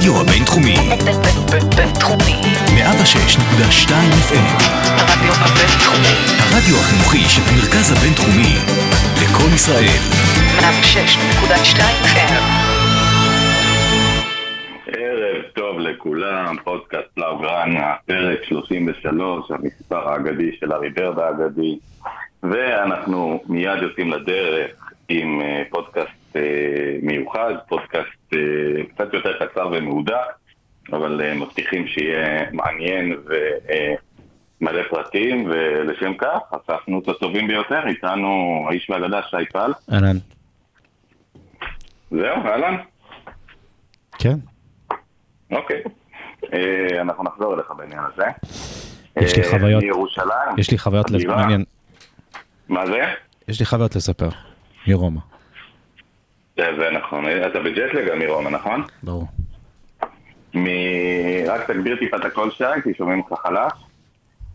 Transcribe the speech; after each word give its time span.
הרדיו 0.00 0.20
הבינתחומי. 0.20 0.74
בינתחומי. 1.76 2.40
106.2 2.66 3.90
FM. 4.28 4.46
הרדיו 4.98 5.32
הבינתחומי. 5.32 6.16
הרדיו 6.38 6.76
החינוכי 6.76 7.18
של 7.18 7.42
המרכז 7.48 7.92
הבינתחומי. 7.92 8.54
לקום 9.22 9.54
ישראל. 9.54 10.00
106.2 10.58 11.80
FM. 12.04 12.42
ערב 14.86 15.42
טוב 15.54 15.78
לכולם, 15.78 16.56
פודקאסט 16.64 17.18
לאוגרנה, 17.18 17.94
פרק 18.06 18.44
33, 18.44 19.50
המספר 19.50 20.08
האגדי 20.08 20.50
של 20.60 20.72
ארי 20.72 20.90
ברד 20.90 21.18
האגדי, 21.18 21.78
ואנחנו 22.42 23.42
מיד 23.48 23.82
יוצאים 23.82 24.10
לדרך 24.12 24.70
עם 25.08 25.40
אה, 25.40 25.62
פודקאסט 26.32 26.36
אה, 26.36 26.96
מיוחד, 27.02 27.54
פודקאסט 27.68 28.34
אה, 28.34 28.38
קצת 28.94 29.14
יותר 29.14 29.46
קצר 29.46 29.68
ומהודק, 29.72 30.14
אבל 30.92 31.20
אה, 31.24 31.34
מבטיחים 31.34 31.86
שיהיה 31.86 32.50
מעניין 32.52 33.16
ומלא 34.60 34.82
פרטים, 34.90 35.44
ולשם 35.50 36.12
כך 36.18 36.38
אספנו 36.50 36.98
את 37.00 37.08
הטובים 37.08 37.48
ביותר, 37.48 37.86
איתנו 37.86 38.28
האיש 38.68 38.90
והאגדה 38.90 39.20
שי 39.30 39.36
פל. 39.52 39.72
אהלן. 39.92 40.16
זהו, 42.10 42.36
אהלן. 42.46 42.76
כן. 44.18 44.36
אוקיי. 45.52 45.82
אה, 46.52 47.00
אנחנו 47.00 47.24
נחזור 47.24 47.54
אליך 47.54 47.72
בעניין 47.76 48.00
הזה. 48.14 48.24
יש 49.20 49.36
לי 49.36 49.42
אה, 49.42 49.50
חוויות- 49.50 49.82
מירושלים. 49.82 50.58
יש 50.58 50.70
לי 50.70 50.78
חוויות. 50.78 51.06
מעניין. 51.26 51.64
מה 52.68 52.86
זה? 52.86 53.00
יש 53.48 53.60
לי 53.60 53.66
חוויות 53.66 53.96
לספר. 53.96 54.28
מרומא. 54.88 55.20
זה 56.78 56.90
נכון. 56.90 57.24
אתה 57.46 57.60
בג'טלג 57.60 58.08
גם 58.10 58.18
מרומא, 58.18 58.50
נכון? 58.50 58.82
ברור. 59.02 59.26
מ- 60.54 60.66
רק 61.48 61.70
תגביר 61.70 61.96
טיפה 61.96 62.16
את 62.16 62.24
הקול 62.24 62.50
שי, 62.50 62.64
כי 62.84 62.94
שומעים 62.94 63.20
אותך 63.20 63.40
חלש. 63.42 63.72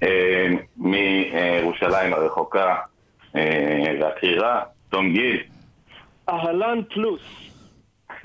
אה, 0.03 0.47
מירושלים 0.77 2.13
הרחוקה 2.13 2.75
אה, 3.35 3.93
והקרירה, 4.01 4.61
תום 4.89 5.13
גיל, 5.13 5.43
אהלן 6.29 6.79
פלוס. 6.93 7.21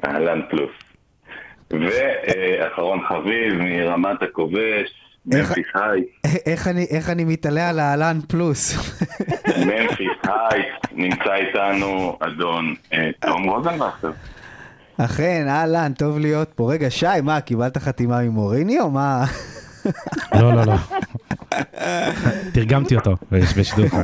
אהלן 0.06 0.40
פלוס. 0.50 0.70
ואחרון 1.70 3.00
חביב, 3.08 3.54
מרמת 3.54 4.22
הכובש, 4.22 4.99
ממפיס 5.26 5.66
היי. 5.74 6.04
איך 6.46 6.68
אני, 6.68 6.86
איך 6.90 7.10
אני 7.10 7.24
מתעלה 7.24 7.68
על 7.68 7.78
האהלן 7.78 8.18
פלוס? 8.28 8.76
ממפיס 9.66 10.18
היי, 10.22 10.62
נמצא 10.92 11.34
איתנו 11.34 12.18
אדון 12.20 12.74
אה, 12.92 13.10
תום 13.20 13.48
רוזנבסר. 13.50 14.10
אכן, 15.04 15.46
אהלן, 15.48 15.92
טוב 15.92 16.18
להיות 16.18 16.52
פה. 16.54 16.72
רגע, 16.72 16.90
שי, 16.90 17.06
מה, 17.22 17.40
קיבלת 17.40 17.78
חתימה 17.78 18.22
ממוריני 18.22 18.80
או 18.80 18.90
מה? 18.90 19.24
לא, 20.34 20.52
לא, 20.54 20.62
לא. 20.66 20.74
תרגמתי 22.54 22.96
אותו 22.96 23.16
בש- 23.32 23.58
בשידור 23.58 23.88
חי. 23.88 23.96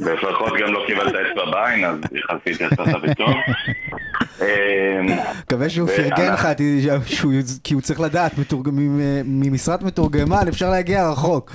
לפחות 0.00 0.52
גם 0.60 0.72
לא 0.72 0.84
קיבלת 0.86 1.12
אצבע 1.14 1.50
בעין, 1.50 1.84
אז 1.84 1.96
יחסית 2.12 2.60
יצאת 2.60 3.02
בטוב. 3.02 3.34
אה, 4.42 5.00
מקווה 5.42 5.70
שהוא 5.70 5.88
פרגן 5.88 6.32
לך, 6.32 6.48
כי 7.64 7.74
הוא 7.74 7.82
צריך 7.82 8.00
לדעת, 8.00 8.32
ממשרת 9.24 9.82
מתורגמן 9.82 10.48
אפשר 10.48 10.70
להגיע 10.70 11.08
רחוק. 11.10 11.50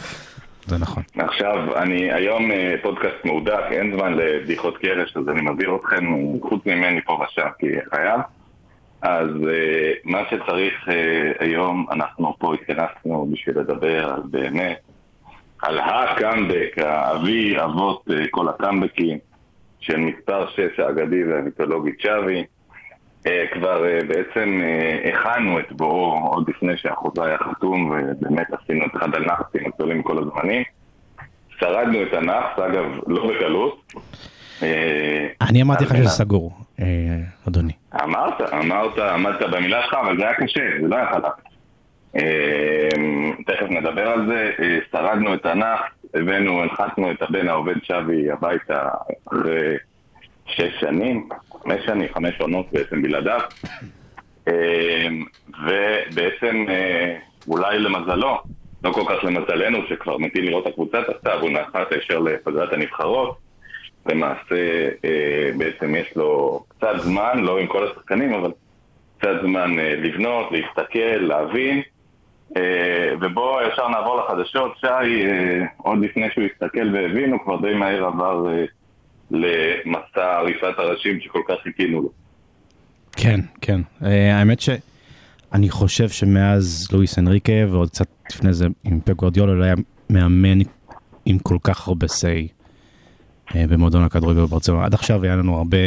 זה 0.67 0.77
נכון. 0.77 1.03
עכשיו, 1.17 1.77
אני 1.77 2.11
היום 2.13 2.51
אה, 2.51 2.75
פודקאסט 2.83 3.25
מהודק, 3.25 3.59
אין 3.71 3.93
זמן 3.97 4.13
לבדיחות 4.13 4.77
קרש, 4.77 5.17
אז 5.17 5.29
אני 5.29 5.41
מבהיר 5.41 5.75
אתכם 5.79 6.05
חוץ 6.49 6.61
ממני 6.65 7.01
פה 7.05 7.13
ושם, 7.31 7.47
כי 7.59 7.65
חייב. 7.95 8.19
אז 9.05 9.29
אה, 9.47 9.91
מה 10.03 10.21
שצריך 10.29 10.89
אה, 10.89 11.31
היום, 11.39 11.85
אנחנו 11.91 12.35
פה 12.39 12.53
התכנסנו 12.53 13.27
בשביל 13.31 13.59
לדבר 13.59 14.09
על 14.13 14.21
באמת, 14.25 14.79
על 15.61 15.79
הקאמבק, 15.79 16.77
האבי 16.77 17.61
אבות 17.61 18.03
אה, 18.11 18.27
כל 18.31 18.49
הקאמבקים, 18.49 19.17
של 19.79 19.97
מספר 19.97 20.49
6 20.49 20.79
האגדי 20.79 21.23
והמיתולוגי 21.23 21.91
צ'אבי. 22.03 22.43
כבר 23.53 23.83
בעצם 24.07 24.61
הכנו 25.13 25.59
את 25.59 25.71
בואו 25.71 26.27
עוד 26.27 26.49
לפני 26.49 26.77
שהחוזה 26.77 27.23
היה 27.23 27.37
חתום, 27.37 27.91
ובאמת 27.91 28.47
עשינו 28.53 28.85
את 28.85 28.95
אחד 28.95 29.15
הנאחסים 29.15 29.65
הגדולים 29.65 30.03
כל 30.03 30.17
הזמנים. 30.17 30.63
שרדנו 31.59 32.03
את 32.03 32.13
הנאחס, 32.13 32.59
אגב, 32.59 32.85
לא 33.07 33.27
בקלות. 33.27 33.93
אני 35.49 35.61
אמרתי 35.61 35.83
לך 35.83 35.95
שזה 35.95 36.09
סגור, 36.09 36.51
אה, 36.79 36.85
אדוני. 37.47 37.73
אמרת, 38.03 38.41
אמרת, 38.41 38.99
עמדת 38.99 39.41
במילה 39.51 39.81
שלך, 39.83 39.93
אבל 39.93 40.17
זה 40.17 40.23
היה 40.23 40.33
קשה, 40.33 40.61
זה 40.81 40.87
לא 40.87 40.95
היה 40.95 41.11
חלק. 41.11 41.31
אה, 42.15 42.89
תכף 43.45 43.65
נדבר 43.69 44.07
על 44.07 44.27
זה. 44.27 44.51
אה, 44.59 44.77
שרדנו 44.91 45.33
את 45.33 45.45
הנאחס, 45.45 45.85
הבאנו, 46.13 46.63
הנחתנו 46.63 47.11
את 47.11 47.21
הבן 47.21 47.47
העובד 47.47 47.83
שווי 47.83 48.31
הביתה 48.31 48.89
אחרי 49.27 49.75
שש 50.45 50.79
שנים, 50.79 51.29
חמש 51.63 51.85
שנים, 51.85 52.07
חמש 52.13 52.39
עונות 52.39 52.65
בעצם 52.71 53.01
בלעדיו. 53.01 53.39
ובעצם, 55.65 56.65
אולי 57.47 57.79
למזלו, 57.79 58.37
לא 58.83 58.91
כל 58.91 59.03
כך 59.09 59.23
למזלנו, 59.23 59.79
שכבר 59.89 60.17
מתאים 60.17 60.43
לראות 60.43 60.67
את 60.67 60.71
הקבוצה 60.71 60.97
תחתיו, 61.03 61.41
הוא 61.41 61.49
נחת 61.49 61.91
ישר 61.91 62.19
לפגרת 62.19 62.73
הנבחרות. 62.73 63.44
למעשה, 64.05 64.89
אה, 65.05 65.51
בעצם 65.57 65.95
יש 65.95 66.15
לו 66.15 66.63
קצת 66.67 66.93
זמן, 66.99 67.39
לא 67.39 67.59
עם 67.59 67.67
כל 67.67 67.87
השחקנים, 67.87 68.33
אבל 68.33 68.51
קצת 69.17 69.41
זמן 69.41 69.79
אה, 69.79 69.95
לבנות, 69.95 70.51
להסתכל, 70.51 71.17
להבין. 71.19 71.81
אה, 72.57 73.13
ובואו 73.21 73.67
ישר 73.67 73.87
נעבור 73.89 74.17
לחדשות. 74.17 74.71
שי, 74.79 74.87
אה, 74.87 75.65
עוד 75.77 75.99
לפני 75.99 76.27
שהוא 76.33 76.43
הסתכל 76.53 76.93
והבין, 76.93 77.31
הוא 77.31 77.39
כבר 77.43 77.61
די 77.61 77.73
מהר 77.73 78.05
עבר 78.05 78.47
אה, 78.47 78.65
למסע 79.31 80.37
עריפת 80.37 80.73
הראשים 80.77 81.19
שכל 81.21 81.41
כך 81.47 81.55
חיכינו 81.63 82.01
לו. 82.01 82.09
כן, 83.11 83.39
כן. 83.61 83.81
אה, 84.03 84.39
האמת 84.39 84.59
שאני 84.59 85.69
חושב 85.69 86.09
שמאז 86.09 86.87
לואיס 86.93 87.19
אנריקה 87.19 87.53
ועוד 87.69 87.89
קצת 87.89 88.07
לפני 88.31 88.53
זה 88.53 88.67
עם 88.83 88.99
פפ 88.99 89.13
גורדיולה 89.13 89.53
לא 89.53 89.63
היה 89.63 89.75
מאמן 90.09 90.57
עם 91.25 91.39
כל 91.39 91.57
כך 91.63 91.87
הרבה 91.87 92.07
אה, 92.25 92.41
במועדון 93.53 94.03
הכדורגל 94.03 94.41
בברצלונה. 94.41 94.85
עד 94.85 94.93
עכשיו 94.93 95.23
היה 95.23 95.35
לנו 95.35 95.57
הרבה, 95.57 95.77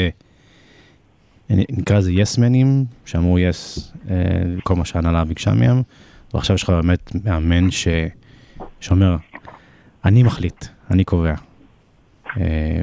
אה, 1.51 1.57
נקרא 1.71 1.99
לזה 1.99 2.13
יסמנים, 2.13 2.85
שאמרו 3.05 3.39
יס 3.39 3.93
כל 4.63 4.77
מה 4.77 4.85
שההנהלה 4.85 5.25
ביקשה 5.25 5.53
מהם, 5.53 5.83
ועכשיו 6.35 6.55
יש 6.57 6.63
לך 6.63 6.71
באמת 6.71 7.13
מאמן 7.25 7.71
ש... 7.71 7.89
שאומר, 8.81 9.17
אני 10.05 10.23
מחליט, 10.23 10.65
אני 10.91 11.05
קובע. 11.05 11.35
אה, 12.41 12.81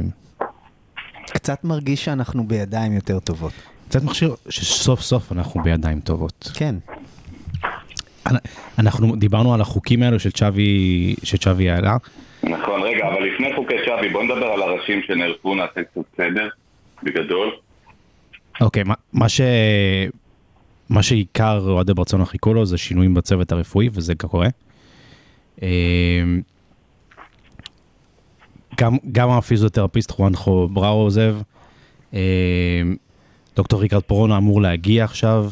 קצת 1.25 1.63
מרגיש 1.63 2.05
שאנחנו 2.05 2.47
בידיים 2.47 2.93
יותר 2.93 3.19
טובות. 3.19 3.53
קצת 3.89 4.03
מכשיר 4.03 4.35
שסוף 4.49 5.01
סוף 5.01 5.31
אנחנו 5.31 5.63
בידיים 5.63 5.99
טובות. 5.99 6.51
כן. 6.53 6.75
אנ- 8.27 8.37
אנחנו 8.79 9.15
דיברנו 9.15 9.53
על 9.53 9.61
החוקים 9.61 10.03
האלו 10.03 10.17
שצ'אבי 11.23 11.69
העלה. 11.69 11.97
נכון, 12.50 12.81
רגע, 12.81 13.07
אבל 13.07 13.23
לפני 13.23 13.56
חוקי 13.56 13.75
שווי, 13.85 14.09
בואו 14.09 14.23
נדבר 14.23 14.45
על 14.45 14.61
הראשים 14.61 15.01
שנערכו, 15.07 15.56
נעשה 15.56 15.83
קצת 15.83 16.01
סדר, 16.17 16.47
בגדול. 17.03 17.51
אוקיי, 18.61 18.83
מה, 18.83 18.94
מה 19.13 19.29
ש... 19.29 19.41
מה 20.89 21.03
שעיקר 21.03 21.61
אוהדי 21.67 21.94
ברצלונה 21.94 22.25
חיכו 22.25 22.53
לו 22.53 22.66
זה 22.66 22.78
שינויים 22.78 23.13
בצוות 23.13 23.51
הרפואי 23.51 23.89
וזה 23.94 24.16
קורה. 24.16 24.47
אמ, 25.61 25.67
גם, 28.78 28.97
גם 29.11 29.29
הפיזיותרפיסט 29.29 30.11
חואנחו 30.11 30.67
בראו 30.67 31.01
עוזב. 31.01 31.35
אמ, 32.13 32.19
דוקטור 33.55 33.81
ריקרד 33.81 34.02
פורונה 34.02 34.37
אמור 34.37 34.61
להגיע 34.61 35.03
עכשיו. 35.03 35.46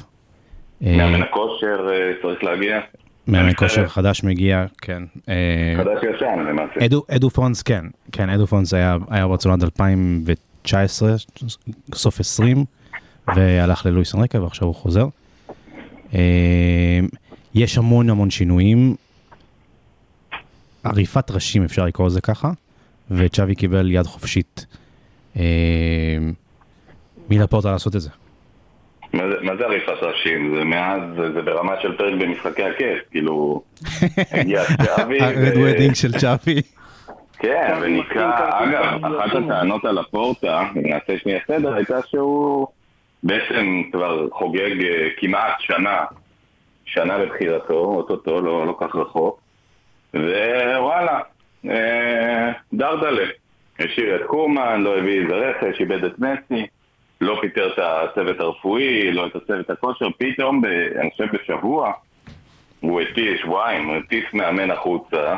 מאמן 0.81 1.21
הכושר 1.21 1.87
אה, 1.91 2.11
צריך 2.21 2.43
להגיע. 2.43 2.79
מאמן 3.27 3.53
כושר 3.53 3.87
חדש 3.87 4.23
מגיע, 4.23 4.65
כן. 4.81 5.03
אה, 5.29 5.73
חדש 5.77 6.15
ישן 6.15 6.39
למעשה. 6.49 6.85
אדו, 6.85 7.03
אדו 7.15 7.29
פונס, 7.29 7.61
כן, 7.61 7.85
כן, 8.11 8.29
אדו 8.29 8.47
פונס 8.47 8.73
היה, 8.73 8.97
היה 9.09 9.27
עד 9.53 9.63
2019, 9.63 11.15
סוף 11.93 12.19
20, 12.19 12.65
והלך 13.35 13.85
ללואיס 13.85 14.15
אנריקה 14.15 14.41
ועכשיו 14.41 14.67
הוא 14.67 14.75
חוזר. 14.75 15.07
אה, 16.13 16.99
יש 17.55 17.77
המון 17.77 18.09
המון 18.09 18.29
שינויים, 18.29 18.95
עריפת 20.83 21.31
ראשים 21.31 21.63
אפשר 21.63 21.85
לקרוא 21.85 22.07
לזה 22.07 22.21
ככה, 22.21 22.51
וצ'אבי 23.11 23.55
קיבל 23.55 23.91
יד 23.91 24.05
חופשית 24.05 24.65
אה, 25.37 25.43
מלפורטה 27.29 27.71
לעשות 27.71 27.95
את 27.95 28.01
זה. 28.01 28.09
מה 29.13 29.23
זה- 29.29 29.37
מה 29.41 29.55
זה 29.55 29.63
עריפת 29.65 29.89
ראשים? 30.03 30.55
זה 30.57 30.63
מאז, 30.63 31.01
זה 31.33 31.41
ברמה 31.41 31.73
של 31.81 31.97
פרק 31.97 32.13
במשחקי 32.13 32.63
הכס, 32.63 32.99
כאילו... 33.11 33.61
הגיע 34.31 34.61
צ'אבי, 34.85 35.19
ה 35.21 35.30
Red 35.30 35.57
Wedding 35.57 35.93
של 35.95 36.11
צ'אבי. 36.11 36.61
כן, 37.39 37.73
כרטיס 38.09 38.17
אגב, 38.51 39.05
אחת. 39.05 39.35
הטענות 39.35 39.85
על 39.85 39.97
לאפורטה, 39.97 40.61
אם 40.75 40.89
נעשה 40.89 41.17
שנייה 41.19 41.39
סדר, 41.47 41.73
הייתה 41.73 41.99
שהוא 42.07 42.67
בעצם 43.23 43.81
כבר 43.91 44.27
חוגג 44.31 44.83
אה, 44.83 45.07
כמעט 45.17 45.55
שנה 45.59 46.05
שנה 46.85 47.17
לבחירתו, 47.17 47.73
אוטוטו, 47.73 48.41
לא, 48.41 48.67
לא 48.67 48.77
כך 48.81 48.95
רחוק, 48.95 49.39
ווואלה, 50.13 51.19
אה, 51.69 52.51
דרדלה. 52.73 53.25
השאיר 53.79 54.15
את 54.15 54.21
קומן, 54.27 54.81
לא 54.81 54.97
הביא 54.97 55.21
איזה 55.21 55.33
רכש, 55.35 55.79
איבד 55.79 56.03
את 56.03 56.13
מסי, 56.19 56.65
לא 57.21 57.37
פיטר 57.41 57.73
את 57.73 57.79
הצוות 57.79 58.39
הרפואי, 58.39 59.11
לא 59.11 59.27
את 59.27 59.35
הצוות 59.35 59.69
הכושר, 59.69 60.07
פתאום, 60.17 60.61
אני 60.99 61.11
חושב 61.11 61.27
בשבוע, 61.33 61.91
הוא 62.79 63.01
הטיס, 63.01 63.41
שבועיים, 63.41 63.87
הוא 63.87 63.95
הטיס 63.95 64.23
מאמן 64.33 64.71
החוצה, 64.71 65.35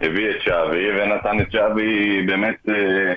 הביא 0.00 0.30
את 0.30 0.36
שווי 0.44 0.86
ונתן 0.90 1.40
את 1.40 1.52
שווי 1.52 2.22
באמת 2.26 2.56
אה, 2.68 3.12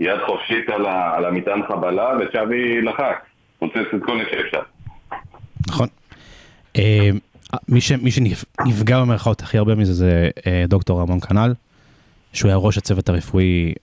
יד 0.00 0.18
חופשית 0.26 0.68
על, 0.68 0.86
ה, 0.86 1.16
על 1.16 1.24
המטען 1.24 1.60
חבלה, 1.68 2.10
ושווי 2.20 2.82
לחץ, 2.82 3.16
פוצץ 3.58 3.76
את 3.94 4.00
כל 4.04 4.16
מי 4.16 4.22
שאפשר. 4.30 4.62
נכון. 5.68 5.88
אה, 6.78 7.10
מי, 7.68 7.80
ש, 7.80 7.92
מי 7.92 8.10
שנפגע 8.10 9.00
במרכאות 9.00 9.42
הכי 9.42 9.58
הרבה 9.58 9.74
מזה 9.74 9.92
זה 9.92 10.30
אה, 10.46 10.64
דוקטור 10.68 11.00
רמון 11.00 11.20
כנ"ל, 11.20 11.54
שהוא 12.32 12.48
היה 12.48 12.56
ראש 12.56 12.78
הצוות 12.78 13.08
הרפואי 13.08 13.74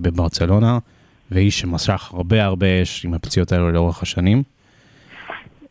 בברצלונה, 0.00 0.78
ואיש 1.30 1.60
שמשך 1.60 2.10
הרבה 2.14 2.44
הרבה 2.44 2.82
אש 2.82 3.04
עם 3.04 3.14
הפציעות 3.14 3.52
האלו 3.52 3.72
לאורך 3.72 4.02
השנים. 4.02 4.42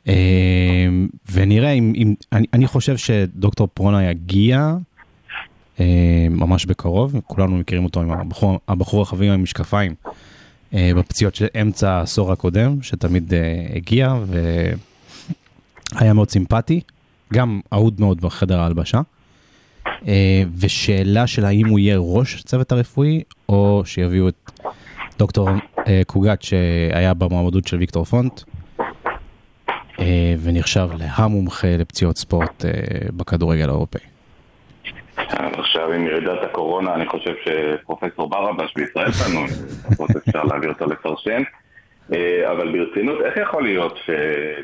אה, 0.07 0.87
ונראה 1.31 1.71
אם, 1.71 1.93
אם 1.95 2.13
אני, 2.33 2.47
אני 2.53 2.67
חושב 2.67 2.97
שדוקטור 2.97 3.67
פרונה 3.73 4.09
יגיע 4.09 4.73
אה, 5.79 6.27
ממש 6.29 6.65
בקרוב, 6.65 7.15
כולנו 7.27 7.57
מכירים 7.57 7.83
אותו 7.83 8.01
עם 8.01 8.11
הבחור, 8.11 8.59
הבחור 8.67 9.01
החביב 9.01 9.31
עם 9.31 9.39
המשקפיים 9.39 9.95
אה, 10.73 10.91
בפציעות 10.95 11.35
של 11.35 11.47
אמצע 11.61 11.91
העשור 11.91 12.31
הקודם, 12.31 12.81
שתמיד 12.81 13.33
הגיע 13.75 14.15
והיה 15.95 16.13
מאוד 16.13 16.29
סימפטי, 16.29 16.81
גם 17.33 17.59
אהוד 17.73 18.01
מאוד 18.01 18.21
בחדר 18.21 18.59
ההלבשה. 18.59 19.01
ושאלה 20.57 21.27
של 21.27 21.45
האם 21.45 21.67
הוא 21.67 21.79
יהיה 21.79 21.97
ראש 21.99 22.39
הצוות 22.39 22.71
הרפואי, 22.71 23.23
או 23.49 23.81
שיביאו 23.85 24.29
את 24.29 24.51
דוקטור 25.17 25.49
אה, 25.87 26.01
קוגת 26.07 26.41
שהיה 26.41 27.13
במועמדות 27.13 27.67
של 27.67 27.77
ויקטור 27.77 28.05
פונט, 28.05 28.41
אה, 29.99 30.35
ונחשב 30.43 30.87
להמומחה 30.97 31.67
לפציעות 31.79 32.17
ספורט 32.17 32.65
אה, 32.65 32.71
בכדורגל 33.17 33.69
האירופאי. 33.69 34.01
עכשיו 35.57 35.91
עם 35.91 36.05
ירידת 36.05 36.43
הקורונה, 36.43 36.95
אני 36.95 37.07
חושב 37.07 37.33
שפרופסור 37.45 38.29
ברבש 38.29 38.73
בישראל 38.75 39.11
פנו, 39.11 39.45
לפחות 39.89 40.09
אפשר 40.15 40.43
להעביר 40.43 40.69
אותו 40.69 40.85
לפרשן. 40.85 41.43
אבל 42.51 42.71
ברצינות, 42.71 43.21
איך 43.25 43.37
יכול 43.37 43.63
להיות 43.63 43.97
ש... 44.05 44.09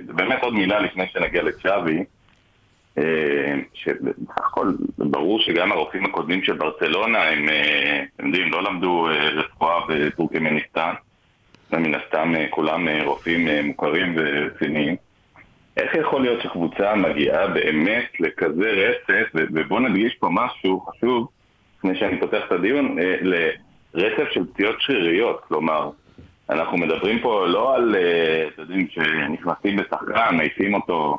באמת 0.05 0.43
עוד 0.43 0.53
מילה 0.53 0.79
לפני 0.79 1.05
שנגיע 1.13 1.43
לצ'אבי, 1.43 2.03
שבסך 3.73 4.37
הכל 4.37 4.71
ברור 4.97 5.39
שגם 5.39 5.71
הרופאים 5.71 6.05
הקודמים 6.05 6.43
של 6.43 6.53
ברצלונה 6.53 7.23
הם, 7.23 7.49
אה, 7.49 8.03
אתם 8.15 8.25
יודעים, 8.27 8.51
לא 8.51 8.63
למדו 8.63 9.07
אה, 9.07 9.29
רפואה 9.29 9.79
בטורקמניסטן, 9.89 10.93
ומן 11.71 11.95
הסתם 11.95 12.33
אה, 12.35 12.47
כולם 12.49 12.87
אה, 12.87 13.03
רופאים 13.03 13.47
אה, 13.47 13.61
מוכרים 13.63 14.15
ורציניים. 14.17 14.95
איך 15.77 15.95
יכול 15.95 16.21
להיות 16.21 16.41
שקבוצה 16.41 16.95
מגיעה 16.95 17.47
באמת 17.47 18.11
לכזה 18.19 18.71
רצף, 18.71 19.29
ובואו 19.33 19.79
נדגיש 19.79 20.15
פה 20.15 20.29
משהו 20.31 20.79
חשוב, 20.79 21.27
לפני 21.77 21.95
שאני 21.99 22.19
פותח 22.19 22.41
את 22.47 22.51
הדיון, 22.51 22.99
אה, 22.99 23.15
לרצף 23.93 24.31
של 24.31 24.45
פציעות 24.53 24.75
שריריות, 24.79 25.41
כלומר, 25.47 25.89
אנחנו 26.49 26.77
מדברים 26.77 27.19
פה 27.19 27.45
לא 27.47 27.75
על, 27.75 27.95
אה, 27.95 28.47
אתם 28.47 28.61
יודעים, 28.61 28.87
שנכנסים 28.89 29.75
בשחקן, 29.75 30.35
מעיפים 30.35 30.73
אותו 30.73 31.17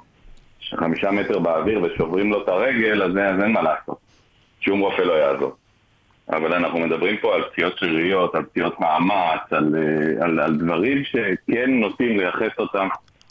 חמישה 0.76 1.10
מטר 1.10 1.38
באוויר 1.38 1.82
ושוברים 1.82 2.30
לו 2.30 2.42
את 2.42 2.48
הרגל, 2.48 3.02
אז, 3.02 3.10
אז 3.10 3.42
אין 3.42 3.52
מה 3.52 3.62
לעשות. 3.62 3.98
שום 4.60 4.80
רופא 4.80 5.02
לא 5.02 5.12
יעזור. 5.12 5.52
אבל 6.28 6.52
אנחנו 6.54 6.78
מדברים 6.78 7.16
פה 7.16 7.34
על 7.34 7.42
פציעות 7.42 7.78
שריריות, 7.78 8.34
על 8.34 8.44
פציעות 8.44 8.80
מאמץ, 8.80 9.40
על, 9.50 9.74
אה, 9.76 10.24
על, 10.24 10.40
על 10.40 10.56
דברים 10.56 11.04
שכן 11.04 11.70
נוטים 11.70 12.18
לייחס 12.18 12.58
אותם 12.58 12.88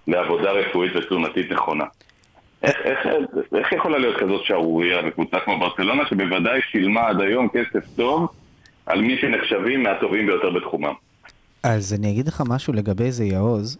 לעבודה 0.08 0.52
רפואית 0.52 0.96
ותזונתית 0.96 1.52
נכונה. 1.52 1.84
איך, 2.64 2.76
איך, 2.84 3.00
איך 3.56 3.72
יכולה 3.72 3.98
להיות 3.98 4.18
כזאת 4.20 4.46
שערורייה 4.46 5.02
בקבוצה 5.02 5.40
כמו 5.40 5.60
ברצלונה, 5.60 6.04
שבוודאי 6.10 6.60
שילמה 6.72 7.08
עד 7.08 7.22
היום 7.22 7.48
כסף 7.50 7.86
טוב 7.96 8.28
על 8.86 9.02
מי 9.02 9.18
שנחשבים 9.22 9.84
מהטובים 9.84 10.26
ביותר 10.26 10.50
בתחומם? 10.50 10.94
אז 11.64 11.94
אני 12.00 12.12
אגיד 12.12 12.28
לך 12.28 12.44
משהו 12.48 12.74
לגבי 12.74 13.12
זה, 13.12 13.26
יעוז. 13.26 13.78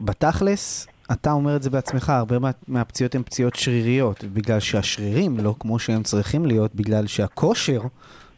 בתכלס, 0.00 0.86
אתה 1.12 1.32
אומר 1.32 1.56
את 1.56 1.62
זה 1.62 1.70
בעצמך, 1.70 2.10
הרבה 2.10 2.38
מה, 2.38 2.50
מהפציעות 2.68 3.14
הן 3.14 3.22
פציעות 3.22 3.56
שריריות, 3.56 4.24
בגלל 4.24 4.60
שהשרירים 4.60 5.38
לא 5.38 5.54
כמו 5.60 5.78
שהם 5.78 6.02
צריכים 6.02 6.46
להיות, 6.46 6.74
בגלל 6.74 7.06
שהכושר 7.06 7.80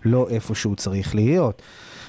לא 0.05 0.29
איפה 0.29 0.55
שהוא 0.55 0.77
צריך 0.77 1.15
להיות. 1.15 1.63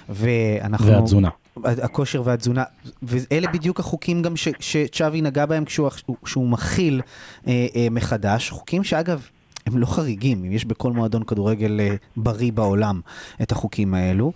ואנחנו... 0.10 0.88
והתזונה. 0.88 1.30
הכושר 1.66 2.22
והתזונה, 2.26 2.64
ואלה 3.04 3.48
בדיוק 3.48 3.80
החוקים 3.80 4.22
גם 4.22 4.34
שצ'אבי 4.60 5.22
נגע 5.22 5.46
בהם 5.46 5.66
כשהוא, 5.66 5.90
כשהוא 6.24 6.48
מכיל 6.48 7.02
אה, 7.48 7.68
אה, 7.76 7.88
מחדש, 7.92 8.50
חוקים 8.50 8.84
שאגב, 8.84 9.28
הם 9.66 9.78
לא 9.78 9.86
חריגים, 9.86 10.52
יש 10.52 10.66
בכל 10.66 10.92
מועדון 10.92 11.24
כדורגל 11.24 11.80
אה, 11.80 11.96
בריא 12.18 12.52
בעולם 12.52 13.00
את 13.42 13.52
החוקים 13.52 13.94
האלו. 13.94 14.32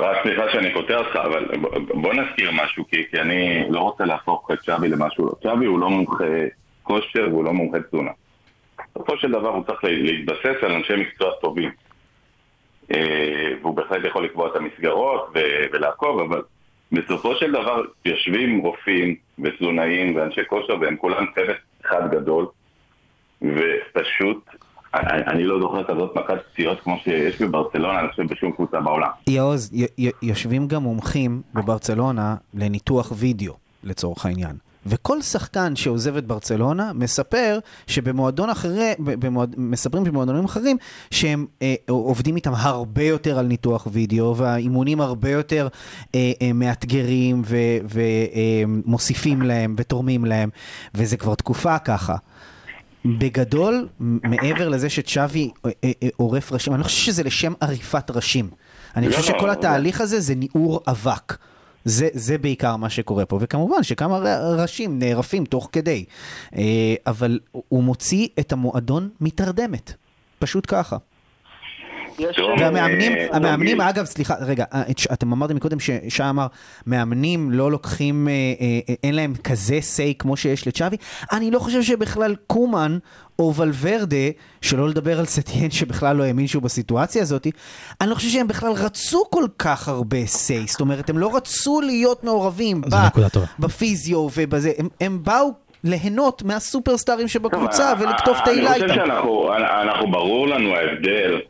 רק 0.00 0.16
סליחה 0.22 0.42
שאני 0.52 0.72
קוטע 0.72 0.96
אותך, 0.96 1.16
אבל 1.16 1.46
בוא 2.02 2.14
נזכיר 2.14 2.50
משהו, 2.52 2.84
כי, 2.88 3.20
אני 3.20 3.64
לא 3.70 3.80
רוצה 3.80 4.04
להפוך 4.04 4.50
את 4.52 4.58
צ'אבי 4.60 4.88
למשהו 4.88 5.26
לא. 5.26 5.32
צ'אבי 5.42 5.66
הוא 5.66 5.78
לא 5.78 5.90
מומחה 5.90 6.24
כושר 6.82 7.26
והוא 7.30 7.44
לא 7.44 7.52
מומחה 7.52 7.78
תזונה. 7.80 8.10
בסופו 8.94 9.16
של 9.16 9.30
דבר 9.30 9.48
הוא 9.48 9.64
צריך 9.64 9.84
להתבסס 9.84 10.62
על 10.62 10.72
אנשי 10.72 10.96
מקצוע 10.96 11.30
טובים. 11.40 11.70
אה, 12.94 13.52
והוא 13.62 13.76
בהחלט 13.76 14.04
יכול 14.04 14.24
לקבוע 14.24 14.48
את 14.48 14.56
המסגרות 14.56 15.30
ולעקוב, 15.72 16.20
אבל 16.20 16.42
בסופו 16.92 17.34
של 17.34 17.52
דבר 17.52 17.82
יושבים 18.04 18.58
רופאים 18.58 19.16
ותזונאים 19.38 20.16
ואנשי 20.16 20.40
כושר 20.48 20.76
והם 20.80 20.96
כולם 20.96 21.26
צוות 21.34 21.56
אחד 21.86 22.10
גדול, 22.10 22.46
ופשוט, 23.42 24.50
אני, 24.94 25.44
לא 25.44 25.60
זוכר 25.60 25.84
כזאת 25.84 26.16
מכת 26.16 26.38
פציעות 26.52 26.80
כמו 26.80 26.96
שיש 27.04 27.42
בברצלונה, 27.42 28.00
אני 28.00 28.08
חושב 28.08 28.22
בשום 28.22 28.52
קבוצה 28.52 28.80
בעולם. 28.80 29.08
יעוז, 29.26 29.70
יושבים 30.22 30.68
גם 30.68 30.82
מומחים 30.82 31.42
בברצלונה 31.54 32.36
לניתוח 32.54 33.12
וידאו, 33.16 33.54
לצורך 33.84 34.26
העניין. 34.26 34.56
וכל 34.86 35.22
שחקן 35.22 35.76
שעוזב 35.76 36.16
את 36.16 36.26
ברצלונה 36.26 36.92
מספר 36.94 37.58
שבמועדון 37.86 38.50
אחרי, 38.50 38.94
במועד, 38.98 39.54
מספרים 39.58 40.04
במועדונים 40.04 40.44
אחרים 40.44 40.76
שהם 41.10 41.46
אה, 41.62 41.74
עובדים 41.88 42.36
איתם 42.36 42.52
הרבה 42.54 43.02
יותר 43.02 43.38
על 43.38 43.46
ניתוח 43.46 43.86
וידאו 43.92 44.36
והאימונים 44.36 45.00
הרבה 45.00 45.30
יותר 45.30 45.68
אה, 46.14 46.32
אה, 46.42 46.52
מאתגרים 46.52 47.42
ומוסיפים 47.88 49.42
אה, 49.42 49.46
להם 49.46 49.74
ותורמים 49.78 50.24
להם 50.24 50.50
וזה 50.94 51.16
כבר 51.16 51.34
תקופה 51.34 51.78
ככה. 51.78 52.16
בגדול, 53.18 53.88
מעבר 54.00 54.68
לזה 54.68 54.90
שצ'אבי 54.90 55.50
אה, 55.66 55.70
אה, 55.84 55.92
אה, 56.02 56.08
עורף 56.16 56.52
ראשים, 56.52 56.72
אני 56.72 56.78
לא 56.78 56.84
חושב 56.84 57.06
שזה 57.06 57.22
לשם 57.22 57.52
עריפת 57.60 58.10
ראשים. 58.10 58.50
אני 58.96 59.08
לא, 59.08 59.16
חושב 59.16 59.32
לא, 59.32 59.38
שכל 59.38 59.46
לא. 59.46 59.52
התהליך 59.52 60.00
הזה 60.00 60.20
זה 60.20 60.34
ניעור 60.34 60.80
אבק. 60.86 61.36
זה, 61.84 62.08
זה 62.12 62.38
בעיקר 62.38 62.76
מה 62.76 62.90
שקורה 62.90 63.26
פה, 63.26 63.38
וכמובן 63.40 63.82
שכמה 63.82 64.18
ראשים 64.40 64.98
נערפים 64.98 65.44
תוך 65.44 65.68
כדי. 65.72 66.04
אבל 67.06 67.38
הוא 67.52 67.82
מוציא 67.82 68.28
את 68.40 68.52
המועדון 68.52 69.08
מתרדמת. 69.20 69.92
פשוט 70.38 70.64
ככה. 70.68 70.96
והמאמנים, 72.58 73.12
אה, 73.12 73.26
המאמנים, 73.32 73.80
אגב, 73.80 74.04
סליחה, 74.04 74.34
רגע, 74.40 74.64
אה, 74.74 74.82
אתם 75.12 75.32
אמרתם 75.32 75.56
מקודם 75.56 75.80
ששי 75.80 76.22
אמר, 76.30 76.46
מאמנים 76.86 77.50
לא 77.50 77.70
לוקחים, 77.70 78.28
אה, 78.28 78.94
אין 79.02 79.14
להם 79.14 79.34
כזה 79.44 79.78
say 79.96 80.14
כמו 80.18 80.36
שיש 80.36 80.66
לצ'אבי. 80.66 80.96
אני 81.32 81.50
לא 81.50 81.58
חושב 81.58 81.82
שבכלל 81.82 82.34
קומן 82.46 82.98
או 83.38 83.54
ולוורדה, 83.54 84.16
שלא 84.62 84.88
לדבר 84.88 85.18
על 85.18 85.26
סטיין 85.26 85.70
שבכלל 85.70 86.16
לא 86.16 86.22
האמין 86.22 86.46
שהוא 86.46 86.62
בסיטואציה 86.62 87.22
הזאת, 87.22 87.46
אני 88.00 88.10
לא 88.10 88.14
חושב 88.14 88.28
שהם 88.28 88.48
בכלל 88.48 88.72
רצו 88.72 89.24
כל 89.30 89.44
כך 89.58 89.88
הרבה 89.88 90.16
say. 90.24 90.70
זאת 90.70 90.80
אומרת, 90.80 91.10
הם 91.10 91.18
לא 91.18 91.36
רצו 91.36 91.80
להיות 91.80 92.24
מעורבים 92.24 92.80
ב-. 92.80 92.86
בפיזיו 93.58 94.28
ובזה, 94.36 94.72
הם, 94.78 94.88
הם 95.00 95.18
באו 95.22 95.52
ליהנות 95.84 96.42
מהסופרסטארים 96.42 97.28
שבקבוצה 97.28 97.92
ולקטוף 98.00 98.38
תהילה 98.44 98.70
אני 98.70 98.76
איתם. 98.76 98.88
חושב 98.88 99.00
שאנחנו, 99.00 99.50
אנחנו 99.82 100.10
ברור 100.10 100.48
לנו 100.48 100.74
ההבדל 100.74 101.40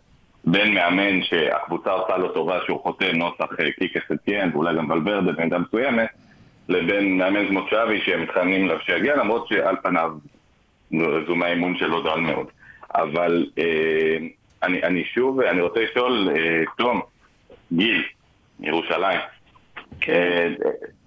בין 0.50 0.75
מאמן 0.75 1.23
שהקבוצה 1.23 1.90
עושה 1.90 2.17
לו 2.17 2.28
טובה 2.28 2.59
שהוא 2.67 2.83
חותם 2.83 3.17
נוסח 3.17 3.61
אה, 3.61 3.73
קיקס 3.78 4.12
אתיין 4.12 4.50
ואולי 4.52 4.76
גם 4.76 4.90
ולברדה 4.90 5.33
במידה 5.33 5.59
מסוימת 5.59 6.09
לבין 6.69 7.19
מאמן 7.19 7.49
כמו 7.49 7.61
צ'אבי 7.71 8.00
שהם 8.05 8.23
מתכננים 8.23 8.64
אליו 8.64 8.78
שיגיע 8.81 9.17
למרות 9.17 9.49
שעל 9.49 9.76
פניו 9.83 10.11
רזומי 10.93 11.45
האימון 11.45 11.76
שלו 11.76 12.02
דל 12.02 12.21
מאוד. 12.21 12.47
אבל 12.95 13.47
אה, 13.59 14.17
אני, 14.62 14.83
אני 14.83 15.05
שוב, 15.05 15.40
אני 15.40 15.61
רוצה 15.61 15.81
לשאול, 15.81 16.28
אה, 16.37 16.62
תום, 16.78 17.00
גיל, 17.73 18.05
ירושלים, 18.61 19.21
אה, 20.09 20.49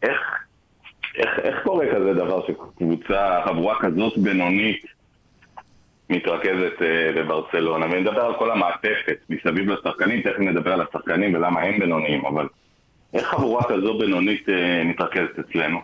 איך, 0.04 0.20
איך, 1.16 1.40
איך 1.40 1.56
קורה 1.64 1.86
כזה 1.96 2.14
דבר 2.14 2.48
שקבוצה, 2.48 3.42
חבורה 3.46 3.80
כזאת 3.80 4.18
בינונית 4.18 4.86
מתרכזת 6.12 6.82
אה, 6.82 7.12
בברצלונה, 7.16 7.86
ונדבר 7.86 8.22
על 8.22 8.34
כל 8.34 8.52
המעטפת 8.52 9.18
מסביב 9.30 9.70
לשחקנים, 9.70 10.22
תכף 10.22 10.40
נדבר 10.40 10.74
על 10.74 10.82
השחקנים 10.82 11.34
ולמה 11.34 11.62
הם 11.62 11.80
בינוניים, 11.80 12.26
אבל 12.26 12.48
איך 13.14 13.28
חבורה 13.28 13.64
כזו 13.64 13.98
בינונית 13.98 14.50
אה, 14.50 14.84
מתרכזת 14.84 15.40
אצלנו? 15.40 15.80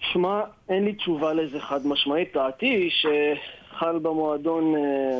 שמע, 0.00 0.40
אין 0.68 0.84
לי 0.84 0.92
תשובה 0.94 1.32
לזה 1.32 1.60
חד 1.60 1.86
משמעית. 1.86 2.34
דעתי 2.34 2.90
שחל 2.90 3.98
במועדון 3.98 4.76
אה, 4.76 5.18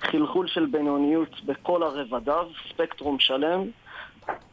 חלחול 0.00 0.46
של 0.46 0.66
בינוניות 0.66 1.40
בכל 1.44 1.82
הרבדיו, 1.82 2.46
ספקטרום 2.68 3.18
שלם. 3.18 3.64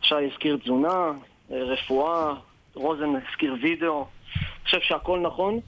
שי 0.01 0.15
הזכיר 0.15 0.57
תזונה, 0.57 1.12
אה, 1.51 1.63
רפואה, 1.63 2.33
רוזן 2.73 3.13
הזכיר 3.15 3.55
וידאו. 3.62 4.05
אני 4.35 4.65
חושב 4.65 4.79
שהכל 4.81 5.19
נכון. 5.19 5.59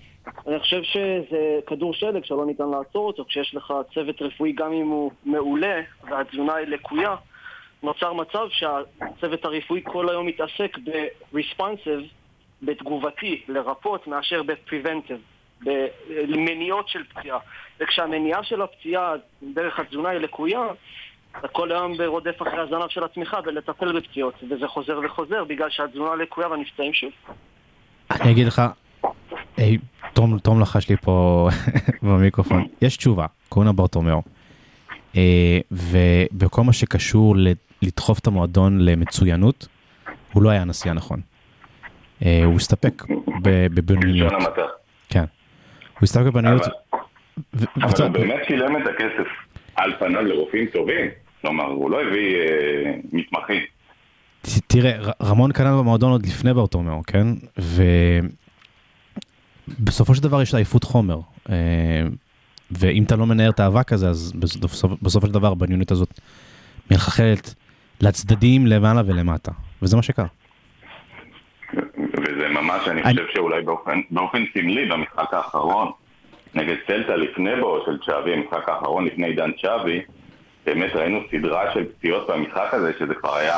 אני 0.47 0.59
חושב 0.59 0.83
שזה 0.83 1.59
כדור 1.67 1.93
שלג 1.93 2.25
שלא 2.25 2.45
ניתן 2.45 2.69
לעצור 2.69 3.07
אותו. 3.07 3.25
כשיש 3.25 3.55
לך 3.55 3.73
צוות 3.93 4.21
רפואי, 4.21 4.51
גם 4.51 4.73
אם 4.73 4.87
הוא 4.87 5.11
מעולה 5.25 5.81
והתזונה 6.03 6.53
היא 6.55 6.67
לקויה, 6.67 7.15
נוצר 7.83 8.13
מצב 8.13 8.47
שהצוות 8.49 9.45
הרפואי 9.45 9.81
כל 9.83 10.09
היום 10.09 10.25
מתעסק 10.25 10.77
ב-responsive, 10.83 12.03
בתגובתי, 12.61 13.41
לרפות, 13.47 14.07
מאשר 14.07 14.43
ב-preventive, 14.43 15.65
במניעות 16.09 16.87
של 16.87 17.03
פציעה. 17.03 17.39
וכשהמניעה 17.79 18.43
של 18.43 18.61
הפציעה 18.61 19.13
דרך 19.43 19.79
התזונה 19.79 20.09
היא 20.09 20.19
לקויה, 20.19 20.67
אתה 21.39 21.47
כל 21.47 21.71
היום 21.71 22.01
רודף 22.05 22.41
אחרי 22.41 22.59
הזנב 22.59 22.87
של 22.89 23.03
עצמך 23.03 23.37
ולטפל 23.45 23.99
בפציעות, 23.99 24.33
וזה 24.49 24.67
חוזר 24.67 24.99
וחוזר 25.03 25.43
בגלל 25.43 25.69
שהתזונה 25.69 26.15
לקויה 26.15 26.47
והנפצעים 26.47 26.93
שוב. 26.93 27.11
אני 28.11 28.31
אגיד 28.31 28.47
לך, 28.47 28.61
היי, 29.57 29.77
תום, 30.13 30.39
תום 30.39 30.61
לחש 30.61 30.89
לי 30.89 30.95
פה 30.97 31.49
במיקרופון, 32.03 32.65
יש 32.81 32.97
תשובה, 32.97 33.25
קוראים 33.49 33.67
לה 33.67 33.73
ברטומיאו. 33.73 34.21
אה, 35.15 35.59
ובכל 35.71 36.61
מה 36.63 36.73
שקשור 36.73 37.35
לדחוף 37.81 38.19
את 38.19 38.27
המועדון 38.27 38.79
למצוינות, 38.81 39.67
הוא 40.33 40.43
לא 40.43 40.49
היה 40.49 40.61
הנשיא 40.61 40.91
הנכון. 40.91 41.19
אה, 42.25 42.41
הוא 42.45 42.55
הסתפק 42.55 43.03
בבינוניות. 43.41 44.33
כן. 45.09 45.23
הוא 45.93 45.99
הסתפק 46.03 46.25
בבינוניות. 46.25 46.61
אבל- 46.63 46.73
הוא 48.03 48.07
באמת 48.07 48.41
שילם 48.47 48.77
את 48.77 48.87
הכסף 48.87 49.27
על 49.75 49.93
פניו 49.99 50.21
לרופאים 50.21 50.65
טובים. 50.65 51.05
כלומר, 51.41 51.65
הוא 51.65 51.91
לא 51.91 52.01
הביא 52.01 52.35
אה, 52.35 52.93
מתמחים. 53.13 53.61
תראה, 54.67 54.91
רמון 55.23 55.51
קנה 55.51 55.77
במועדון 55.77 56.11
עוד 56.11 56.25
לפני 56.25 56.53
ברטומיאו, 56.53 57.01
כן? 57.07 57.27
ובסופו 59.67 60.15
של 60.15 60.23
דבר 60.23 60.41
יש 60.41 60.55
עייפות 60.55 60.83
חומר. 60.83 61.19
אה, 61.49 61.55
ואם 62.71 63.03
אתה 63.03 63.15
לא 63.15 63.25
מנער 63.25 63.49
את 63.49 63.59
האבק 63.59 63.93
הזה, 63.93 64.09
אז 64.09 64.33
בסופו, 64.39 64.95
בסופו 65.01 65.27
של 65.27 65.33
דבר 65.33 65.51
הבניונית 65.51 65.91
הזאת 65.91 66.19
מחלחלת 66.91 67.53
לצדדים 68.01 68.67
למעלה 68.67 69.01
ולמטה. 69.05 69.51
וזה 69.81 69.95
מה 69.95 70.01
שקרה. 70.03 70.25
וזה 72.13 72.47
ממש, 72.49 72.87
אני 72.87 73.03
אני- 73.03 73.13
חושב 73.13 73.33
שאולי 73.33 73.61
באופן, 73.61 73.99
באופן 74.11 74.43
סמלי 74.53 74.85
במשחק 74.85 75.33
האחרון, 75.33 75.91
נגד 76.55 76.75
סלטה 76.87 77.15
לפני 77.15 77.49
בואו 77.61 77.85
של 77.85 77.97
צ'אבי, 78.05 78.33
המשחק 78.33 78.69
האחרון 78.69 79.05
לפני 79.05 79.27
עידן 79.27 79.51
צ'אבי, 79.61 80.01
באמת 80.65 80.91
ראינו 80.95 81.19
סדרה 81.31 81.73
של 81.73 81.83
פציעות 81.97 82.27
במשחק 82.29 82.69
הזה, 82.71 82.91
שזה 82.99 83.13
כבר 83.21 83.35
היה, 83.35 83.57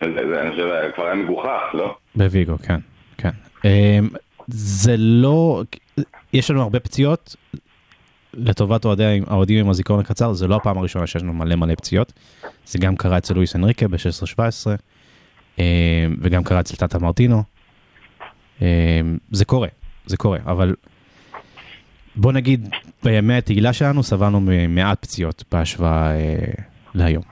שזה, 0.00 0.20
זה, 0.34 0.40
אני 0.42 0.50
חושב, 0.50 0.68
כבר 0.94 1.04
היה 1.04 1.14
מגוחך, 1.14 1.60
לא? 1.74 1.96
בוויגו, 2.14 2.58
כן, 2.58 2.80
כן. 3.18 3.30
זה 4.48 4.96
לא, 4.98 5.62
יש 6.32 6.50
לנו 6.50 6.62
הרבה 6.62 6.80
פציעות, 6.80 7.36
לטובת 8.34 8.84
אוהדי- 8.84 9.20
האוהדים 9.26 9.58
עם 9.58 9.70
הזיכרון 9.70 10.00
הקצר, 10.00 10.32
זה 10.32 10.46
לא 10.48 10.56
הפעם 10.56 10.78
הראשונה 10.78 11.06
שיש 11.06 11.22
לנו 11.22 11.32
מלא 11.32 11.56
מלא 11.56 11.74
פציעות. 11.74 12.12
זה 12.66 12.78
גם 12.78 12.96
קרה 12.96 13.18
אצל 13.18 13.34
לואיס 13.34 13.56
אנריקה 13.56 13.88
ב-16-17, 13.88 14.40
אמ, 15.58 15.64
וגם 16.20 16.44
קרה 16.44 16.60
אצל 16.60 16.76
טאטה 16.76 16.98
מרטינו. 16.98 17.42
אמ, 18.62 18.66
זה 19.30 19.44
קורה, 19.44 19.68
זה 20.06 20.16
קורה, 20.16 20.38
אבל 20.44 20.74
בוא 22.16 22.32
נגיד, 22.32 22.68
בימי 23.02 23.34
התהילה 23.34 23.72
שלנו 23.72 24.02
סבלנו 24.02 24.40
ממעט 24.40 25.02
פציעות 25.02 25.44
בהשוואה 25.52 26.10
אה, 26.14 26.36
להיום. 26.94 27.31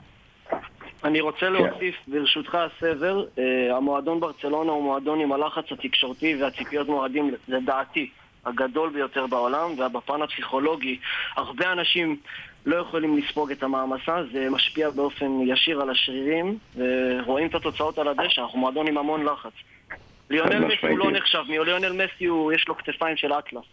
אני 1.05 1.21
רוצה 1.21 1.49
להוסיף, 1.49 1.95
ברשותך 2.09 2.55
הסבר, 2.55 3.25
אה, 3.39 3.77
המועדון 3.77 4.21
ברצלונה 4.21 4.73
הוא 4.73 4.83
מועדון 4.83 5.21
עם 5.21 5.33
הלחץ 5.33 5.65
התקשורתי 5.71 6.43
והציפיות 6.43 6.89
מועדים, 6.89 7.35
לדעתי, 7.49 8.11
הגדול 8.47 8.91
ביותר 8.91 9.27
בעולם, 9.27 9.71
ובפן 9.79 10.23
הפסיכולוגי, 10.23 10.99
הרבה 11.37 11.73
אנשים 11.73 12.17
לא 12.67 12.77
יכולים 12.77 13.19
לספוג 13.19 13.51
את 13.51 13.63
המעמסה, 13.63 14.23
זה 14.33 14.51
משפיע 14.51 14.91
באופן 14.91 15.41
ישיר 15.47 15.81
על 15.81 15.91
השרירים, 15.91 16.59
ורואים 16.77 17.47
את 17.47 17.55
התוצאות 17.55 17.99
על 17.99 18.09
הדשא, 18.09 18.41
אנחנו 18.41 18.59
מועדון 18.59 18.87
עם 18.87 18.99
המון 18.99 19.25
לחץ. 19.25 19.53
ליונל 20.31 20.59
מסי 20.59 20.87
הוא 20.87 20.99
לא. 20.99 21.11
נחשב, 21.11 21.43
ליונל 21.49 22.05
מסי 22.05 22.25
הוא, 22.25 22.53
יש 22.53 22.69
לו 22.69 22.77
כתפיים 22.77 23.17
של 23.17 23.33
אטלס. 23.33 23.65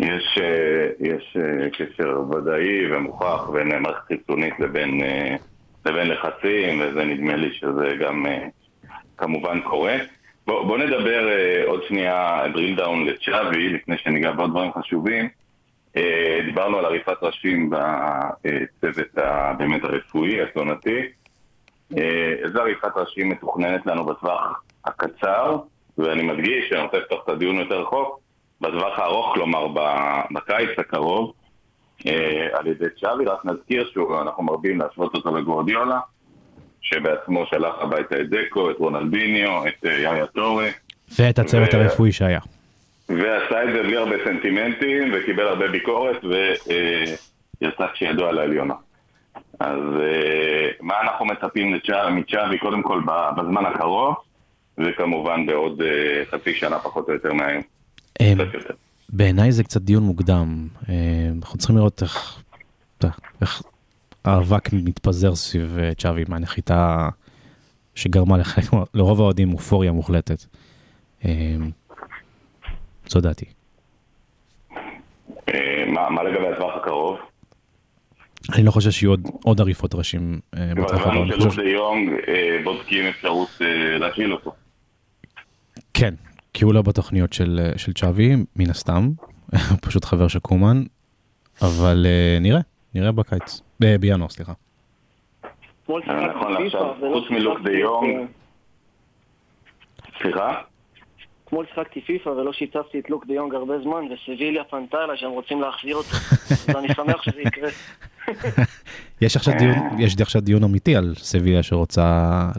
יש, 0.00 0.38
אה, 0.40 0.88
יש 1.00 1.36
אה, 1.36 1.70
קשר 1.70 2.20
ודאי 2.30 2.92
ומוכח 2.92 3.48
בין 3.52 3.82
מערכת 3.82 4.06
חיצונית 4.06 4.54
לבין, 4.60 5.00
לבין 5.88 6.08
לחצים, 6.08 6.80
וזה 6.80 7.04
נדמה 7.04 7.36
לי 7.36 7.54
שזה 7.54 7.96
גם 8.00 8.26
אה, 8.26 8.46
כמובן 9.16 9.60
קורה. 9.60 9.96
בוא, 10.46 10.66
בוא 10.66 10.78
נדבר 10.78 11.28
אה, 11.28 11.62
עוד 11.66 11.80
שנייה 11.88 12.44
drill 12.46 12.80
down 12.80 13.04
לצ'אבי, 13.06 13.68
לפני 13.68 13.98
שניגע 13.98 14.32
בעוד 14.32 14.50
דברים 14.50 14.72
חשובים. 14.72 15.28
אה, 15.96 16.40
דיברנו 16.44 16.78
על 16.78 16.84
עריפת 16.84 17.22
ראשים 17.22 17.70
בצוות 17.70 19.14
באמת 19.58 19.84
הרפואי, 19.84 20.42
התזונתי. 20.42 21.02
אה, 21.96 22.34
איזה 22.44 22.60
עריפת 22.60 22.96
ראשים 22.96 23.28
מתוכננת 23.28 23.86
לנו 23.86 24.04
בטווח 24.04 24.62
הקצר, 24.84 25.56
ואני 25.98 26.22
מדגיש, 26.22 26.72
אני 26.72 26.82
רוצה 26.82 26.98
לפתוח 26.98 27.24
את 27.24 27.28
הדיון 27.28 27.56
יותר 27.56 27.80
רחוק, 27.80 28.20
בטווח 28.60 28.98
הארוך, 28.98 29.34
כלומר 29.34 29.66
בקיץ 30.30 30.78
הקרוב, 30.78 31.32
על 32.52 32.66
ידי 32.66 32.84
צ'אבי, 33.00 33.24
רק 33.24 33.44
נזכיר 33.44 33.90
שאנחנו 33.94 34.42
מרבים 34.42 34.80
להשוות 34.80 35.14
אותו 35.14 35.36
לגורדיולה, 35.36 36.00
שבעצמו 36.80 37.46
שלח 37.46 37.74
הביתה 37.80 38.20
את 38.20 38.30
דקו, 38.30 38.70
את 38.70 38.76
רונלדיניו, 38.78 39.66
את 39.68 39.86
אה, 39.86 39.92
יאיה 39.92 40.26
טורי, 40.26 40.70
ואת 41.18 41.38
הצוות 41.38 41.74
ו- 41.74 41.76
הרפואי 41.76 42.12
שהיה. 42.12 42.40
ועשה 43.08 43.64
את 43.64 43.68
זה 43.72 43.82
בלי 43.82 43.96
הרבה 43.96 44.16
סנטימנטים, 44.24 45.12
וקיבל 45.14 45.46
הרבה 45.46 45.68
ביקורת, 45.68 46.24
ויצא 46.24 47.86
כשידוע 47.92 48.28
על 48.28 48.38
העליונה. 48.38 48.74
אז 49.60 49.78
אה, 50.00 50.70
מה 50.80 51.00
אנחנו 51.00 51.26
מצפים 51.26 51.78
מצ'אבי, 52.10 52.58
קודם 52.58 52.82
כל 52.82 53.00
בזמן 53.36 53.66
הקרוב, 53.66 54.14
וכמובן 54.78 55.46
בעוד 55.46 55.82
אה, 55.82 56.24
חצי 56.30 56.54
שנה 56.54 56.78
פחות 56.78 57.08
או 57.08 57.12
יותר 57.12 57.32
מהיום, 57.32 57.62
אמ. 58.20 58.38
בעיניי 59.08 59.52
זה 59.52 59.64
קצת 59.64 59.80
דיון 59.82 60.02
מוקדם. 60.02 60.68
אה, 60.88 60.94
אנחנו 61.36 61.58
צריכים 61.58 61.76
לראות 61.76 62.02
איך, 62.02 62.42
איך 63.40 63.62
האבק 64.24 64.72
מתפזר 64.72 65.34
סביב 65.34 65.78
אה, 65.78 65.94
צ'אבי 65.94 66.24
מהנחיתה 66.28 67.08
שגרמה 67.94 68.36
לחלק, 68.38 68.64
לרוב 68.94 69.20
האוהדים 69.20 69.52
אופוריה 69.54 69.92
מוחלטת. 69.92 70.44
אה, 71.24 71.56
זו 73.08 73.20
דעתי. 73.20 73.44
מה 75.86 76.10
מה 76.10 76.22
לגבי 76.22 76.46
הטווח 76.54 76.74
הקרוב? 76.82 77.16
אני 78.54 78.62
לא 78.64 78.70
חושב 78.70 78.90
שיהיו 78.90 79.10
עוד, 79.10 79.20
עוד 79.44 79.60
עריפות 79.60 79.94
ראשים 79.94 80.40
כבר 80.74 80.84
בטווח 80.84 81.00
הבנו 81.00 81.10
הבא. 81.12 81.20
אני 81.22 81.40
שלוק 81.40 81.48
חושב- 81.48 81.62
דה 81.62 81.68
יונג 81.68 82.10
אה, 82.28 82.58
בודקים 82.64 83.04
אפשרות 83.06 83.48
להשאיל 84.00 84.32
אותו. 84.32 84.52
כן, 85.94 86.14
כי 86.52 86.64
הוא 86.64 86.74
לא 86.74 86.82
בתוכניות 86.82 87.32
של, 87.32 87.60
אה, 87.62 87.78
של 87.78 87.92
צ'אבי, 87.92 88.32
מן 88.56 88.70
הסתם. 88.70 89.08
הוא 89.52 89.78
פשוט 89.86 90.04
חבר 90.04 90.28
של 90.28 90.38
קומן, 90.38 90.82
אבל 91.62 92.06
אה, 92.06 92.38
נראה, 92.40 92.60
נראה 92.94 93.12
בקיץ. 93.12 93.60
ב- 93.80 93.96
בינואר, 93.96 94.28
סליחה. 94.28 94.52
אתמול 95.84 96.02
אה, 96.02 96.06
שיחקתי 96.06 96.36
נכון 96.36 96.56
פיפ"א, 96.56 96.62
לעכשיו, 96.62 96.94
ולא 97.00 97.20
חוץ 97.20 97.30
מלוק 97.30 97.58
שיתפתי 97.60 97.70
דה. 97.70 98.04
אה, 98.04 98.24
סליחה? 100.22 100.60
אתמול 101.44 101.66
שיחקתי 101.66 102.00
פיפא 102.00 102.28
ולא 102.28 102.52
שיתפתי 102.52 102.98
את 103.00 103.10
לוק 103.10 103.26
דה 103.26 103.34
יונג 103.34 103.54
הרבה 103.54 103.74
זמן, 103.82 104.04
וסביליה 104.12 104.64
פנתה 104.64 105.04
אליי 105.04 105.16
שהם 105.18 105.30
רוצים 105.30 105.60
להחזיר 105.60 105.96
אותו. 105.96 106.08
אז 106.50 106.76
אני 106.76 106.94
שמח 106.94 107.22
שזה 107.22 107.40
יקרה. 107.40 107.68
יש 109.20 109.36
עכשיו 109.36 109.54
דיון, 109.58 109.74
יש 109.98 110.16
עכשיו 110.20 110.42
דיון 110.42 110.64
אמיתי 110.64 110.96
על 110.96 111.14
סביליה 111.16 111.62
שרוצה 111.62 112.02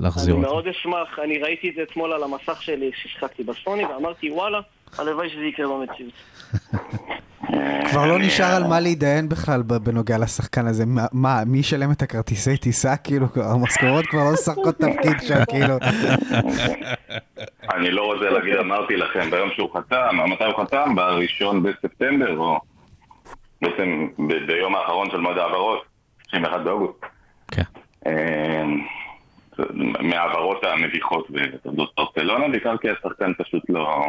להחזיר 0.01 0.35
אני 0.35 0.43
אותו. 0.43 0.53
מאוד 0.53 0.67
אשמח, 0.67 1.19
אני 1.23 1.37
ראיתי 1.37 1.69
את 1.69 1.73
זה 1.75 1.81
אתמול 1.91 2.13
על 2.13 2.23
המסך 2.23 2.61
שלי 2.61 2.91
כששיחקתי 2.93 3.43
בסוני, 3.43 3.85
ואמרתי 3.85 4.31
וואלה, 4.31 4.59
הלוואי 4.97 5.29
שזה 5.29 5.45
יקרה 5.45 5.65
במציאות. 5.67 6.13
כבר 7.91 8.05
לא 8.05 8.19
נשאר 8.19 8.55
על 8.55 8.63
מה 8.63 8.79
להתדיין 8.79 9.29
בכלל 9.29 9.61
בנוגע 9.61 10.17
לשחקן 10.17 10.67
הזה. 10.67 10.85
מה- 10.85 11.05
מה, 11.13 11.41
מי 11.45 11.57
ישלם 11.57 11.91
את 11.91 12.01
הכרטיסי 12.01 12.57
טיסה? 12.57 12.95
כאילו, 12.97 13.25
המשכורות 13.35 14.05
כבר 14.07 14.23
לא 14.23 14.33
משחקות 14.33 14.75
תפקיד 14.75 15.17
שם, 15.27 15.45
כאילו. 15.51 15.73
אני 17.75 17.91
לא 17.91 18.01
רוצה 18.05 18.29
להגיד, 18.29 18.53
אמרתי 18.55 18.95
לכם, 18.95 19.31
ביום 19.31 19.49
שהוא 19.55 19.69
חתם, 19.77 19.97
מתי 20.33 20.43
הוא 20.43 20.63
חתם? 20.65 20.95
בראשון 20.95 21.63
בספטמבר, 21.63 22.37
או 22.37 22.59
בעצם 23.61 24.07
ביום 24.47 24.75
האחרון 24.75 25.11
של 25.11 25.17
מועד 25.17 25.37
העברות, 25.37 25.83
31 26.29 26.61
באוגוסט. 26.61 27.05
כן. 27.51 27.61
אה, 28.07 28.65
מההעברות 30.03 30.63
המביכות 30.63 31.27
בתולדות 31.31 31.93
ברצלונה, 31.97 32.47
בעיקר 32.49 32.77
כי 32.77 32.89
השחקן 32.89 33.31
פשוט 33.37 33.63
לא, 33.69 34.05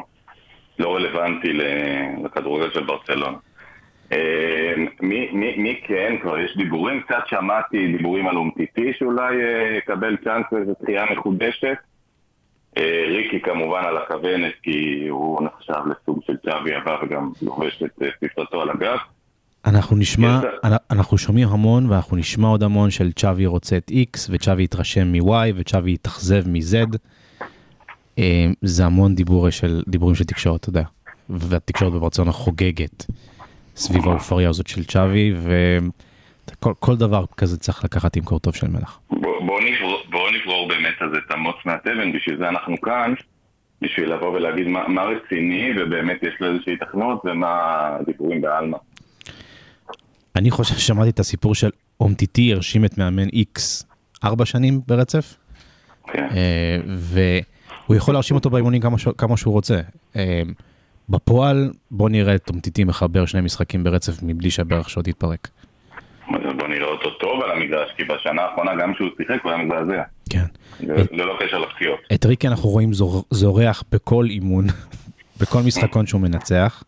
לא 0.79 0.97
רלוונטי 0.97 1.53
לכדורגל 2.25 2.71
של 2.71 2.85
ברצלונה. 2.85 3.37
אה, 4.13 4.75
מי, 5.03 5.29
מי, 5.33 5.57
מי 5.57 5.81
כן, 5.87 6.17
כבר 6.23 6.39
יש 6.39 6.57
דיבורים, 6.57 7.01
קצת 7.01 7.23
שמעתי 7.27 7.97
דיבורים 7.97 8.29
על 8.29 8.37
אומטיטי 8.37 8.93
שאולי 8.99 9.43
אה, 9.43 9.77
יקבל 9.77 10.17
צ'אנס 10.25 10.47
לאיזו 10.53 10.73
דחייה 10.83 11.05
מחודשת. 11.13 11.77
אה, 12.77 13.05
ריקי 13.07 13.41
כמובן 13.41 13.85
על 13.85 13.97
הכוונת 13.97 14.55
כי 14.63 15.07
הוא 15.09 15.43
נחשב 15.43 15.81
לסוג 15.87 16.21
של 16.27 16.37
צ'אבי 16.37 16.75
הבא 16.75 16.99
וגם 17.03 17.33
לובש 17.43 17.83
את 17.83 18.03
אה, 18.03 18.09
ספרתו 18.25 18.63
על 18.63 18.71
הגב. 18.71 18.99
אנחנו 19.67 19.97
נשמע, 19.97 20.41
אנחנו 20.91 21.19
שומעים 21.19 21.49
המון 21.49 21.91
ואנחנו 21.91 22.17
נשמע 22.17 22.49
עוד 22.49 22.63
המון 22.63 22.91
של 22.91 23.13
צ'אבי 23.13 23.47
רוצה 23.47 23.77
את 23.77 23.91
X 23.91 24.19
וצ'אבי 24.31 24.65
התרשם 24.65 25.13
מ-Y 25.13 25.53
וצ'אבי 25.57 25.95
התאכזב 25.95 26.49
מ-Z. 26.49 26.97
אה, 28.19 28.47
זה 28.63 28.87
המון 28.87 29.15
דיבורי 29.15 29.53
של, 29.53 29.83
דיבורים 29.89 30.15
של 30.15 30.25
תקשורת, 30.25 30.61
אתה 30.61 30.69
יודע. 30.69 30.83
והתקשורת 31.29 31.93
בברצלונה 31.93 32.33
חוגגת 32.33 33.07
סביב 33.77 34.09
האופוריה 34.09 34.49
הזאת 34.49 34.67
של 34.67 34.85
צ'אבי 34.85 35.35
וכל 36.51 36.73
כל 36.79 36.97
דבר 36.97 37.25
כזה 37.37 37.59
צריך 37.59 37.85
לקחת 37.85 38.17
עם 38.17 38.25
קור 38.25 38.39
טוב 38.39 38.55
של 38.55 38.69
מלח. 38.69 39.01
בואו 39.11 39.47
בוא 39.47 39.61
נברור, 39.61 40.03
בוא 40.11 40.31
נברור 40.31 40.69
באמת 40.69 40.95
אז 41.01 41.11
את 41.17 41.31
המוץ 41.31 41.57
מהתבן, 41.65 42.13
בשביל 42.13 42.37
זה 42.37 42.49
אנחנו 42.49 42.81
כאן, 42.81 43.15
בשביל 43.83 44.13
לבוא 44.13 44.29
ולהגיד 44.29 44.69
מה, 44.69 44.89
מה 44.89 45.03
רציני 45.03 45.71
ובאמת 45.79 46.23
יש 46.23 46.35
לו 46.41 46.53
איזושהי 46.53 46.77
תכנות 46.77 47.23
ומה 47.25 47.97
דיבורים 48.07 48.41
בעלמא. 48.41 48.79
אני 50.37 50.51
חושב 50.51 50.75
ששמעתי 50.75 51.11
את 51.11 51.19
הסיפור 51.19 51.55
של 51.55 51.71
אומטיטי 52.01 52.53
הרשים 52.53 52.85
את 52.85 52.99
מאמן 52.99 53.29
X 53.29 53.85
ארבע 54.25 54.45
שנים 54.45 54.81
ברצף. 54.87 55.37
כן. 56.13 56.29
אה, 56.37 56.77
והוא 56.87 57.97
יכול 57.97 58.15
להרשים 58.15 58.37
אותו 58.37 58.51
באימונים 58.51 58.81
כמה, 59.19 59.37
שהוא 59.37 59.53
רוצה. 59.53 59.81
אה, 60.17 60.43
בפועל 61.09 61.71
בוא 61.91 62.09
נראה 62.09 62.35
את 62.35 62.49
אומטיטי 62.49 62.85
מחבר 62.85 63.27
שני 63.27 63.41
משחקים 63.41 63.85
ברצף 63.85 64.23
מבלי 64.23 64.51
שהברך 64.51 64.91
שלו 64.91 65.03
תתפרק. 65.03 65.49
אז 66.29 66.57
בוא 66.59 66.69
נראה 66.69 66.87
אותו 66.87 67.11
טוב 67.11 67.43
על 67.43 67.51
המגרש, 67.51 67.91
כי 67.97 68.05
בשנה 68.05 68.43
האחרונה 68.43 68.71
גם 68.81 68.95
כשהוא 68.95 69.09
שיחק 69.17 69.43
הוא 69.43 69.53
היה 69.53 69.65
מזעזע. 69.65 70.03
כן. 70.31 70.45
ללא 71.11 71.37
קשר 71.41 71.59
לפציעות. 71.59 71.99
את 72.15 72.27
ריקי 72.27 72.49
אנחנו 72.49 72.69
רואים 72.69 72.93
זור... 72.93 73.25
זורח 73.31 73.85
בכל 73.93 74.27
אימון, 74.31 74.65
בכל 75.41 75.63
משחקון 75.63 76.07
שהוא 76.07 76.21
מנצח. 76.21 76.85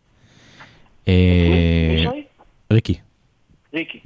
אה, 1.07 1.13
מי 1.95 1.99
שי? 1.99 2.23
ריקי. 2.71 2.95
ריקי. 3.73 3.99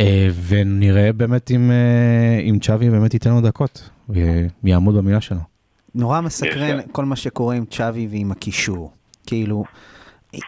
אה, 0.00 0.28
ונראה 0.46 1.12
באמת 1.12 1.50
אם, 1.50 1.70
אה, 1.70 2.40
אם 2.40 2.58
צ'אבי 2.58 2.90
באמת 2.90 3.14
ייתן 3.14 3.30
לו 3.30 3.40
דקות 3.40 3.90
ויעמוד 4.62 4.94
במילה 4.94 5.20
שלו. 5.20 5.40
נורא 5.94 6.20
מסקרן. 6.20 6.80
כל 6.92 7.04
מה 7.04 7.16
שקורה 7.16 7.54
עם 7.54 7.64
צ'אבי 7.66 8.08
ועם 8.10 8.32
הקישור. 8.32 8.92
כאילו, 9.26 9.64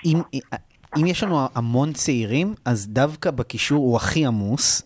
אם, 0.04 0.20
אם 0.96 1.06
יש 1.06 1.22
לנו 1.22 1.48
המון 1.54 1.92
צעירים, 1.92 2.54
אז 2.64 2.88
דווקא 2.88 3.30
בקישור 3.30 3.78
הוא 3.78 3.96
הכי 3.96 4.26
עמוס. 4.26 4.82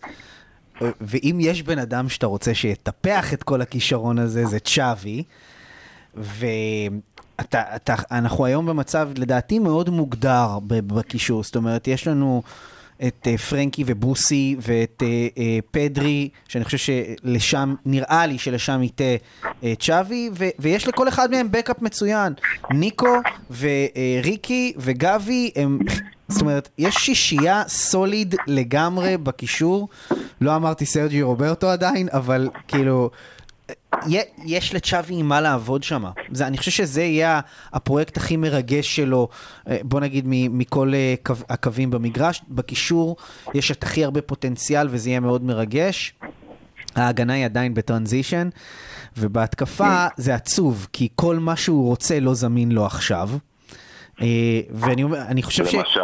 ואם 1.01 1.37
יש 1.41 1.63
בן 1.63 1.79
אדם 1.79 2.09
שאתה 2.09 2.25
רוצה 2.25 2.53
שיטפח 2.53 3.33
את 3.33 3.43
כל 3.43 3.61
הכישרון 3.61 4.19
הזה, 4.19 4.45
זה 4.45 4.59
צ'אבי. 4.59 5.23
ואתה, 6.15 7.75
אתה, 7.75 7.95
אנחנו 8.11 8.45
היום 8.45 8.65
במצב, 8.65 9.09
לדעתי, 9.17 9.59
מאוד 9.59 9.89
מוגדר 9.89 10.59
בקישור. 10.67 11.43
זאת 11.43 11.55
אומרת, 11.55 11.87
יש 11.87 12.07
לנו 12.07 12.43
את 13.07 13.27
uh, 13.27 13.37
פרנקי 13.37 13.83
ובוסי 13.87 14.55
ואת 14.61 15.03
uh, 15.03 15.37
uh, 15.37 15.41
פדרי, 15.71 16.29
שאני 16.47 16.65
חושב 16.65 16.77
שלשם, 16.77 17.75
נראה 17.85 18.25
לי 18.25 18.37
שלשם 18.37 18.83
יטה 18.83 19.03
צ'אבי, 19.79 20.29
ויש 20.59 20.87
לכל 20.87 21.07
אחד 21.07 21.31
מהם 21.31 21.51
בקאפ 21.51 21.81
מצוין. 21.81 22.33
ניקו 22.71 23.17
וריקי 23.59 24.73
וגבי 24.77 25.51
הם... 25.55 25.79
זאת 26.27 26.41
אומרת, 26.41 26.69
יש 26.77 26.95
שישייה 26.95 27.63
סוליד 27.67 28.35
לגמרי 28.47 29.17
בקישור. 29.17 29.89
לא 30.41 30.55
אמרתי 30.55 30.85
סרג'י 30.85 31.21
רוברטו 31.21 31.69
עדיין, 31.69 32.07
אבל 32.11 32.49
כאילו... 32.67 33.09
יש 34.45 34.75
לצ'אבי 34.75 35.15
עם 35.15 35.27
מה 35.27 35.41
לעבוד 35.41 35.83
שם. 35.83 36.05
אני 36.41 36.57
חושב 36.57 36.71
שזה 36.71 37.03
יהיה 37.03 37.39
הפרויקט 37.73 38.17
הכי 38.17 38.37
מרגש 38.37 38.95
שלו, 38.95 39.27
אה, 39.69 39.77
בוא 39.83 39.99
נגיד, 39.99 40.25
מכל 40.27 40.93
אה, 40.93 41.13
קו, 41.23 41.33
הקווים 41.49 41.91
במגרש. 41.91 42.41
בקישור 42.49 43.15
יש 43.53 43.71
את 43.71 43.83
הכי 43.83 44.03
הרבה 44.03 44.21
פוטנציאל 44.21 44.87
וזה 44.91 45.09
יהיה 45.09 45.19
מאוד 45.19 45.43
מרגש. 45.43 46.13
ההגנה 46.95 47.33
היא 47.33 47.45
עדיין 47.45 47.73
בטרנזישן, 47.73 48.49
ובהתקפה 49.17 50.07
זה 50.17 50.35
עצוב, 50.35 50.87
כי 50.93 51.07
כל 51.15 51.39
מה 51.39 51.55
שהוא 51.55 51.87
רוצה 51.87 52.19
לא 52.19 52.33
זמין 52.33 52.71
לו 52.71 52.85
עכשיו. 52.85 53.29
אה, 54.21 54.27
ואני 54.71 55.43
חושב 55.43 55.65
ש... 55.65 55.75
למשל, 55.75 55.99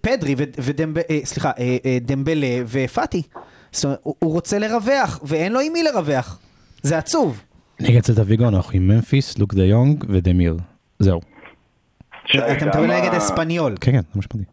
פדרי 0.00 0.34
ודמב... 0.38 0.98
אה, 0.98 1.20
סליחה, 1.24 1.50
דמבלה 2.00 2.62
ופאטי. 2.66 3.22
זאת 3.72 3.84
אומרת, 3.84 3.98
הוא 4.02 4.32
רוצה 4.32 4.58
לרווח, 4.58 5.20
ואין 5.22 5.52
לו 5.52 5.60
עם 5.60 5.72
מי 5.72 5.82
לרווח. 5.82 6.38
זה 6.82 6.98
עצוב. 6.98 7.42
נגד 7.80 8.00
צלטה 8.00 8.22
ויגו 8.26 8.48
אנחנו 8.48 8.70
עם 8.76 8.88
ממפיס, 8.88 9.38
לוק 9.38 9.54
דה 9.54 9.64
יונג 9.64 10.04
ודמיר. 10.08 10.56
זהו. 10.98 11.20
שי, 12.26 12.38
אתה 12.38 12.66
מדבר 12.66 12.72
כמה- 12.72 13.00
נגד 13.00 13.14
אספניול. 13.14 13.74
כן, 13.80 13.92
כן, 13.92 13.98
זה 14.00 14.08
מה 14.16 14.22
שאמרתי. 14.22 14.50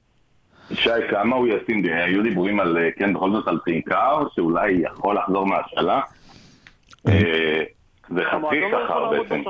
שי, 0.74 0.90
כמה 1.12 1.36
הוא 1.36 1.48
ישים? 1.48 1.84
היו 2.06 2.24
דיבורים 2.24 2.60
על, 2.60 2.78
אה, 2.78 2.90
כן, 2.98 3.14
בכל 3.14 3.32
זאת 3.32 3.48
על 3.48 3.60
טרינקר, 3.66 4.24
שאולי 4.36 4.72
יכול 4.72 5.18
לחזור 5.18 5.46
מהשאלה. 5.48 6.02
אה, 7.08 7.62
זה 8.10 8.22
חצי 8.32 8.60
לא 8.60 8.70
שכר 8.86 9.10
בעצם. 9.10 9.44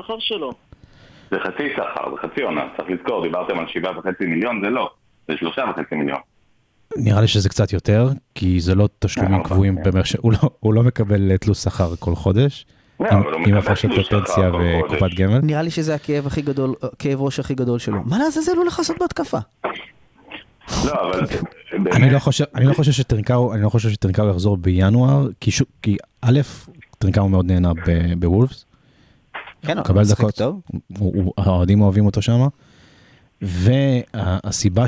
זה 1.30 1.36
חצי 1.40 1.68
שכר, 1.72 2.10
זה 2.14 2.28
חצי 2.28 2.42
עונה. 2.42 2.64
צריך 2.76 2.90
לזכור, 2.90 3.22
דיברתם 3.22 3.58
על 3.58 3.66
שבעה 3.68 3.98
וחצי 3.98 4.24
מיליון, 4.26 4.60
זה 4.64 4.70
לא. 4.70 4.90
זה 5.28 5.36
שלושה 5.36 5.64
וחצי 5.70 5.94
מיליון. 5.94 6.20
נראה 6.96 7.20
לי 7.20 7.28
שזה 7.28 7.48
קצת 7.48 7.72
יותר, 7.72 8.08
כי 8.34 8.60
זה 8.60 8.74
לא 8.74 8.88
תשלומים 8.98 9.34
אה, 9.40 9.44
קבועים 9.44 9.78
הוא 10.20 10.32
לא- 10.32 10.50
הוא 10.60 10.74
לא 10.74 10.82
מקבל 10.82 11.30
אה, 11.30 11.38
תלוש 11.38 11.58
שכר 11.58 11.96
כל 11.98 12.14
חודש, 12.14 12.66
לא, 13.00 13.06
עם- 13.10 13.22
לפנסיה 13.54 13.90
כל 14.50 14.62
וקופת. 14.86 15.14
גמל. 15.16 15.38
נראה 15.38 15.62
לי 15.62 15.70
שזה 15.70 15.94
הכאב 15.94 16.26
הכי 16.26 16.42
גדול, 16.42 16.74
כאב 16.98 17.20
ראש 17.22 17.40
הכי 17.40 17.54
גדול 17.54 17.78
שלו. 17.78 17.98
מה 18.04 18.18
לעזאזל 18.18 18.52
הוא 18.52 18.60
הולך 18.62 18.78
לעשות 18.78 18.96
בהתקפה? 19.00 19.38
לא, 20.84 20.92
אבל 21.10 21.26
אני 21.96 22.10
לא 22.10 22.18
חושב, 22.18 22.44
אני 22.54 22.64
לא 22.66 22.74
חושב 22.74 22.92
שטרנקאו, 22.92 23.54
אני 23.54 23.62
לא 23.62 23.68
חושב 23.68 23.90
שטרנקאו 23.90 24.28
יחזור 24.30 24.56
בינואר, 24.56 25.28
כי 25.40 25.50
כי 25.82 25.96
א', 26.20 26.40
טרנקאו 26.98 27.28
מאוד 27.28 27.46
נהנה 27.46 27.72
ב- 27.86 28.14
בוולפס, 28.20 28.64
כן, 29.62 29.76
הוא 29.76 29.80
מקבל 29.84 30.00
משחק 30.00 30.18
דקות, 30.18 30.34
טוב. 30.34 30.60
האוהדים 31.38 31.80
אוהבים 31.80 32.06
אותו 32.06 32.22
שם, 32.22 32.46
והסיבה 33.42 34.84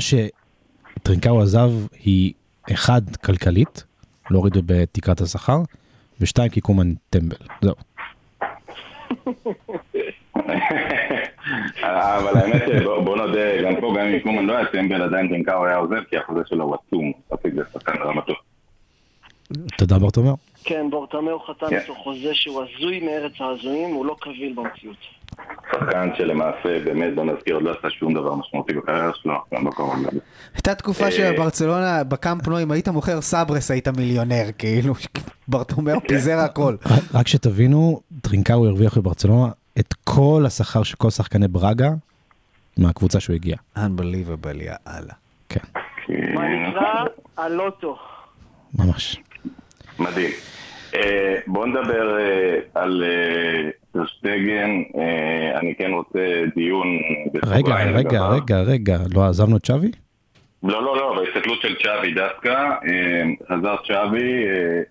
שטרנקאו 0.97 1.41
עזב 1.41 1.69
היא 2.03 2.33
אחד, 2.73 3.01
כלכלית, 3.25 3.83
לא 4.29 4.37
הורידו 4.37 4.61
בתקרת 4.65 5.21
השכר, 5.21 5.57
ושתיים, 6.21 6.49
כי 6.49 6.61
קומן 6.61 6.93
טמבל, 7.09 7.35
זהו. 7.61 7.75
אבל 11.83 12.37
האמת 12.37 12.61
שבוא 12.79 12.99
בוא 12.99 13.17
נודה, 13.17 13.61
גם 13.63 13.81
פה, 13.81 13.95
גם 13.99 14.05
אם 14.07 14.19
קומן 14.19 14.45
לא 14.45 14.57
היה 14.57 14.65
טמבל, 14.65 15.01
עדיין 15.01 15.27
טרינקאו 15.27 15.65
היה 15.65 15.75
עוזב, 15.75 16.03
כי 16.09 16.17
החוזה 16.17 16.41
שלו 16.45 16.63
הוא 16.63 16.75
עצום, 16.75 17.11
מספיק 17.33 17.53
זה 17.53 17.61
שחקן 17.73 17.93
ברמתו. 17.99 18.33
תודה 19.77 19.99
ברטומאו. 19.99 20.33
כן, 20.63 20.89
ברטומאו 20.89 21.39
חתם 21.39 21.69
כן. 21.69 21.77
איתו 21.77 21.95
חוזה 21.95 22.33
שהוא 22.33 22.63
הזוי 22.63 22.99
מארץ 22.99 23.33
ההזויים, 23.39 23.95
הוא 23.95 24.05
לא 24.05 24.15
קביל 24.19 24.53
במציאות. 24.53 24.97
שחקן 25.71 26.09
שלמעשה, 26.17 26.79
באמת, 26.85 27.15
בוא 27.15 27.25
נזכיר, 27.25 27.55
עוד 27.55 27.63
לא 27.63 27.71
עשה 27.71 27.89
שום 27.89 28.13
דבר 28.13 28.35
משמעותי 28.35 28.73
בקריירה 28.73 29.11
שלו, 29.15 29.33
גם 29.53 29.63
בקורונה. 29.65 30.09
הייתה 30.55 30.75
תקופה 30.75 31.05
אה, 31.05 31.11
שבברצלונה, 31.11 32.03
בקאמפ 32.03 32.47
נו, 32.47 32.61
אם 32.61 32.71
היית 32.71 32.87
מוכר 32.87 33.21
סברס 33.21 33.71
היית 33.71 33.87
מיליונר, 33.87 34.43
כאילו, 34.57 34.93
ברטומאו 35.47 35.99
פיזר 36.07 36.37
הכל. 36.37 36.75
רק- 37.13 37.27
שתבינו, 37.27 38.01
טרינקאו 38.21 38.65
הרוויח 38.67 38.97
בברצלונה 38.97 39.51
את 39.79 39.93
כל 40.03 40.43
השכר 40.47 40.83
של 40.83 40.95
כל 40.95 41.09
שחקני 41.09 41.47
ברגה 41.47 41.89
מהקבוצה 42.77 43.19
שהוא 43.19 43.33
הגיע. 43.35 43.55
Unbelievable, 43.77 44.55
יאללה. 44.55 45.13
כן, 45.49 45.59
מה 46.33 46.41
נקרא? 46.69 47.03
הלוטו. 47.37 47.97
ממש. 48.79 49.17
מדהים. 49.99 50.31
אה, 50.95 51.35
בואו 51.47 51.65
נדבר 51.65 52.17
אה, 52.19 52.59
על 52.81 53.03
אה, 53.97 54.03
טרשטגן, 54.03 54.69
אה, 54.97 55.59
אני 55.59 55.75
כן 55.75 55.91
רוצה 55.91 56.43
דיון 56.55 56.87
רגע, 57.45 57.75
רגע. 57.75 58.27
רגע, 58.27 58.61
רגע, 58.61 58.97
לא 59.15 59.25
עזבנו 59.25 59.57
את 59.57 59.65
שווי? 59.65 59.91
ההסתכלות 61.17 61.61
של 61.61 61.75
צ'אבי 61.83 62.13
דווקא, 62.13 62.49
אה, 62.49 63.23
חזר 63.49 63.75
צ'אבי, 63.87 64.45
אה, 64.47 64.81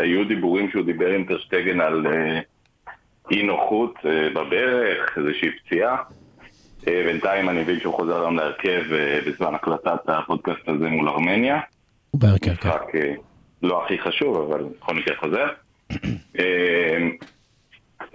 היו 0.00 0.28
דיבורים 0.28 0.70
שהוא 0.70 0.84
דיבר 0.84 1.08
עם 1.08 1.24
טרשטגן 1.24 1.80
על 1.80 2.06
אה, 2.06 2.40
אי 3.30 3.42
נוחות 3.42 3.94
אה, 4.06 4.28
בברך, 4.34 5.18
איזושהי 5.18 5.48
פציעה. 5.58 5.96
אה, 6.88 7.02
בינתיים 7.06 7.48
אני 7.48 7.62
מבין 7.62 7.80
שהוא 7.80 7.94
חוזר 7.94 8.20
היום 8.20 8.36
להרכב 8.36 8.82
אה, 8.92 9.18
בזמן 9.26 9.54
הקלטת 9.54 10.08
הפודקאסט 10.08 10.68
הזה 10.68 10.88
מול 10.88 11.08
ארמניה. 11.08 11.60
הוא 12.10 12.20
בהרכב, 12.20 12.54
כן. 12.54 12.68
משחק 12.68 12.94
אה, 12.94 13.14
לא 13.62 13.84
הכי 13.84 13.98
חשוב, 13.98 14.36
אבל 14.36 14.64
בכל 14.80 14.94
מקרה 14.94 15.16
חוזר. 15.16 15.46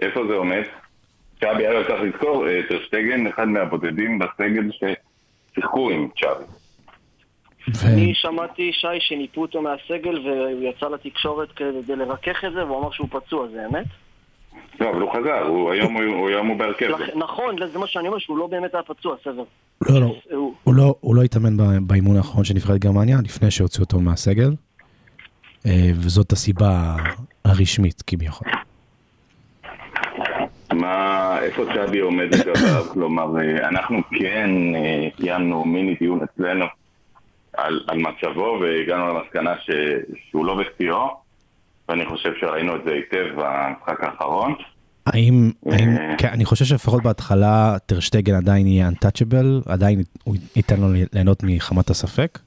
איפה 0.00 0.20
זה 0.28 0.34
עומד? 0.34 0.62
צ'אבי, 1.40 1.68
אגב, 1.68 1.82
צריך 1.88 2.00
לזכור, 2.02 2.48
אה, 2.48 2.60
טרשטגן 2.68 3.26
אחד 3.26 3.48
מהבודדים 3.48 4.18
בסגל 4.18 4.70
ששיחקו 4.72 5.90
עם 5.90 6.08
צ'אבי. 6.20 6.44
ו- 7.74 7.86
אני 7.86 8.14
שמעתי, 8.14 8.70
שי, 8.72 8.86
שניפו 9.00 9.42
אותו 9.42 9.62
מהסגל 9.62 10.18
והוא 10.28 10.62
יצא 10.62 10.86
לתקשורת 10.88 11.48
כדי 11.52 11.96
לרכך 11.96 12.44
את 12.46 12.52
זה 12.52 12.64
והוא 12.64 12.78
אמר 12.80 12.90
שהוא 12.90 13.08
פצוע, 13.10 13.46
זה 13.52 13.66
אמת? 13.70 13.86
לא, 14.80 14.90
אבל 14.90 15.00
הוא 15.00 15.10
חזר, 15.12 15.42
הוא 15.46 15.72
היום 15.72 15.94
הוא- 15.94 16.02
הוא 16.14 16.28
היום 16.28 16.46
הוא 16.46 16.56
בהרכב. 16.58 16.86
לכ- 16.86 17.16
נכון, 17.16 17.56
זה 17.72 17.78
מה 17.78 17.86
שאני 17.86 18.08
אומר, 18.08 18.18
שהוא 18.18 18.38
לא 18.38 18.46
באמת 18.46 18.74
היה 18.74 18.82
פצוע, 18.82 19.16
סבר. 19.24 19.42
לא, 19.88 20.00
לא, 20.00 20.14
הוא- 20.30 20.54
הוא 20.64 20.74
לא, 20.74 20.94
הוא 21.00 21.14
לא 21.16 21.22
התאמן 21.22 21.56
באימון 21.86 22.16
האחרון 22.16 22.44
של 22.44 22.54
נבחרת 22.54 22.78
גרמניה, 22.78 23.18
לפני 23.24 23.50
שהוציאו 23.50 23.84
אותו 23.84 24.00
מהסגל, 24.00 24.50
אה, 25.66 25.90
וזאת 25.94 26.32
הסיבה 26.32 26.96
הרשמית 27.44 28.02
כביכול. 28.06 28.48
מה, 30.72 31.38
איפה 31.42 31.64
צ'אבי 31.74 31.98
עומד 31.98 32.34
לגביו? 32.34 32.84
כלומר, 32.92 33.40
אה, 33.40 33.68
אנחנו 33.68 33.98
כן 34.10 34.50
אה, 34.74 35.08
קיימנו 35.16 35.64
מיני 35.64 35.94
דיון 35.94 36.20
אצלנו 36.22 36.64
על, 37.56 37.80
על 37.88 37.98
מצבו 37.98 38.58
והגענו 38.60 39.08
למסקנה 39.08 39.54
ש, 39.60 39.70
שהוא 40.30 40.44
לא 40.46 40.54
בשיאו 40.54 41.20
ואני 41.88 42.06
חושב 42.06 42.30
שראינו 42.40 42.76
את 42.76 42.80
זה 42.84 42.90
היטב 42.92 43.26
במשחק 43.36 44.04
האחרון. 44.04 44.54
האם, 45.06 45.50
האם, 45.66 45.88
אה. 45.88 46.14
כן, 46.18 46.28
אני 46.28 46.44
חושב 46.44 46.64
שלפחות 46.64 47.02
בהתחלה 47.02 47.76
טרשטגן 47.86 48.34
עדיין 48.34 48.66
יהיה 48.66 48.88
untouchable, 48.88 49.72
עדיין 49.72 50.02
הוא 50.24 50.36
ייתן 50.56 50.80
לו 50.80 50.86
ליהנות 51.12 51.42
מחמת 51.42 51.90
הספק. 51.90 52.38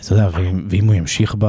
אתה 0.00 0.14
יודע, 0.14 0.28
ואם, 0.32 0.66
ואם 0.70 0.84
הוא 0.86 0.94
ימשיך 0.94 1.34
ב, 1.38 1.46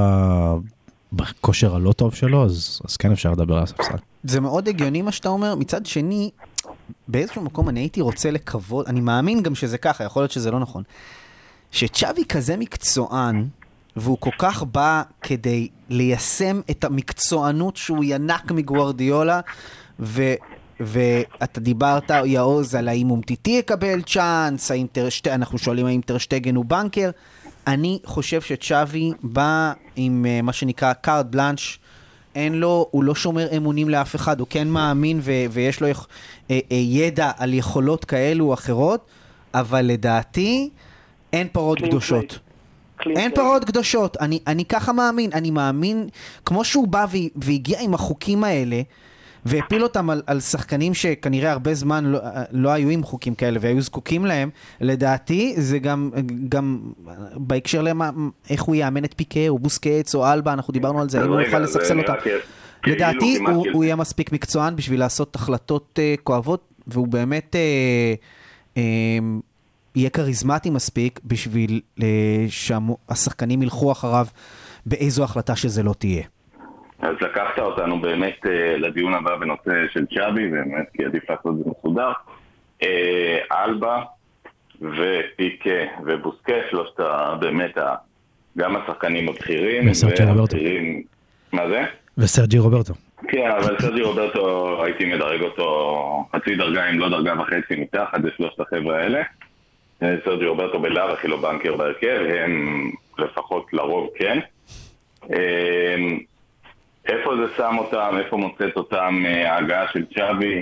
בכושר 1.13 1.76
הלא 1.76 1.91
טוב 1.91 2.15
שלו, 2.15 2.45
אז, 2.45 2.82
אז 2.86 2.97
כן 2.97 3.12
אפשר 3.12 3.32
לדבר 3.32 3.58
על 3.58 3.63
הספסל. 3.63 3.97
זה 4.23 4.41
מאוד 4.41 4.67
הגיוני 4.67 5.01
מה 5.01 5.12
שאתה 5.12 5.30
אומר, 5.30 5.56
מצד 5.56 5.86
שני, 5.86 6.30
באיזשהו 7.08 7.41
מקום 7.41 7.69
אני 7.69 7.80
הייתי 7.80 8.01
רוצה 8.01 8.32
לקוות, 8.32 8.88
אני 8.88 9.01
מאמין 9.01 9.43
גם 9.43 9.56
שזה 9.56 9.77
ככה, 9.77 10.03
יכול 10.03 10.21
להיות 10.21 10.32
שזה 10.32 10.51
לא 10.51 10.60
נכון, 10.60 10.84
שצ'אבי 11.71 12.25
כזה 12.25 12.58
מקצוען, 12.58 13.47
והוא 13.95 14.17
כל 14.19 14.30
כך 14.38 14.63
בא 14.63 15.03
כדי 15.21 15.67
ליישם 15.89 16.62
את 16.71 16.84
המקצוענות 16.84 17.77
שהוא 17.77 18.03
ינק 18.08 18.51
מגוורדיולה, 18.51 19.39
ו... 19.99 20.34
ואתה 20.80 21.60
דיברת, 21.60 22.12
יעוז, 22.25 22.75
על 22.75 22.88
האם 22.88 23.12
אומטיטי 23.12 23.51
יקבל 23.51 24.01
צ'אנס, 24.01 24.71
האם 24.71 24.88
טרשט... 24.91 25.27
אנחנו 25.27 25.58
שואלים 25.58 25.86
האם 25.86 26.01
טרשטגן 26.01 26.56
הוא 26.56 26.65
בנקר. 26.65 27.10
אני 27.67 27.99
חושב 28.06 28.41
שצ'אבי 28.41 29.12
בא 29.23 29.73
עם 29.95 30.25
uh, 30.25 30.41
מה 30.41 30.53
שנקרא 30.53 30.93
קארט 30.93 31.25
בלאנש, 31.25 31.80
אין 32.38 32.54
לו, 32.54 32.88
הוא 32.91 33.04
לא 33.04 33.15
שומר 33.15 33.47
אמונים 33.58 33.89
לאף 33.89 34.15
אחד, 34.15 34.39
הוא 34.39 34.47
כן 34.50 34.67
מאמין 34.67 35.19
ו- 35.21 35.32
ויש 35.52 35.82
לו 35.82 35.88
יכ- 35.88 36.08
אה, 36.52 36.60
אה, 36.71 36.78
ידע 36.78 37.32
על 37.38 37.54
יכולות 37.54 38.06
כאלו 38.06 38.45
או 38.45 38.54
אחרות, 38.54 39.06
אבל 39.54 39.82
לדעתי 39.86 40.69
אין 41.34 41.47
פרות 41.52 41.78
קדושות. 41.82 42.39
אין. 43.15 43.32
פרות 43.36 43.63
קדושות, 43.65 44.17
אני, 44.21 44.39
אני 44.47 44.65
ככה 44.65 44.91
מאמין, 44.93 45.30
אני 45.34 45.52
מאמין, 45.52 46.08
כמו 46.45 46.63
שהוא 46.63 46.88
בא 46.88 47.06
והגיע 47.36 47.80
עם 47.82 47.93
החוקים 47.93 48.43
האלה, 48.43 48.82
והפיל 49.48 49.84
אותם 49.84 50.10
על, 50.10 50.22
על 50.28 50.40
שחקנים 50.40 50.94
שכנראה 50.94 51.52
הרבה 51.52 51.74
זמן 51.74 52.06
לא, 52.06 52.20
לא 52.52 52.70
היו 52.70 52.90
עם 52.90 53.04
חוקים 53.04 53.36
כאלה 53.36 53.60
והיו 53.62 53.82
זקוקים 53.82 54.26
להם, 54.26 54.50
לדעתי 54.82 55.54
זה 55.58 55.80
גם, 55.80 56.12
גם 56.50 56.80
בהקשר 57.36 57.82
למה, 57.82 58.10
איך 58.50 58.64
הוא 58.64 58.76
יאמן 58.76 59.04
את 59.04 59.14
פיקה 59.18 59.48
או 59.48 59.60
בוסקץ 59.60 60.16
או 60.16 60.28
אלבה, 60.34 60.54
אנחנו 60.54 60.74
דיברנו 60.74 61.02
על 61.02 61.10
זה, 61.10 61.22
האם 61.22 61.32
הוא 61.32 61.42
יוכל 61.42 61.60
לספסל 61.60 62.00
אותם. 62.00 62.14
לדעתי 62.88 63.38
הוא, 63.38 63.48
כאילו- 63.48 63.74
הוא 63.74 63.84
יהיה 63.84 63.96
מספיק 63.96 64.32
מקצוען 64.32 64.76
בשביל 64.76 65.00
לעשות 65.00 65.36
החלטות 65.36 66.00
uh, 66.00 66.22
כואבות, 66.24 66.68
והוא 66.88 67.08
באמת 67.08 67.56
uh, 67.56 68.76
uh, 68.76 68.80
יהיה 69.96 70.10
כריזמטי 70.10 70.70
מספיק 70.70 71.20
בשביל 71.26 71.82
uh, 72.00 72.04
שהשחקנים 72.50 73.62
ילכו 73.62 73.92
אחריו 73.92 74.28
באיזו 74.86 75.24
החלטה 75.24 75.56
שזה 75.56 75.84
לא 75.84 75.94
תהיה. 75.98 76.24
אז 77.00 77.16
לקחת 77.22 77.60
אותנו 77.60 78.02
באמת 78.02 78.46
אה, 78.46 78.78
לדיון 78.78 79.14
הבא 79.14 79.36
בנושא 79.36 79.88
של 79.94 80.06
צ'אבי, 80.16 80.50
באמת, 80.50 80.86
כי 80.94 81.06
עדיף 81.06 81.30
לעשות 81.30 81.54
את 81.60 81.64
זה 81.64 81.72
מסודר. 81.80 82.12
אה, 82.84 83.40
אלבה 83.52 84.04
ופיקה 84.82 85.80
ובוסקה, 86.06 86.54
שלושת. 86.70 87.00
באמת. 87.40 87.78
גם 88.58 88.76
השחקנים 88.76 89.30
הבכירים. 89.30 89.90
וסרג'י 89.90 90.24
רוברטו. 90.24 90.58
מה 91.52 91.68
זה? 91.70 91.84
וסרג'י 92.18 92.60
רוברטו. 92.60 92.94
כן, 93.28 93.52
אבל 93.52 93.76
סרג'י 93.82 94.02
רוברטו, 94.02 94.84
הייתי 94.84 95.06
מדרג 95.06 95.42
אותו 95.42 96.26
חצי 96.36 96.56
דרגה, 96.56 96.90
אם 96.90 97.00
לא 97.00 97.10
דרגה 97.10 97.34
וחצי 97.42 97.76
מתחת, 97.76 98.22
זה 98.22 98.30
שלושת 98.38 98.60
החבר'ה 98.60 98.98
האלה. 98.98 99.22
אה, 100.04 100.16
סרג'י 100.26 100.46
רוברטו 100.46 100.80
בלאו 100.80 101.10
הכי 101.10 101.28
לא 101.28 101.42
בנקר 101.42 101.76
בהרכב, 101.76 102.26
הם 102.44 102.92
לפחות 103.18 103.74
לרוב 103.74 104.10
כן. 104.16 104.40
איפה 107.08 107.36
זה 107.36 107.54
שם 107.58 107.76
אותם, 107.78 108.15
איפה 108.20 108.38
מוצאת 108.38 108.78
אותם 108.78 109.24
אה, 109.26 109.54
ההגעה 109.54 109.88
של 109.88 110.06
צ'אבי? 110.15 110.62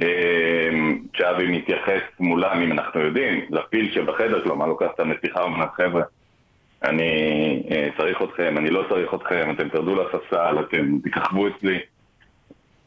אה, 0.00 0.70
צ'אבי 1.18 1.46
מתייחס 1.46 2.02
מולם, 2.20 2.62
אם 2.62 2.72
אנחנו 2.72 3.00
יודעים, 3.00 3.44
לפיל 3.50 3.94
שבחדר, 3.94 4.42
כלומר 4.42 4.66
לוקח 4.66 4.86
אותם 4.86 5.12
לשיחה 5.12 5.40
ואומר, 5.40 5.66
חבר'ה, 5.76 6.02
אני 6.82 7.12
אה, 7.70 7.88
צריך 7.98 8.22
אתכם, 8.22 8.58
אני 8.58 8.70
לא 8.70 8.84
צריך 8.88 9.14
אתכם, 9.14 9.50
אתם 9.50 9.68
תרדו 9.68 10.02
לספסל, 10.02 10.56
אתם 10.60 10.98
תככבו 10.98 11.48
אצלי. 11.48 11.78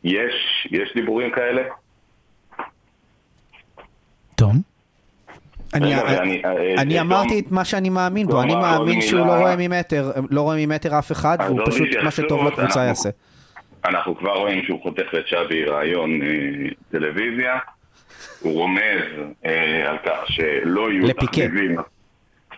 יש, 0.04 0.68
יש 0.72 0.94
דיבורים 0.96 1.32
כאלה? 1.32 1.64
אני, 5.74 5.96
ואני, 5.96 6.42
אה, 6.46 6.82
אני 6.82 6.98
אה, 6.98 7.02
אמרתי 7.02 7.40
את 7.40 7.52
מה 7.52 7.66
שאני 7.66 7.90
מאמין 7.90 8.28
בו, 8.28 8.42
אני 8.42 8.56
מאמין 8.56 9.02
שהוא 9.02 9.22
מילה. 9.22 9.36
לא 9.36 9.42
רואה 9.42 9.56
ממטר, 9.58 10.12
לא 10.30 10.42
רואה 10.42 10.56
ממטר 10.66 11.00
אף 11.00 11.12
אחד, 11.12 11.38
והוא 11.48 11.60
פשוט 11.66 11.88
מה 12.04 12.12
שטוב 12.12 12.48
לקבוצה 12.48 12.84
יעשה. 12.84 13.10
אנחנו 13.86 14.18
כבר 14.18 14.34
רואים 14.34 14.64
שהוא 14.64 14.82
חותך 14.82 15.14
לצ'אבי 15.14 15.66
רעיון 15.66 16.22
אה, 16.22 16.28
טלוויזיה. 16.92 17.60
הוא 18.44 18.54
רומז 18.54 19.04
אה, 19.46 19.90
על 19.90 19.98
כך 20.06 20.28
שלא 20.28 20.92
יהיו 20.92 21.06
לפיקה. 21.06 21.26
תחביבים. 21.26 21.78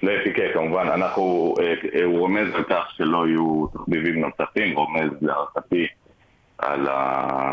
לפיקה 0.04 0.42
כמובן. 0.54 0.88
אנחנו, 0.88 1.56
אה, 1.60 1.74
אה, 1.96 2.04
הוא 2.04 2.20
רומז 2.20 2.48
על 2.54 2.64
כך 2.64 2.92
שלא 2.98 3.28
יהיו 3.28 3.68
תחביבים 3.74 4.26
נוספים, 4.26 4.76
רומז 4.76 5.10
להערכתי 5.22 5.88
על 6.58 6.88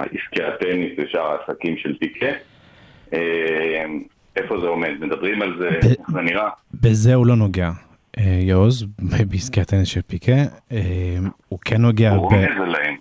עסקי 0.04 0.42
הטניס 0.42 0.92
ושאר 0.98 1.36
העסקים 1.36 1.76
של 1.76 1.98
פיקה. 1.98 2.26
איפה 4.36 4.60
זה 4.60 4.66
עומד? 4.66 4.90
מדברים 5.00 5.42
על 5.42 5.58
זה, 5.58 5.68
איך 5.68 6.10
זה 6.12 6.20
נראה? 6.20 6.48
בזה 6.74 7.14
הוא 7.14 7.26
לא 7.26 7.36
נוגע, 7.36 7.70
אה, 8.18 8.38
יעוז, 8.40 8.86
בעסקי 9.28 9.60
הטניס 9.60 9.88
של 9.88 10.02
פיקה. 10.02 10.36
אה, 10.72 11.16
הוא 11.48 11.58
כן 11.64 11.82
נוגע 11.82 12.10
הוא 12.10 12.30
ב... 12.30 12.34
רומז 12.34 12.48
עליהם. 12.62 12.96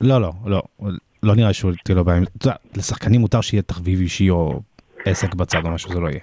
לא, 0.00 0.20
לא, 0.20 0.32
לא. 0.46 0.62
לא 1.22 1.34
נראה 1.34 1.52
שהוא 1.52 1.72
תהיה 1.84 1.96
לו 1.96 2.04
בעיה. 2.04 2.22
אתה 2.36 2.48
יודע, 2.48 2.56
לשחקנים 2.76 3.20
מותר 3.20 3.40
שיהיה 3.40 3.62
תחביב 3.62 4.00
אישי 4.00 4.30
או 4.30 4.60
עסק 5.04 5.34
בצד 5.34 5.64
או 5.64 5.70
משהו, 5.70 5.92
זה 5.92 6.00
לא 6.00 6.08
יהיה. 6.08 6.20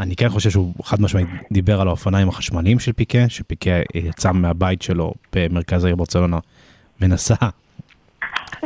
אני 0.00 0.16
כן 0.16 0.28
חושב 0.28 0.50
שהוא 0.50 0.74
חד 0.82 1.00
משמעית 1.00 1.28
דיבר 1.52 1.80
על 1.80 1.88
האופניים 1.88 2.28
החשמליים 2.28 2.78
של 2.78 2.92
פיקה, 2.92 3.28
שפיקה 3.28 3.70
יצא 3.94 4.32
מהבית 4.32 4.82
שלו 4.82 5.14
במרכז 5.32 5.84
העיר 5.84 5.96
ברצלונה 5.96 6.38
ונסע 7.00 7.34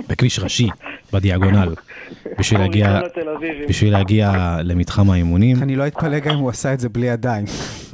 בכביש 0.08 0.38
ראשי 0.38 0.68
בדיאגונל 1.12 1.74
בשביל 2.38 2.60
להגיע. 2.60 3.00
בשביל 3.68 3.92
להגיע 3.92 4.56
למתחם 4.62 5.10
האימונים. 5.10 5.62
אני 5.62 5.76
לא 5.76 5.86
אתפלא 5.86 6.18
גם 6.18 6.34
אם 6.34 6.38
הוא 6.38 6.50
עשה 6.50 6.72
את 6.72 6.80
זה 6.80 6.88
בלי 6.88 7.06
ידיים. 7.06 7.44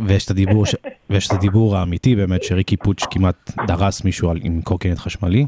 ויש 0.07 0.25
את 0.25 0.31
הדיבור, 0.31 0.67
ש... 0.67 0.75
ויש 1.11 1.27
את 1.27 1.33
הדיבור 1.33 1.77
האמיתי 1.77 2.17
באמת 2.17 2.43
שריקי 2.43 2.77
פוטש 2.77 3.05
כמעט 3.11 3.51
דרס 3.67 4.05
מישהו 4.05 4.31
על... 4.31 4.41
עם 4.43 4.63
קורקינט 4.63 4.99
חשמלי. 4.99 5.47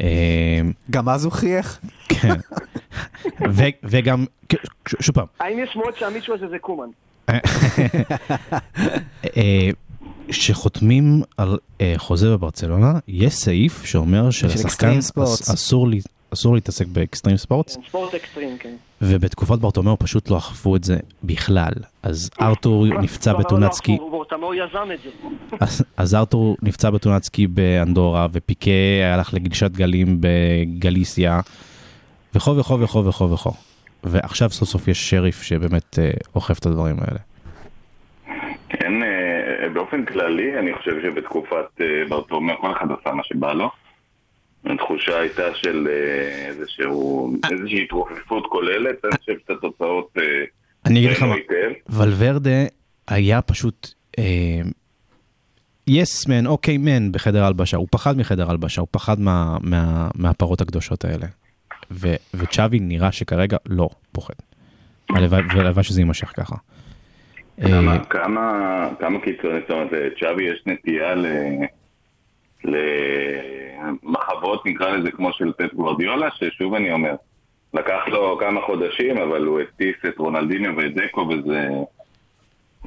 אה, 0.00 0.60
גם 0.90 1.08
אז 1.08 1.24
הוא 1.24 1.32
חייך? 1.32 1.80
כן. 2.08 2.34
ו... 3.50 3.62
וגם, 3.84 4.24
שוב 5.00 5.14
פעם, 5.14 5.26
האם 5.40 5.58
יש 5.58 5.70
שמועות 5.72 5.96
שהמישהו 5.96 6.34
הזה 6.34 6.48
זה 6.48 6.58
קומן? 6.58 6.88
כשחותמים 10.28 11.22
על 11.36 11.58
אה, 11.80 11.94
חוזה 11.96 12.30
בברצלונה, 12.30 12.92
יש 13.08 13.34
סעיף 13.34 13.84
שאומר 13.84 14.30
שלשחקן. 14.30 14.98
אס- 14.98 15.50
אסור 15.50 15.88
לי, 15.88 16.00
אסור 16.34 16.54
להתעסק 16.54 16.86
ב 16.86 16.92
extreme 16.92 17.36
sports, 17.36 17.76
כן, 17.76 17.82
ספורט 17.88 18.14
אקסטרים, 18.14 18.56
כן. 18.60 18.74
ובתקופת 19.02 19.58
ברטומיאו 19.58 19.98
פשוט 19.98 20.30
לא 20.30 20.38
אכפו 20.38 20.76
את 20.76 20.84
זה 20.84 20.96
בכלל. 21.24 21.72
אז 22.02 22.30
ארתור 22.40 22.86
נפצע 22.86 23.32
לא 23.32 23.38
בתאונת 23.38 23.64
אכפו, 23.70 23.76
סקי, 23.76 23.96
ברטומאו 24.10 24.54
יזם 24.54 24.88
את 24.94 24.98
זה. 25.04 25.10
אז- 25.60 25.82
אז 25.96 26.14
ארתור 26.14 26.56
נפצע 26.62 26.90
בתאונת 26.90 27.24
סקי 27.24 27.46
באנדורה, 27.46 28.26
ופיקה 28.32 28.70
הלך 29.14 29.34
לגלישת 29.34 29.70
גלים 29.70 30.18
בגליסיה, 30.20 31.40
וכו 32.34 32.56
וכו 32.56 32.80
וכו 32.80 33.04
וכו 33.04 33.30
וכו. 33.30 33.52
ועכשיו 34.04 34.50
סוף 34.50 34.68
סוף 34.68 34.88
יש 34.88 35.10
שריף 35.10 35.42
שבאמת 35.42 35.98
אה, 35.98 36.10
אוכף 36.34 36.58
את 36.58 36.66
הדברים 36.66 36.96
האלה. 37.00 37.18
אה, 39.76 39.82
באופן 39.82 40.04
כללי, 40.04 40.58
אני 40.58 40.74
חושב 40.74 40.92
שבתקופת 41.02 41.80
אה, 41.80 41.86
ברטומיאו 42.08 42.58
כל 42.60 42.72
אחד 42.72 42.86
עשה 43.00 43.14
מה 43.14 43.22
שבא 43.24 43.52
לו. 43.52 43.70
התחושה 44.64 45.20
הייתה 45.20 45.54
של 45.54 45.88
אה, 45.90 46.46
איזשהו, 46.46 47.32
איזושהי 47.52 47.82
התרופפות 47.82 48.46
כוללת, 48.46 49.04
אני 49.04 49.18
חושב 49.18 49.32
שאת 49.38 49.50
התוצאות 49.50 50.10
אה, 50.18 50.22
אני 50.86 50.98
אגיד 50.98 51.10
לך 51.10 51.22
מה. 51.22 51.34
ולוורדה 51.88 52.64
היה 53.08 53.42
פשוט 53.42 53.88
יס 55.86 56.28
מן, 56.28 56.46
אוקיי 56.46 56.78
מן 56.78 57.12
בחדר 57.12 57.44
הלבשה, 57.44 57.76
הוא 57.76 57.88
פחד 57.90 58.16
מחדר 58.18 58.50
הלבשה, 58.50 58.80
הוא 58.80 58.88
פחד 58.90 59.20
מה, 59.20 59.56
מה, 59.60 60.08
מהפרות 60.14 60.60
הקדושות 60.60 61.04
האלה. 61.04 61.26
ו, 61.90 62.14
וצ'אבי 62.34 62.80
נראה 62.80 63.12
שכרגע 63.12 63.56
לא 63.66 63.88
פוחד. 64.12 64.34
הלוואי 65.10 65.84
שזה 65.84 66.00
יימשך 66.00 66.32
ככה. 66.36 66.56
אה, 67.62 67.68
כמה, 67.68 68.04
כמה, 68.04 68.88
כמה 69.00 69.20
קיצוני, 69.20 69.60
זאת 69.60 69.70
אומרת, 69.70 69.90
צ'אבי 70.20 70.44
יש 70.44 70.62
נטייה 70.66 71.14
ל... 71.14 71.26
למחוות, 74.02 74.66
נקרא 74.66 74.90
לזה 74.90 75.10
כמו 75.10 75.32
של 75.32 75.52
פט 75.58 75.74
גוורדיולה, 75.74 76.28
ששוב 76.34 76.74
אני 76.74 76.92
אומר, 76.92 77.14
לקח 77.74 78.00
לו 78.06 78.38
כמה 78.40 78.60
חודשים, 78.66 79.18
אבל 79.18 79.44
הוא 79.44 79.60
הטיס 79.60 79.96
את 80.08 80.18
רונלדיניו 80.18 80.72
ואת 80.76 80.94
דקו, 80.94 81.20
וזה 81.20 81.68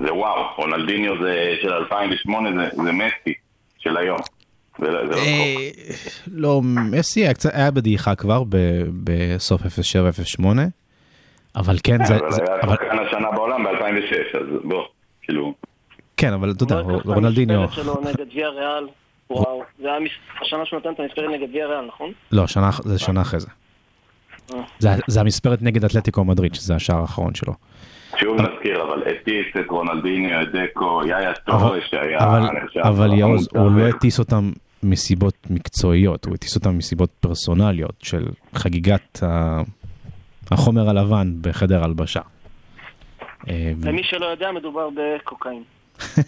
זה 0.01 0.13
וואו, 0.13 0.55
רונלדיניו 0.57 1.13
זה 1.23 1.55
של 1.61 1.73
2008, 1.73 2.49
זה, 2.49 2.83
זה 2.83 2.91
מסי 2.91 3.33
של 3.77 3.97
היום. 3.97 4.19
לא- 4.79 5.05
לא. 5.05 5.15
אה, 5.15 5.69
לא, 6.31 6.61
מסי 6.63 7.23
היה 7.53 7.71
בדעיכה 7.71 8.15
כבר 8.15 8.43
ב- 8.49 8.83
בסוף 9.03 9.61
07-08, 9.61 10.45
אבל 11.55 11.75
כן, 11.83 12.05
זה, 12.05 12.17
אבל 12.63 12.75
היה 12.81 12.93
אבל- 13.89 14.01
שחקן 14.01 14.21
השנה 14.29 14.41
בעולם 14.41 14.55
ב-2006, 14.55 14.57
אז 14.57 14.63
בוא, 14.63 14.83
כאילו... 15.21 15.53
כן, 16.17 16.33
אבל 16.33 16.51
אתה 16.51 16.63
יודע, 16.63 16.81
לא 16.81 16.99
רונלדיניו, 17.05 17.61
המשמרת 17.61 17.85
שלו 17.85 18.01
נגד 18.01 18.35
ויה 18.35 18.49
ריאל. 18.49 18.87
וואו, 19.29 19.63
זה 19.81 19.87
היה 19.87 19.97
השנה 20.41 20.65
שהוא 20.65 20.79
נתן 20.79 20.89
את 20.93 20.99
המספרת 20.99 21.29
נגד 21.29 21.47
ויה 21.53 21.67
ריאל, 21.67 21.85
נכון? 21.85 22.11
לא, 22.31 22.47
שנה, 22.47 22.69
זה 22.83 22.99
שנה 22.99 23.21
אחרי 23.21 23.39
זה. 23.39 23.47
אה. 24.53 24.59
זה, 24.79 24.89
זה 25.07 25.19
המספרת 25.21 25.61
נגד 25.61 25.85
אתלטיקו 25.85 26.23
מדריד, 26.23 26.55
שזה 26.55 26.75
השער 26.75 27.01
האחרון 27.01 27.35
שלו. 27.35 27.53
שוב 28.19 28.41
נזכיר, 28.41 28.83
אבל 28.83 29.03
הטיס 29.07 29.45
את 29.59 29.69
רונלדיניו, 29.69 30.41
את 30.41 30.47
דקו, 30.51 31.01
יאיה 31.07 31.29
אבל, 31.47 31.59
טורש 31.59 31.89
שהיה 31.89 32.19
אבל, 32.81 33.11
המוצר. 33.11 33.59
הוא 33.59 33.71
לא 33.71 33.87
הטיס 33.87 34.19
אותם 34.19 34.51
מסיבות 34.83 35.33
מקצועיות, 35.49 36.25
הוא 36.25 36.33
הטיס 36.35 36.55
אותם 36.55 36.77
מסיבות 36.77 37.09
פרסונליות 37.19 37.95
של 38.03 38.25
חגיגת. 38.55 39.19
החומר 40.51 40.89
הלבן 40.89 41.33
בחדר 41.41 41.83
הלבשה. 41.83 42.21
אה, 43.47 43.71
למי 43.83 44.03
שלא 44.03 44.25
יודע, 44.25 44.51
מדובר 44.51 44.89
בקוקאין. 44.95 45.63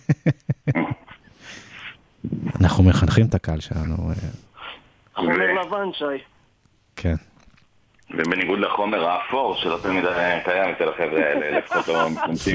אנחנו 2.62 2.84
מחנכים 2.84 3.26
את 3.26 3.36
הקהל 3.36 3.60
שלנו, 3.60 4.10
אה, 4.10 4.16
חומר 5.16 5.54
לבן, 5.54 5.94
שי. 5.94 6.24
כן. 6.96 7.16
ובניגוד 8.10 8.60
לחומר 8.60 9.06
האפור, 9.06 9.56
שלא 9.56 9.78
תמיד 9.84 10.06
קיים 10.44 10.70
אצל 10.70 10.90
החבר'ה 10.90 11.20
האלה, 11.26 11.52
לפחות 11.58 11.88
לא 11.88 12.10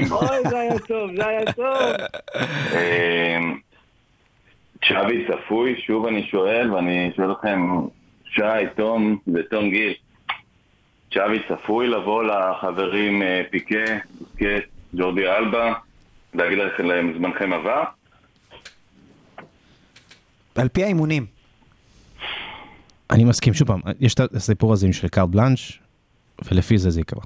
בו. 0.09 0.15
אוי, 0.15 0.49
זה 0.49 0.59
היה 0.59 0.79
טוב, 0.79 1.11
זה 1.15 1.27
היה 1.27 1.53
טוב. 1.53 1.73
אמ, 2.73 3.59
צ'אבי 4.87 5.25
צפוי, 5.27 5.81
שוב 5.87 6.05
אני 6.05 6.27
שואל, 6.31 6.73
ואני 6.73 7.11
שואל 7.15 7.31
אתכם, 7.31 7.69
שי, 8.25 8.41
תום 8.75 9.17
ותום 9.35 9.69
גיל, 9.69 9.93
צ'אבי 11.17 11.39
צפוי 11.49 11.87
לבוא 11.87 12.23
לחברים 12.23 13.21
אה, 13.21 13.41
פיקה, 13.51 13.85
בוסקט, 14.19 14.67
ג'ורדי 14.95 15.27
אלבה, 15.27 15.73
להגיד 16.33 16.57
להם 16.79 17.13
זמנכם 17.17 17.53
עבר? 17.53 17.83
על 20.55 20.67
פי 20.67 20.83
האימונים. 20.83 21.25
אני 23.11 23.23
מסכים, 23.23 23.53
שוב 23.53 23.67
פעם, 23.67 23.81
יש 23.99 24.13
את 24.13 24.19
הסיפור 24.19 24.73
הזה 24.73 24.85
עם 24.85 24.93
של 24.93 25.07
קארט 25.07 25.29
בלאנש, 25.29 25.79
ולפי 26.51 26.77
זה 26.77 26.89
זה 26.89 27.01
יקרה. 27.01 27.21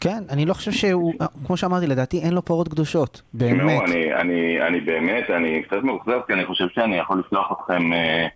כן, 0.00 0.22
אני 0.30 0.46
לא 0.46 0.54
חושב 0.54 0.72
שהוא, 0.72 1.14
כמו 1.46 1.56
שאמרתי, 1.56 1.86
לדעתי 1.86 2.20
אין 2.20 2.34
לו 2.34 2.44
פרות 2.44 2.68
קדושות. 2.68 3.22
באמת. 3.34 3.60
תשמעו, 3.60 3.84
אני, 3.84 4.14
אני, 4.14 4.66
אני 4.68 4.80
באמת, 4.80 5.30
אני 5.30 5.62
קצת 5.62 5.82
מאוכזב, 5.82 6.20
כי 6.26 6.32
אני 6.32 6.46
חושב 6.46 6.64
שאני 6.74 6.96
יכול 6.96 7.22
לשלוח 7.26 7.52
אתכם 7.52 7.92
אה, 7.92 8.26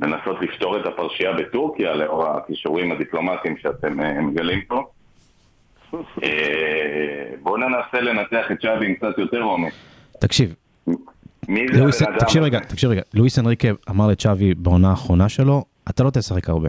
לנסות 0.00 0.36
לפתור 0.40 0.80
את 0.80 0.86
הפרשייה 0.86 1.32
בטורקיה, 1.32 1.94
לאור 1.94 2.26
הכישורים 2.26 2.92
הדיפלומטיים 2.92 3.56
שאתם 3.56 4.00
אה, 4.00 4.20
מגלים 4.20 4.60
פה. 4.68 4.82
אה, 6.22 6.28
בואו 7.42 7.56
ננסה 7.56 8.00
לנתח 8.00 8.44
את 8.52 8.62
שווי 8.62 8.86
עם 8.86 8.94
קצת 8.94 9.18
יותר 9.18 9.40
עומק. 9.42 9.72
תקשיב, 10.20 10.54
מי 11.48 11.66
זה 11.74 11.80
לואיס, 11.80 12.02
הבן? 12.02 12.18
תקשיב 12.18 12.42
רגע? 12.42 12.58
תקשיב 12.60 12.90
רגע, 12.90 13.02
לואיס 13.14 13.38
אנריקה 13.38 13.68
אמר 13.90 14.06
לצ'אבי 14.08 14.54
בעונה 14.54 14.90
האחרונה 14.90 15.28
שלו, 15.28 15.64
אתה 15.90 16.04
לא 16.04 16.10
תשחק 16.10 16.48
הרבה. 16.48 16.68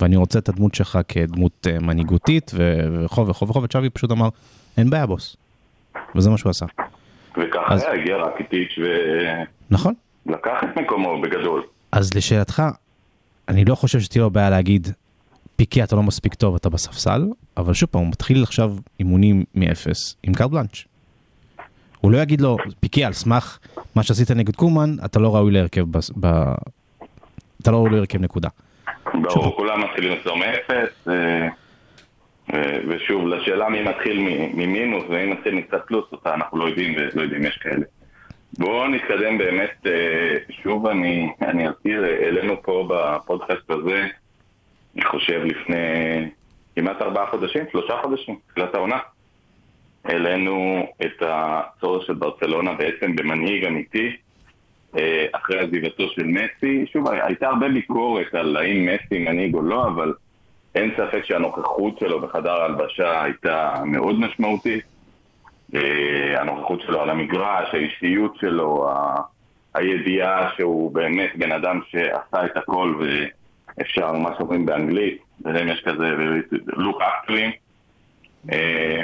ואני 0.00 0.16
רוצה 0.16 0.38
את 0.38 0.48
הדמות 0.48 0.74
שלך 0.74 0.98
כדמות 1.08 1.66
אה, 1.70 1.78
מנהיגותית 1.80 2.50
ו- 2.54 3.04
וכו' 3.04 3.26
וכו' 3.28 3.48
וכו', 3.48 3.62
וצ'אבי 3.62 3.90
פשוט 3.90 4.10
אמר, 4.10 4.28
אין 4.78 4.90
בעיה 4.90 5.06
בוס. 5.06 5.36
וזה 6.16 6.30
מה 6.30 6.38
שהוא 6.38 6.50
עשה. 6.50 6.66
וככה 7.36 7.74
אז- 7.74 7.84
הגיע 7.92 8.16
רקיטיץ' 8.16 8.78
נכון? 9.70 9.94
ולקח 10.26 10.64
את 10.64 10.78
מקומו 10.78 11.20
בגדול. 11.20 11.62
אז 11.94 12.14
לשאלתך, 12.14 12.62
אני 13.48 13.64
לא 13.64 13.74
חושב 13.74 14.00
שתהיה 14.00 14.22
לו 14.22 14.30
בעיה 14.30 14.50
להגיד, 14.50 14.88
פיקי 15.56 15.82
אתה 15.84 15.96
לא 15.96 16.02
מספיק 16.02 16.34
טוב, 16.34 16.54
אתה 16.54 16.68
בספסל, 16.68 17.22
אבל 17.56 17.74
שוב 17.74 17.88
פעם, 17.88 18.00
הוא 18.02 18.08
מתחיל 18.10 18.42
עכשיו 18.42 18.72
אימונים 19.00 19.44
מאפס 19.54 20.16
עם 20.22 20.34
קארט 20.34 20.50
בלאנץ'. 20.50 20.84
הוא 22.00 22.12
לא 22.12 22.18
יגיד 22.18 22.40
לו, 22.40 22.56
פיקי 22.80 23.04
על 23.04 23.12
סמך 23.12 23.58
מה 23.94 24.02
שעשית 24.02 24.30
נגד 24.30 24.56
קומן, 24.56 24.96
אתה 25.04 25.18
לא 25.18 25.34
ראוי 25.36 25.52
להרכב, 25.52 25.80
בס- 25.90 26.10
ב... 26.20 26.26
אתה 27.62 27.70
לא 27.70 27.76
ראוי 27.76 27.90
להרכב 27.90 28.20
נקודה. 28.20 28.48
ברור, 29.14 29.56
כולם 29.56 29.84
מתחילים 29.84 30.12
אצלו 30.20 30.36
מאפס, 30.36 31.08
אה, 31.08 31.48
אה, 32.54 32.78
ושוב, 32.88 33.26
לשאלה 33.26 33.68
מי 33.68 33.82
מתחיל 33.82 34.18
ממינוס 34.54 35.04
ומי 35.08 35.26
מתחיל 35.26 35.54
מקצת 35.54 35.80
פלוס, 35.86 36.04
אותה 36.12 36.34
אנחנו 36.34 36.58
לא 36.58 36.64
יודעים 36.64 36.94
ולא 36.96 37.22
יודעים, 37.22 37.44
יש 37.44 37.58
כאלה. 37.62 37.84
בואו 38.58 38.88
נתקדם 38.88 39.38
באמת, 39.38 39.86
אה, 39.86 40.36
שוב 40.62 40.86
אני, 40.86 41.32
אני 41.42 41.68
אזכיר, 41.68 42.04
העלינו 42.04 42.62
פה 42.62 42.88
בפודקאסט 42.90 43.70
הזה, 43.70 44.06
אני 44.94 45.04
חושב 45.04 45.40
לפני 45.44 45.76
כמעט 46.76 47.02
ארבעה 47.02 47.30
חודשים, 47.30 47.64
שלושה 47.72 47.94
חודשים, 48.02 48.38
תחילת 48.48 48.74
העונה. 48.74 48.98
העלינו 50.04 50.86
את 51.02 51.22
הצורך 51.22 52.06
של 52.06 52.14
ברצלונה 52.14 52.72
בעצם 52.72 53.16
במנהיג 53.16 53.64
אמיתי, 53.64 54.16
אה, 54.98 55.26
אחרי 55.32 55.58
עזיבתו 55.58 56.08
של 56.08 56.24
מסי. 56.24 56.86
שוב, 56.92 57.08
הייתה 57.08 57.48
הרבה 57.48 57.68
ביקורת 57.68 58.34
על 58.34 58.56
האם 58.56 58.86
מסי 58.86 59.18
מנהיג 59.18 59.54
או 59.54 59.62
לא, 59.62 59.86
אבל 59.86 60.14
אין 60.74 60.90
ספק 60.96 61.24
שהנוכחות 61.24 61.98
שלו 61.98 62.20
בחדר 62.20 62.50
ההלבשה 62.50 63.22
הייתה 63.22 63.82
מאוד 63.84 64.20
משמעותית. 64.20 64.93
אה, 65.74 66.40
הנוכחות 66.40 66.80
שלו 66.80 67.00
על 67.00 67.10
המגרש, 67.10 67.74
האישיות 67.74 68.36
שלו, 68.36 68.90
ה- 68.90 69.20
הידיעה 69.74 70.50
שהוא 70.56 70.94
באמת 70.94 71.30
בן 71.36 71.52
אדם 71.52 71.80
שעשה 71.90 72.44
את 72.44 72.56
הכל 72.56 72.94
ואפשר, 73.78 74.12
מה 74.12 74.30
שאומרים 74.38 74.66
באנגלית, 74.66 75.22
אם 75.46 75.68
יש 75.68 75.82
כזה, 75.84 76.10
look 76.68 77.28
him. 77.28 77.52
אה, 78.52 79.02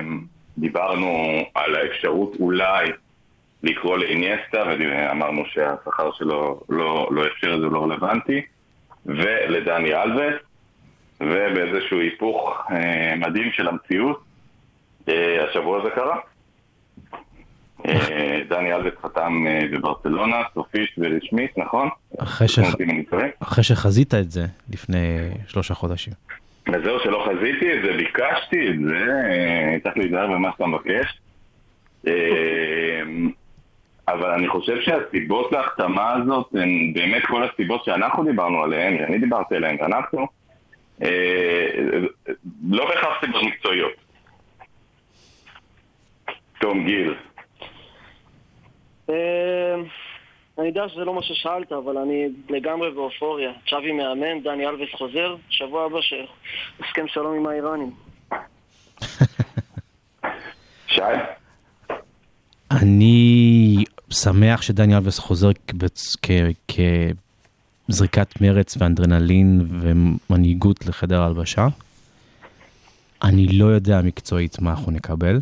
דיברנו 0.58 1.38
על 1.54 1.74
האפשרות 1.76 2.36
אולי 2.40 2.88
לקרוא 3.62 3.98
לאיניאסטה, 3.98 4.62
ואמרנו 4.78 5.44
שהשכר 5.46 6.10
שלו 6.12 6.60
לא, 6.68 7.08
לא 7.10 7.26
אפשר 7.26 7.54
את 7.54 7.60
זה, 7.60 7.66
הוא 7.66 7.72
לא 7.72 7.82
רלוונטי, 7.82 8.42
ולדני 9.06 9.94
אלווס, 9.94 10.34
ובאיזשהו 11.20 12.00
היפוך 12.00 12.62
אה, 12.70 13.14
מדהים 13.16 13.52
של 13.52 13.68
המציאות, 13.68 14.22
השבוע 15.48 15.84
זה 15.84 15.90
קרה. 15.90 16.16
אה, 17.86 18.40
דני 18.48 18.74
אלווס 18.74 18.94
חתם 19.02 19.46
אה, 19.46 19.60
בברצלונה, 19.72 20.36
סופית 20.54 20.90
ורשמית, 20.98 21.58
נכון? 21.58 21.88
אחרי, 22.18 22.46
טועה. 23.10 23.26
אחרי 23.42 23.64
שחזית 23.64 24.14
את 24.14 24.30
זה 24.30 24.46
לפני 24.70 25.18
שלושה 25.46 25.74
חודשים. 25.74 26.12
וזהו 26.68 26.98
שלא 27.04 27.26
חזיתי 27.28 27.72
את 27.72 27.82
זה, 27.82 27.92
ביקשתי 27.96 28.68
את 28.68 28.80
זה, 28.88 29.06
אה, 29.30 29.76
צריך 29.82 29.96
להיזהר 29.96 30.26
במה 30.26 30.50
שאתה 30.52 30.66
מבקש. 30.66 31.20
אבל 34.08 34.30
אני 34.30 34.48
חושב 34.48 34.80
שהסיבות 34.80 35.52
להחתמה 35.52 36.12
הזאת 36.12 36.46
הן 36.54 36.92
באמת 36.92 37.22
כל 37.26 37.42
הסיבות 37.44 37.84
שאנחנו 37.84 38.24
דיברנו 38.24 38.62
עליהן, 38.62 38.98
שאני 38.98 39.18
דיברתי 39.18 39.56
עליהן 39.56 39.76
ואנחנו, 39.80 40.26
לא 42.70 42.88
בהכרח 42.88 43.20
סיבות 43.20 43.42
מקצועיות. 43.42 43.92
תום 46.60 46.84
גיל. 46.86 47.14
אה, 49.10 49.74
אני 50.58 50.66
יודע 50.68 50.88
שזה 50.88 51.04
לא 51.04 51.14
מה 51.14 51.22
ששאלת, 51.22 51.72
אבל 51.72 51.98
אני 51.98 52.24
לגמרי 52.48 52.90
באופוריה. 52.90 53.50
צ'אבי 53.70 53.92
מאמן, 53.92 54.42
דני 54.44 54.66
אלווס 54.66 54.88
חוזר, 54.98 55.36
שבוע 55.50 55.84
הבא 55.84 55.98
שהסכם 56.00 57.08
שלום 57.08 57.36
עם 57.36 57.46
האיראנים. 57.46 57.90
שי? 60.94 61.00
אני 62.70 63.84
שמח 64.10 64.62
שדני 64.62 64.94
אלווס 64.96 65.18
חוזר 65.18 65.50
כבצ- 65.68 66.16
כ- 66.22 66.72
כזריקת 67.88 68.40
מרץ 68.40 68.76
ואנדרנלין 68.80 69.60
ומנהיגות 69.70 70.86
לחדר 70.86 71.22
ההלבשה. 71.22 71.66
אני 73.22 73.46
לא 73.46 73.64
יודע 73.64 74.00
מקצועית 74.04 74.58
מה 74.60 74.70
אנחנו 74.70 74.92
נקבל. 74.92 75.40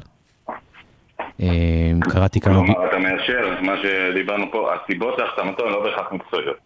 אה, 1.42 1.90
קראתי 2.00 2.40
כמה... 2.40 2.54
כלומר, 2.54 2.88
אתה 2.88 2.98
מאשר 2.98 3.60
מה 3.62 3.72
שדיברנו 3.82 4.44
פה, 4.52 4.70
הסיבות 4.74 5.18
להחתמתו 5.18 5.66
הן 5.66 5.72
לא 5.72 5.84
בהכרח 5.84 6.12
מקצועיות. 6.12 6.56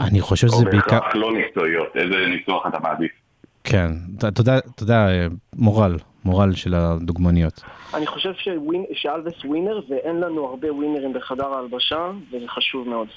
אני 0.00 0.20
חושב 0.20 0.46
או 0.46 0.52
שזה 0.52 0.64
בעיקר... 0.64 0.90
בהכרח 0.90 1.14
לא 1.14 1.30
מקצועיות. 1.34 1.96
איזה 1.96 2.16
ניסוח 2.26 2.66
אתה 2.66 2.78
מעדיף? 2.78 3.10
כן, 3.64 3.90
אתה 4.18 4.40
יודע, 4.80 5.08
אה, 5.08 5.26
מורל, 5.56 5.96
מורל 6.24 6.54
של 6.54 6.74
הדוגמניות. 6.74 7.62
אני 7.94 8.06
חושב 8.06 8.32
שאלווס 8.92 9.44
ווינר, 9.44 9.80
ואין 9.88 10.20
לנו 10.20 10.46
הרבה 10.46 10.72
ווינרים 10.72 11.12
בחדר 11.12 11.46
ההלבשה, 11.46 12.10
וזה 12.32 12.48
חשוב 12.48 12.88
מאוד. 12.88 13.08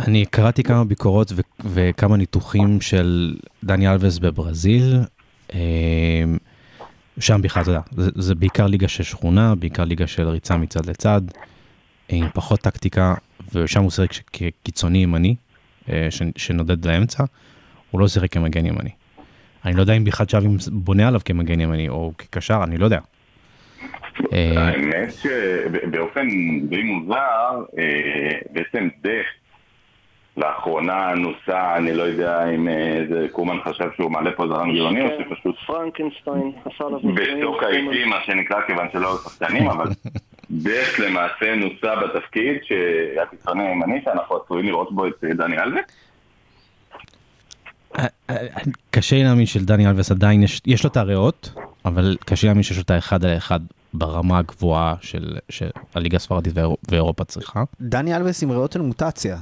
אני 0.00 0.26
קראתי 0.26 0.62
כמה 0.62 0.84
ביקורות 0.84 1.32
ו- 1.32 1.40
וכמה 1.72 2.16
ניתוחים 2.16 2.80
של 2.80 3.34
דני 3.64 3.88
אלווס 3.88 4.18
בברזיל. 4.18 4.96
שם 7.20 7.42
בכלל, 7.42 7.62
אתה 7.62 7.70
יודע, 7.70 7.80
זה, 7.90 8.10
זה 8.14 8.34
בעיקר 8.34 8.66
ליגה 8.66 8.88
של 8.88 9.02
שכונה, 9.02 9.54
בעיקר 9.54 9.84
ליגה 9.84 10.06
של 10.06 10.28
ריצה 10.28 10.56
מצד 10.56 10.86
לצד, 10.86 11.20
עם 12.08 12.26
פחות 12.34 12.60
טקטיקה, 12.60 13.14
ושם 13.54 13.82
הוא 13.82 13.90
שיחק 13.90 14.12
כקיצוני 14.32 14.98
ימני, 14.98 15.34
אה, 15.88 16.08
שנודד 16.36 16.86
לאמצע, 16.86 17.24
הוא 17.90 18.00
לא 18.00 18.08
שיחק 18.08 18.32
כמגן 18.32 18.66
ימני. 18.66 18.90
אני 19.64 19.74
לא 19.74 19.80
יודע 19.80 19.92
אם 19.92 20.04
בכלל 20.04 20.26
שווי 20.28 20.48
בונה 20.72 21.08
עליו 21.08 21.20
כמגן 21.24 21.60
ימני 21.60 21.88
או 21.88 22.12
כקשר, 22.18 22.60
אני 22.64 22.78
לא 22.78 22.84
יודע. 22.84 23.00
אה, 24.32 24.68
האמת 24.68 25.12
שבאופן 25.12 26.28
די 26.68 26.82
מוזר, 26.82 27.64
אה, 27.78 28.38
בעצם 28.52 28.88
דף 29.02 29.37
לאחרונה 30.38 31.14
נוסע, 31.14 31.76
אני 31.76 31.94
לא 31.94 32.02
יודע 32.02 32.50
אם 32.54 32.68
אה, 32.68 32.96
איזה 32.96 33.26
קומן 33.32 33.56
חשב 33.64 33.88
שהוא 33.96 34.10
מעלה 34.10 34.30
פה 34.36 34.46
זרם 34.48 34.72
גילוני 34.72 35.02
או 35.02 35.08
כן, 35.08 35.24
שפשוט 35.24 35.56
פרנקנשטיין 35.66 36.52
עשה 36.64 36.84
עליו 36.84 36.98
ניסויים. 37.02 37.40
בצוק 37.40 37.62
העיתים, 37.62 38.08
מה 38.08 38.16
שנקרא, 38.26 38.56
כיוון 38.66 38.88
שלא 38.92 39.08
היו 39.08 39.16
שחקנים, 39.16 39.70
אבל 39.74 39.86
דף 40.50 40.98
למעשה 40.98 41.54
נוסע 41.54 41.94
בתפקיד 41.94 42.56
שהיה 42.62 43.26
קיצוני 43.26 43.66
הימני, 43.68 44.00
שאנחנו 44.04 44.36
עשויים 44.36 44.66
לראות 44.66 44.92
בו 44.92 45.06
את 45.06 45.24
אה, 45.24 45.34
דני 45.34 45.58
אלווה. 45.58 45.80
קשה 48.90 49.16
לי 49.16 49.24
להאמין 49.24 49.46
שלדני 49.46 49.86
אלווס 49.86 50.10
עדיין 50.10 50.42
יש, 50.42 50.60
יש 50.66 50.84
לו 50.84 50.90
את 50.90 50.96
הריאות, 50.96 51.52
אבל 51.84 52.16
קשה 52.24 52.46
לי 52.46 52.48
להאמין 52.48 52.62
שיש 52.62 52.76
לו 52.76 52.82
את 52.82 52.90
האחד 52.90 53.24
על 53.24 53.30
האחד 53.30 53.60
ברמה 53.94 54.38
הגבוהה 54.38 54.94
של, 55.00 55.36
שהליגה 55.48 56.16
הספרדית 56.16 56.52
ואיר- 56.56 56.76
ואירופה 56.90 57.24
צריכה. 57.24 57.62
דני 57.80 58.16
אלווס 58.16 58.42
עם 58.42 58.50
ריאות 58.50 58.72
של 58.72 58.80
מוטציה. 58.82 59.36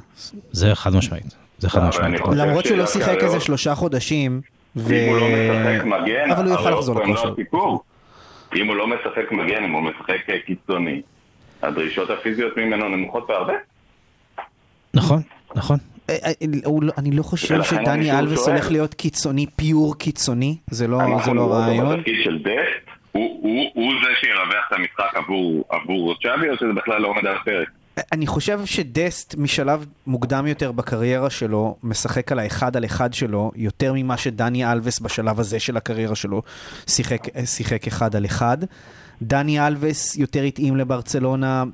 זה 0.52 0.74
חד 0.74 0.94
משמעית. 0.94 1.34
זה 1.58 1.70
חד 1.70 1.88
משמעית. 1.88 2.20
למרות 2.36 2.64
שהוא 2.64 2.78
לא 2.78 2.86
שיחק 2.86 3.16
איזה 3.20 3.40
שלושה 3.40 3.74
חודשים. 3.74 4.40
ו- 4.76 4.92
אם 4.94 5.08
הוא 5.08 5.18
לא 5.18 5.26
משחק 5.26 5.84
מגן, 5.84 6.30
אבל 6.30 6.44
הוא 6.44 6.52
יוכל 6.52 6.62
הריאות 6.62 6.78
לחזור 6.78 6.94
לא 7.00 7.04
לכושר. 7.06 7.32
הסיפור. 7.32 7.82
אם 8.56 8.66
הוא 8.66 8.76
לא 8.76 8.86
משחק 8.86 9.32
מגן, 9.32 9.64
אם 9.64 9.70
הוא 9.72 9.82
משחק 9.82 10.30
אה, 10.30 10.34
קיצוני, 10.46 11.02
הדרישות 11.62 12.10
הפיזיות 12.10 12.56
ממנו 12.56 12.88
נמוכות 12.88 13.26
בהרבה. 13.28 13.52
נכון, 14.94 15.22
נכון. 15.54 15.78
אה, 16.10 16.16
אה, 16.24 16.32
לא- 16.80 16.92
אני 16.98 17.10
לא 17.10 17.22
חושב 17.22 17.62
שדני 17.62 18.04
שואל. 18.06 18.26
הולך 18.46 18.70
להיות 18.70 18.94
קיצוני, 18.94 19.46
פיור 19.56 19.98
קיצוני, 19.98 20.56
זה 20.70 20.86
לא 20.88 21.00
אנחנו 21.00 21.24
זה 21.24 21.30
לא 21.30 21.34
נראה 21.34 21.44
אותו 21.44 21.52
רעיון. 21.66 21.96
בתפקיד 21.96 22.14
של 22.24 22.38
דסט, 22.38 22.95
הוא- 23.16 23.40
הוא 23.42 23.70
הוא 23.74 23.92
זה 24.04 24.10
שירווח 24.20 24.64
את 24.68 24.72
המשחק 24.72 25.14
עבור- 25.16 25.64
עבור 25.70 26.14
צ'אבי, 26.22 26.50
או 26.50 26.56
שזה 26.56 26.72
בכלל 26.76 27.00
לא 27.02 27.08
עומד 27.08 27.26
על 27.26 27.36
הפרק? 27.36 27.68
אני 28.12 28.26
חושב 28.26 28.60
שדסט 28.64 29.34
משלב 29.38 29.86
מוקדם 30.06 30.46
יותר 30.46 30.72
בקריירה 30.72 31.30
שלו, 31.30 31.76
משחק 31.82 32.32
על 32.32 32.38
האחד 32.38 32.76
על 32.76 32.84
אחד 32.84 33.14
שלו, 33.14 33.52
יותר 33.56 33.92
ממה 33.94 34.16
שדני 34.16 34.72
אלווס 34.72 35.00
בשלב 35.00 35.40
הזה 35.40 35.60
של 35.60 35.76
הקריירה 35.76 36.14
שלו 36.14 36.42
שיחק, 36.86 37.22
שיחק 37.44 37.86
אחד 37.86 38.16
על 38.16 38.24
אחד. 38.24 38.58
דני 39.22 39.66
אלווס 39.66 40.16
יותר 40.16 40.42
התאים 40.42 40.76
לברצלונה 40.76 41.64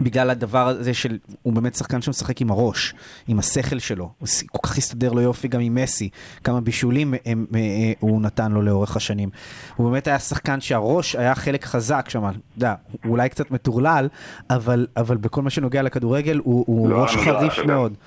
בגלל 0.00 0.30
הדבר 0.30 0.68
הזה 0.68 0.94
של, 0.94 1.18
הוא 1.42 1.52
באמת 1.52 1.74
שחקן 1.74 2.02
שמשחק 2.02 2.40
עם 2.40 2.50
הראש, 2.50 2.94
עם 3.28 3.38
השכל 3.38 3.78
שלו. 3.78 4.10
הוא 4.18 4.28
כל 4.52 4.68
כך 4.68 4.78
הסתדר 4.78 5.12
לו 5.12 5.20
יופי 5.20 5.48
גם 5.48 5.60
עם 5.60 5.74
מסי. 5.74 6.08
כמה 6.44 6.60
בישולים 6.60 7.14
הם, 7.14 7.20
הם, 7.24 7.46
אה, 7.54 7.92
הוא 8.00 8.22
נתן 8.22 8.52
לו 8.52 8.62
לאורך 8.62 8.96
השנים. 8.96 9.30
הוא 9.76 9.90
באמת 9.90 10.06
היה 10.06 10.18
שחקן 10.18 10.60
שהראש 10.60 11.16
היה 11.16 11.34
חלק 11.34 11.64
חזק 11.64 12.06
שם, 12.08 12.28
אתה 12.28 12.36
יודע, 12.56 12.74
הוא 13.04 13.10
אולי 13.10 13.28
קצת 13.28 13.50
מטורלל, 13.50 14.08
אבל, 14.50 14.86
אבל 14.96 15.16
בכל 15.16 15.42
מה 15.42 15.50
שנוגע 15.50 15.82
לכדורגל 15.82 16.40
הוא, 16.44 16.64
הוא 16.66 16.88
לא 16.88 16.96
ראש 16.96 17.16
המגרש, 17.16 17.54
חריף. 17.54 17.66
מאוד. 17.66 17.92
לא. 17.92 17.96
אמ, 17.96 17.98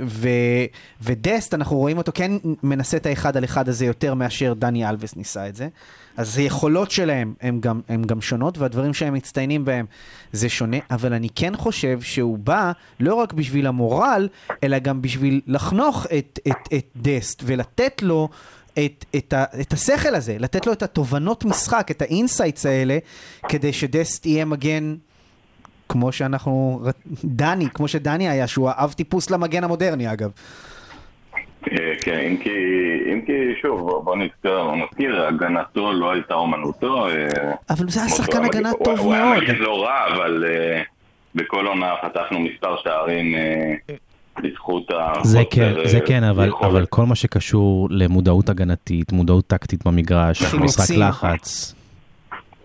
ו, 0.00 0.28
ודסט, 1.02 1.54
אנחנו 1.54 1.76
רואים 1.76 1.98
אותו 1.98 2.12
כן 2.14 2.32
מנסה 2.62 2.96
את 2.96 3.06
האחד 3.06 3.36
על 3.36 3.44
אחד 3.44 3.68
הזה 3.68 3.86
יותר 3.86 4.14
מאשר 4.14 4.54
דני 4.54 4.88
אלווס 4.88 5.16
ניסה 5.16 5.48
את 5.48 5.56
זה. 5.56 5.68
אז 6.16 6.38
היכולות 6.38 6.90
שלהם 6.90 7.34
הם 7.40 7.60
גם, 7.60 7.80
הם 7.88 8.02
גם 8.02 8.20
שונות, 8.20 8.58
והדברים 8.58 8.94
שהם 8.94 9.14
מצטיינים 9.14 9.64
בהם 9.64 9.86
זה 10.32 10.48
שונה, 10.48 10.76
אבל 10.90 11.12
אני 11.12 11.28
כן 11.34 11.56
חושב 11.56 12.00
שהוא 12.00 12.38
בא 12.38 12.72
לא 13.00 13.14
רק 13.14 13.32
בשביל 13.32 13.66
המורל, 13.66 14.28
אלא 14.64 14.78
גם 14.78 15.02
בשביל 15.02 15.40
לחנוך 15.46 16.06
את, 16.18 16.38
את, 16.48 16.74
את 16.74 16.86
דסט 16.96 17.42
ולתת 17.46 18.02
לו 18.02 18.28
את, 18.78 19.04
את, 19.16 19.32
ה, 19.32 19.44
את 19.60 19.72
השכל 19.72 20.14
הזה, 20.14 20.36
לתת 20.38 20.66
לו 20.66 20.72
את 20.72 20.82
התובנות 20.82 21.44
משחק, 21.44 21.90
את 21.90 22.02
ה 22.02 22.09
insights 22.09 22.66
האלה, 22.66 22.98
כדי 23.48 23.72
שדסט 23.72 24.26
יהיה 24.26 24.44
מגן 24.44 24.94
כמו 25.92 26.12
שאנחנו, 26.12 26.80
דני, 27.24 27.66
כמו 27.74 27.88
שדני 27.88 28.28
היה, 28.28 28.46
שהוא 28.46 28.70
האב 28.70 28.92
טיפוס 28.92 29.30
למגן 29.30 29.64
המודרני 29.64 30.12
אגב. 30.12 30.30
אה, 31.72 31.76
כן, 32.02 32.18
אם 32.30 32.36
כי, 32.36 32.50
אם 33.12 33.20
כי 33.26 33.32
שוב, 33.62 33.80
בוא- 33.80 34.04
בוא 34.04 34.16
נזכר, 34.16 34.64
בוא 34.64 34.76
נזכיר, 34.76 35.22
הגנתו 35.26 35.92
לא 35.92 36.12
הייתה 36.12 36.34
אומנותו. 36.34 37.08
אה, 37.08 37.12
אבל 37.70 37.88
זה 37.88 38.00
היה 38.00 38.08
שחקן 38.08 38.44
הגנה 38.44 38.70
טוב 38.84 38.98
הוא- 38.98 39.06
הוא 39.06 39.14
היה 39.14 39.24
מאוד. 39.24 39.42
מגן 39.42 39.54
לא 39.54 39.82
רע, 39.84 40.14
אבל 40.14 40.44
אה, 40.48 40.82
בכל 41.34 41.66
עונה 41.66 41.92
פתחנו 42.02 42.40
מספר 42.40 42.76
שערים 42.84 43.34
בזכות 44.42 44.90
ה... 44.90 45.12
זה 45.24 45.42
כן, 45.50 45.72
זה 45.84 46.00
כן, 46.00 46.24
אבל, 46.24 46.50
אבל 46.60 46.86
כל 46.86 47.06
מה 47.06 47.14
שקשור 47.14 47.88
למודעות 47.90 48.48
הגנתית, 48.48 49.12
מודעות 49.12 49.46
טקטית 49.46 49.84
במגרש. 49.86 50.54
משחק 50.54 50.96
לחץ, 50.96 51.74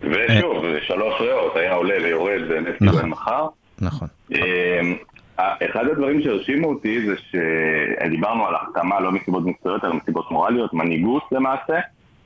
ושוב, 0.01 0.65
שלוש 0.81 1.21
ריאות, 1.21 1.55
היה 1.55 1.73
עולה 1.73 1.95
ויורד 2.03 2.41
באמת 2.47 2.81
נכון. 2.81 3.09
מחר. 3.09 3.47
נכון. 3.81 4.07
אמ, 4.31 4.95
אחד 5.37 5.85
הדברים 5.91 6.21
שהרשימו 6.21 6.69
אותי 6.69 7.05
זה 7.05 7.15
שדיברנו 7.17 8.47
על 8.47 8.55
החתמה 8.55 8.99
לא 8.99 9.11
מסיבות 9.11 9.45
מקצועיות, 9.45 9.83
אלא 9.83 9.93
מסיבות 9.93 10.31
מורליות, 10.31 10.73
מנהיגות 10.73 11.23
למעשה. 11.31 11.79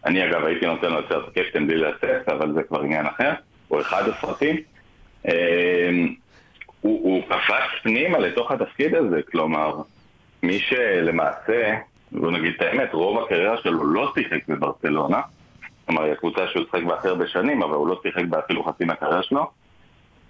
אני 0.05 0.29
אגב 0.29 0.45
הייתי 0.45 0.65
נותן 0.65 0.91
לו 0.91 0.99
את 0.99 1.05
סרט 1.09 1.37
קפטן 1.37 1.67
בלי 1.67 1.77
להסס, 1.77 2.27
אבל 2.27 2.53
זה 2.53 2.63
כבר 2.63 2.81
עניין 2.81 3.05
אחר, 3.05 3.33
או 3.71 3.81
אחד 3.81 4.03
הסרטים. 4.07 4.55
אמ, 5.25 6.13
הוא, 6.81 6.99
הוא 7.03 7.23
קפץ 7.23 7.83
פנימה 7.83 8.17
לתוך 8.17 8.51
התפקיד 8.51 8.95
הזה, 8.95 9.19
כלומר, 9.31 9.81
מי 10.43 10.59
שלמעשה, 10.59 11.77
בוא 12.11 12.31
נגיד 12.31 12.53
את 12.57 12.61
האמת, 12.61 12.93
רוב 12.93 13.23
הקריירה 13.23 13.57
שלו 13.57 13.83
לא 13.83 14.11
שיחק 14.15 14.47
בברצלונה, 14.47 15.21
כלומר, 15.85 16.03
היא 16.03 16.11
הקבוצה 16.13 16.41
שהוא 16.51 16.63
שיחק 16.65 16.83
בה 16.87 16.95
הכי 16.95 17.07
הרבה 17.07 17.27
שנים, 17.27 17.63
אבל 17.63 17.73
הוא 17.73 17.87
לא 17.87 17.99
שיחק 18.03 18.23
בה 18.29 18.39
אפילו 18.39 18.63
חצי 18.63 18.85
מהקריירה 18.85 19.23
שלו. 19.23 19.49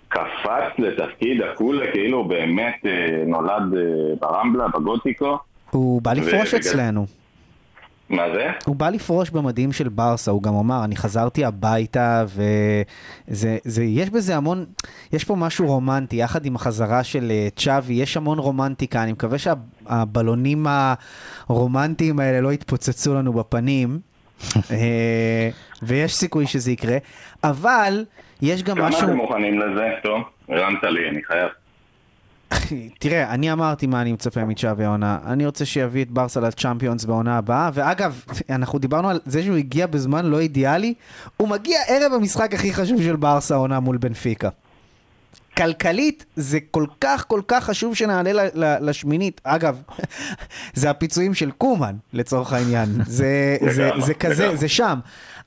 קפץ 0.09 0.73
לתפקיד 0.79 1.41
הקולה, 1.41 1.91
כאילו 1.91 2.17
הוא 2.17 2.25
באמת 2.29 2.75
אה, 2.85 2.91
נולד 3.27 3.73
אה, 3.77 3.79
ברמבלה, 4.19 4.67
בגותיקו. 4.67 5.37
הוא 5.71 6.01
בא 6.01 6.13
לפרוש 6.13 6.53
ובגלל- 6.53 6.59
אצלנו. 6.59 7.05
מה 8.09 8.23
זה? 8.35 8.47
הוא 8.65 8.75
בא 8.75 8.89
לפרוש 8.89 9.29
במדים 9.29 9.71
של 9.71 9.89
ברסה, 9.89 10.31
הוא 10.31 10.43
גם 10.43 10.53
אמר, 10.55 10.83
אני 10.83 10.95
חזרתי 10.95 11.45
הביתה, 11.45 12.25
וזה, 12.27 13.57
זה, 13.63 13.83
יש 13.83 14.09
בזה 14.09 14.37
המון, 14.37 14.65
יש 15.13 15.23
פה 15.23 15.35
משהו 15.35 15.67
רומנטי, 15.67 16.15
יחד 16.15 16.45
עם 16.45 16.55
החזרה 16.55 17.03
של 17.03 17.31
אה, 17.31 17.47
צ'אבי, 17.55 17.93
יש 17.93 18.17
המון 18.17 18.39
רומנטיקה, 18.39 19.03
אני 19.03 19.11
מקווה 19.11 19.37
שהבלונים 19.37 20.65
הרומנטיים 21.49 22.19
האלה 22.19 22.41
לא 22.41 22.53
יתפוצצו 22.53 23.13
לנו 23.13 23.33
בפנים, 23.33 23.99
ויש 25.81 26.15
סיכוי 26.15 26.47
שזה 26.47 26.71
יקרה, 26.71 26.97
אבל 27.43 28.05
יש 28.41 28.63
גם 28.63 28.75
כמה 28.75 28.89
משהו... 28.89 29.03
אתם 29.03 29.15
מוכנים 29.15 29.59
לזה? 29.59 29.89
טוב, 30.03 30.21
הרמת 30.49 30.83
לי, 30.83 31.09
אני 31.09 31.23
חייב. 31.23 31.49
תראה, 32.99 33.33
אני 33.33 33.51
אמרתי 33.51 33.87
מה 33.87 34.01
אני 34.01 34.11
מצפה 34.11 34.45
מצ'אבי 34.45 34.83
העונה. 34.83 35.17
אני 35.25 35.45
רוצה 35.45 35.65
שיביא 35.65 36.03
את 36.03 36.11
ברסה 36.11 36.39
לצ'אמפיונס 36.39 37.05
בעונה 37.05 37.37
הבאה, 37.37 37.69
ואגב, 37.73 38.23
אנחנו 38.49 38.79
דיברנו 38.79 39.09
על 39.09 39.19
זה 39.25 39.43
שהוא 39.43 39.55
הגיע 39.55 39.87
בזמן 39.87 40.25
לא 40.25 40.39
אידיאלי, 40.39 40.93
הוא 41.37 41.47
מגיע 41.49 41.79
ערב 41.87 42.13
המשחק 42.13 42.53
הכי 42.53 42.73
חשוב 42.73 43.01
של 43.01 43.15
ברסה 43.15 43.55
העונה 43.55 43.79
מול 43.79 43.97
בנפיקה. 43.97 44.49
כלכלית 45.57 46.25
זה 46.35 46.59
כל 46.71 46.85
כך 47.01 47.25
כל 47.27 47.41
כך 47.47 47.63
חשוב 47.63 47.95
שנעלה 47.95 48.33
ל- 48.33 48.63
ל- 48.63 48.89
לשמינית. 48.89 49.41
אגב, 49.43 49.81
זה 50.73 50.89
הפיצויים 50.89 51.33
של 51.33 51.51
קומן 51.51 51.95
לצורך 52.13 52.53
העניין. 52.53 52.89
זה, 53.07 53.57
זה, 53.69 53.85
לגמרי, 53.87 54.01
זה 54.05 54.13
כזה. 54.13 54.55
זה 54.55 54.67
שם. 54.69 54.99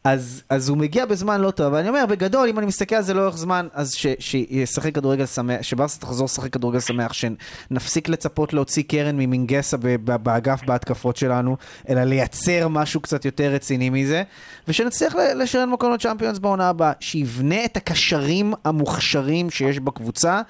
אז, 0.04 0.42
אז 0.48 0.68
הוא 0.68 0.78
מגיע 0.78 1.06
בזמן 1.06 1.40
לא 1.40 1.50
טוב, 1.50 1.72
ואני 1.72 1.88
אומר, 1.88 2.06
בגדול, 2.06 2.48
אם 2.48 2.58
אני 2.58 2.66
מסתכל 2.66 2.94
על 2.94 3.02
זה 3.02 3.14
לאורך 3.14 3.36
זמן, 3.36 3.66
אז 3.72 3.92
ש- 3.92 4.06
שישחק 4.18 4.94
כדורגל 4.94 5.26
שמח, 5.26 5.62
שברסה 5.62 6.00
תחזור 6.00 6.24
לשחק 6.24 6.52
כדורגל 6.52 6.80
שמח, 6.80 7.12
שנפסיק 7.12 8.08
לצפות 8.08 8.52
להוציא 8.52 8.82
קרן 8.82 9.16
ממינגסה 9.16 9.76
באגף 10.04 10.60
בהתקפות 10.66 11.16
שלנו, 11.16 11.56
אלא 11.88 12.04
לייצר 12.04 12.68
משהו 12.68 13.00
קצת 13.00 13.24
יותר 13.24 13.52
רציני 13.52 13.90
מזה, 13.90 14.22
ושנצליח 14.68 15.14
לשרן 15.14 15.70
מקום 15.70 15.92
לצ'אמפיונס 15.92 16.38
בעונה 16.38 16.68
הבאה, 16.68 16.92
שיבנה 17.00 17.64
את 17.64 17.76
הקשרים 17.76 18.54
המוכשרים 18.64 19.50
שיש 19.50 19.78
בקבוצה, 19.78 20.40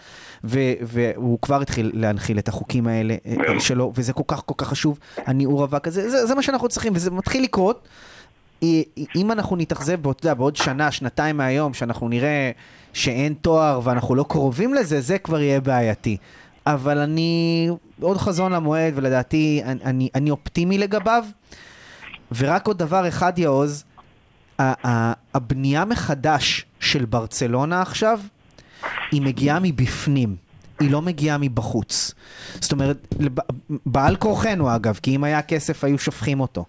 ו- 0.44 0.72
והוא 0.82 1.38
כבר 1.42 1.62
התחיל 1.62 1.90
להנחיל 1.94 2.38
את 2.38 2.48
החוקים 2.48 2.86
האלה 2.86 3.14
אה. 3.26 3.60
שלו, 3.60 3.92
וזה 3.94 4.12
כל 4.12 4.22
כך 4.26 4.42
כל 4.46 4.54
כך 4.56 4.68
חשוב, 4.68 4.98
הניעור 5.16 5.64
אבק 5.64 5.88
הזה, 5.88 6.10
זה, 6.10 6.26
זה 6.26 6.34
מה 6.34 6.42
שאנחנו 6.42 6.68
צריכים, 6.68 6.92
וזה 6.96 7.10
מתחיל 7.10 7.42
לקרות. 7.42 7.88
אם 9.16 9.32
אנחנו 9.32 9.56
נתאכזב 9.56 10.02
בעוד, 10.02 10.16
בעוד 10.36 10.56
שנה, 10.56 10.90
שנתיים 10.90 11.36
מהיום, 11.36 11.74
שאנחנו 11.74 12.08
נראה 12.08 12.50
שאין 12.92 13.34
תואר 13.40 13.80
ואנחנו 13.84 14.14
לא 14.14 14.24
קרובים 14.28 14.74
לזה, 14.74 15.00
זה 15.00 15.18
כבר 15.18 15.40
יהיה 15.40 15.60
בעייתי. 15.60 16.16
אבל 16.66 16.98
אני 16.98 17.68
עוד 18.00 18.16
חזון 18.16 18.52
למועד, 18.52 18.92
ולדעתי 18.96 19.62
אני, 19.64 19.80
אני, 19.84 20.08
אני 20.14 20.30
אופטימי 20.30 20.78
לגביו. 20.78 21.24
ורק 22.36 22.66
עוד 22.66 22.78
דבר 22.78 23.08
אחד, 23.08 23.38
יעוז, 23.38 23.84
הבנייה 24.58 25.84
מחדש 25.84 26.64
של 26.80 27.04
ברצלונה 27.04 27.82
עכשיו, 27.82 28.20
היא 29.10 29.22
מגיעה 29.22 29.58
מבפנים. 29.62 30.36
היא 30.80 30.90
לא 30.90 31.02
מגיעה 31.02 31.38
מבחוץ. 31.38 32.14
זאת 32.60 32.72
אומרת, 32.72 33.14
בעל 33.86 34.16
כורחנו 34.16 34.76
אגב, 34.76 34.98
כי 35.02 35.16
אם 35.16 35.24
היה 35.24 35.42
כסף 35.42 35.84
היו 35.84 35.98
שופכים 35.98 36.40
אותו. 36.40 36.64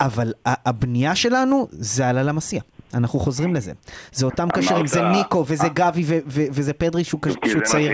אבל 0.00 0.32
הבנייה 0.44 1.14
שלנו 1.14 1.68
זה 1.70 2.08
על 2.08 2.18
הלמסיה. 2.18 2.62
אנחנו 2.94 3.18
חוזרים 3.18 3.54
לזה. 3.54 3.72
זה 4.12 4.26
אותם 4.26 4.48
קשרים, 4.50 4.86
זה 4.86 5.02
ניקו 5.02 5.44
וזה 5.48 5.68
גבי 5.68 6.02
ו- 6.06 6.18
ו- 6.26 6.46
וזה 6.52 6.72
פדרי 6.72 7.04
שהוא 7.04 7.20
צעיר. 7.64 7.92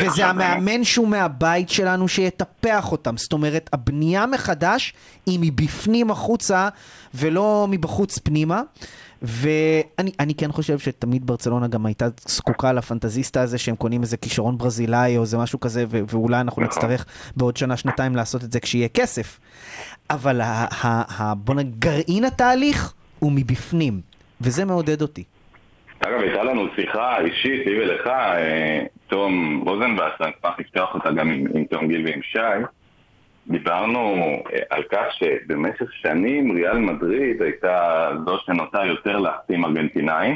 וזה 0.00 0.26
המאמן 0.26 0.84
שהוא 0.84 1.08
מהבית 1.08 1.70
שלנו 1.70 2.08
שיטפח 2.08 2.92
אותם. 2.92 3.16
זאת 3.16 3.32
אומרת, 3.32 3.70
הבנייה 3.72 4.26
מחדש 4.26 4.94
היא 5.26 5.38
מבפנים 5.42 6.10
החוצה 6.10 6.68
ולא 7.14 7.66
מבחוץ 7.70 8.18
פנימה. 8.18 8.62
ואני 9.22 10.10
אני 10.20 10.34
כן 10.34 10.52
חושב 10.52 10.78
שתמיד 10.78 11.26
ברצלונה 11.26 11.68
גם 11.68 11.86
הייתה 11.86 12.06
זקוקה 12.28 12.72
לפנטזיסטה 12.72 13.42
הזה 13.42 13.58
שהם 13.58 13.76
קונים 13.76 14.02
איזה 14.02 14.16
כישרון 14.16 14.58
ברזילאי 14.58 15.16
או 15.16 15.22
איזה 15.22 15.38
משהו 15.38 15.60
כזה 15.60 15.84
ו- 15.88 16.00
ואולי 16.08 16.40
אנחנו 16.40 16.62
נכון. 16.62 16.64
נצטרך 16.76 17.06
בעוד 17.36 17.56
שנה 17.56 17.76
שנתיים 17.76 18.16
לעשות 18.16 18.44
את 18.44 18.52
זה 18.52 18.60
כשיהיה 18.60 18.88
כסף. 18.88 19.40
אבל 20.10 20.40
ה- 20.40 20.44
ה- 20.84 21.22
ה- 21.22 21.34
בוא 21.34 21.54
נגיד 21.54 21.78
גרעין 21.78 22.24
התהליך 22.24 22.92
הוא 23.18 23.32
מבפנים 23.32 24.00
וזה 24.40 24.64
מעודד 24.64 25.02
אותי. 25.02 25.24
אגב, 26.00 26.20
הייתה 26.20 26.42
לנו 26.44 26.66
שיחה 26.76 27.20
אישית, 27.20 27.66
לי 27.66 27.80
ולך, 27.82 28.06
אה, 28.06 28.84
תום 29.06 29.62
רוזנבאס, 29.66 30.12
אני 30.20 30.30
אשמח 30.40 30.54
לפתוח 30.60 30.94
אותה 30.94 31.10
גם 31.10 31.30
עם 31.30 31.64
תום 31.70 31.88
גיל 31.88 32.04
ועם 32.06 32.20
שי. 32.22 32.38
דיברנו 33.48 34.14
אה, 34.52 34.58
על 34.70 34.82
כך 34.92 35.04
שבמשך 35.12 35.92
שנים 35.92 36.52
ריאל 36.52 36.78
מדריד 36.78 37.42
הייתה 37.42 38.08
זו 38.24 38.38
שנוטה 38.38 38.84
יותר 38.84 39.18
להחתים 39.18 39.64
ארגנטינאים, 39.64 40.34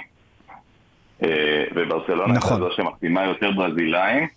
אה, 1.22 1.64
וברצלונה 1.74 2.34
נכון. 2.34 2.62
הייתה 2.62 2.68
זו 2.68 2.76
שמחתימה 2.76 3.24
יותר 3.24 3.50
ברזילאים, 3.50 4.28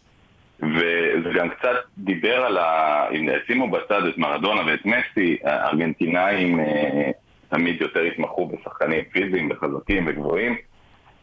וזה 0.59 1.29
גם 1.35 1.49
קצת 1.49 1.75
דיבר 1.97 2.35
על 2.45 2.57
ה... 2.57 3.05
אם 3.11 3.27
שימו 3.47 3.71
בצד 3.71 4.05
את 4.05 4.17
מרדונה 4.17 4.61
ואת 4.67 4.85
מסי, 4.85 5.37
הארגנטינאים 5.43 6.59
אה, 6.59 7.11
תמיד 7.49 7.81
יותר 7.81 7.99
התמחו 7.99 8.47
בשחקנים 8.47 9.03
פיזיים 9.11 9.51
וחזקים 9.51 10.03
וגבוהים. 10.07 10.55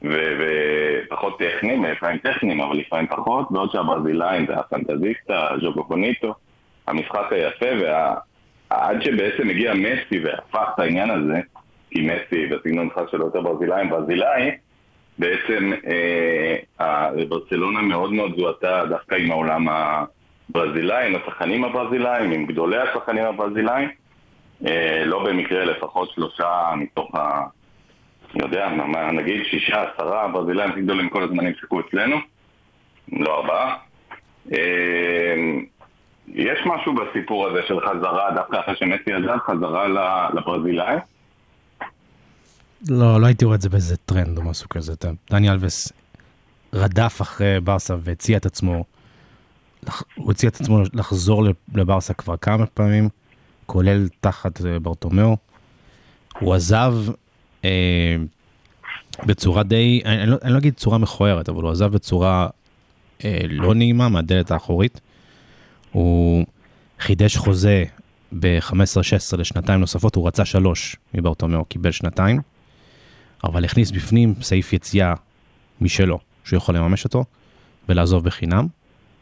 ופחות 0.03 1.39
טכניים, 1.39 1.85
לפעמים 1.85 2.19
טכניים, 2.19 2.61
אבל 2.61 2.77
לפעמים 2.77 3.07
פחות, 3.07 3.51
בעוד 3.51 3.71
שהברזילאים 3.71 4.47
זה 4.47 4.55
הפנטזיסטה, 4.55 5.49
ז'וקו 5.63 5.85
קוניטו, 5.85 6.35
המשחק 6.89 7.33
היפה, 7.33 7.67
ועד 8.71 9.03
שבעצם 9.03 9.49
הגיע 9.51 9.75
מסי 9.75 10.25
והפך 10.25 10.69
את 10.75 10.79
העניין 10.79 11.11
הזה, 11.11 11.41
כי 11.91 12.01
מסי 12.01 12.47
בסגנון 12.47 12.87
משחק 12.87 13.11
שלו 13.11 13.25
יותר 13.25 13.41
ברזילאים, 13.41 13.91
ברזילאי, 13.91 14.51
בעצם 15.19 15.73
אה, 16.81 17.11
ברצלונה 17.29 17.83
מאוד 17.83 18.13
מאוד 18.13 18.33
זוהתה 18.39 18.85
דווקא 18.89 19.15
עם 19.15 19.31
העולם 19.31 19.67
הברזילאי, 19.69 21.07
עם 21.07 21.15
השחקנים 21.15 21.65
הברזילאים, 21.65 22.31
עם 22.33 22.47
גדולי 22.47 22.77
השחקנים 22.79 23.25
הברזילאים, 23.25 23.89
אה, 24.67 25.03
לא 25.05 25.25
במקרה 25.25 25.65
לפחות 25.65 26.11
שלושה 26.11 26.71
מתוך 26.77 27.15
ה... 27.15 27.43
אני 28.35 28.43
יודע, 28.43 28.69
מה- 28.69 29.11
נגיד 29.13 29.45
שישה, 29.45 29.83
עשרה 29.83 30.29
ברזילאים 30.29 30.71
הכי 30.71 30.81
גדולים 30.81 31.09
כל 31.09 31.23
הזמנים 31.23 31.55
שיחקו 31.55 31.81
אצלנו, 31.81 32.17
לא 33.13 33.37
ארבעה. 33.37 33.77
אה, 34.53 35.37
יש 36.35 36.59
משהו 36.67 36.95
בסיפור 36.95 37.47
הזה 37.47 37.61
של 37.69 37.81
חזרה, 37.81 38.31
דווקא 38.35 38.61
אחרי 38.61 38.75
שמסי 38.77 39.13
עזב, 39.13 39.39
חזרה 39.47 39.89
ל- 39.89 40.39
לברזילאים? 40.39 40.99
לא, 42.89 43.21
לא 43.21 43.27
הייתי 43.27 43.45
רואה 43.45 43.57
את 43.57 43.61
זה 43.61 43.69
באיזה 43.69 43.97
טרנד 43.97 44.39
או 44.39 44.43
משהו 44.43 44.69
כזה. 44.69 44.93
דני 45.31 45.51
אלווס 45.51 45.93
רדף 46.75 47.23
אחרי 47.23 47.61
ברסה 47.61 47.95
והציע 48.01 48.37
את 48.37 48.47
עצמו, 48.47 48.85
הוא 50.15 50.31
הציע 50.31 50.49
את 50.49 50.61
עצמו 50.61 50.83
לחזור 50.93 51.45
לברסה 51.75 52.15
כבר 52.15 52.37
כמה 52.37 52.67
פעמים, 52.67 53.09
כולל 53.67 54.09
תחת 54.21 54.67
אה, 54.67 54.79
ברטומיאו. 54.79 55.37
הוא 56.39 56.55
עזב 56.55 56.95
אה, 57.65 58.17
בצורה 59.27 59.63
די, 59.63 60.03
אני, 60.05 60.27
לא, 60.27 60.37
אני 60.43 60.53
לא 60.53 60.59
אגיד 60.59 60.75
צורה 60.75 60.99
מכוערת, 60.99 61.49
אבל 61.49 61.63
הוא 61.63 61.71
עזב 61.71 61.93
בצורה 61.93 62.49
אה, 63.25 63.41
לא 63.49 63.75
נעימה 63.75 64.09
מהדלת 64.09 64.51
האחורית. 64.51 65.01
הוא 65.93 66.47
חידש 67.01 67.37
חוזה 67.37 67.85
ב-15-16 68.33 69.37
לשנתיים 69.39 69.81
נוספות, 69.81 70.15
הוא 70.15 70.27
רצה 70.27 70.45
שלוש 70.45 70.97
מברטומיאו, 71.15 71.65
קיבל 71.65 71.91
שנתיים, 71.91 72.41
אבל 73.45 73.65
הכניס 73.65 73.91
בפנים 73.91 74.35
סעיף 74.41 74.73
יציאה 74.73 75.15
משלו, 75.81 76.19
שהוא 76.45 76.57
יכול 76.57 76.77
לממש 76.77 77.05
אותו, 77.05 77.25
ולעזוב 77.89 78.25
בחינם, 78.25 78.67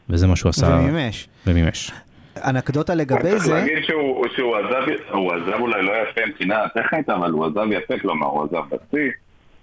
וזה 0.09 0.27
מה 0.27 0.37
שהוא 0.37 0.51
עשה, 0.51 0.67
ומימש. 0.67 1.29
ומימש. 1.47 1.93
אנקדוטה 2.37 2.95
לגבי 2.95 3.23
צריך 3.23 3.43
זה, 3.43 3.55
להגיד 3.55 3.85
שהוא, 3.87 4.27
שהוא 4.37 4.57
עזב, 4.57 4.83
הוא 5.13 5.33
עזב 5.33 5.61
אולי 5.61 5.83
לא 5.83 5.93
יפה 5.93 6.21
מבחינה 6.29 6.57
טכנית, 6.75 7.09
אבל 7.09 7.31
הוא 7.31 7.47
עזב 7.47 7.67
יפה, 7.73 7.95
כלומר 7.99 8.27
הוא 8.27 8.45
עזב 8.45 8.63
בשיא, 8.69 9.11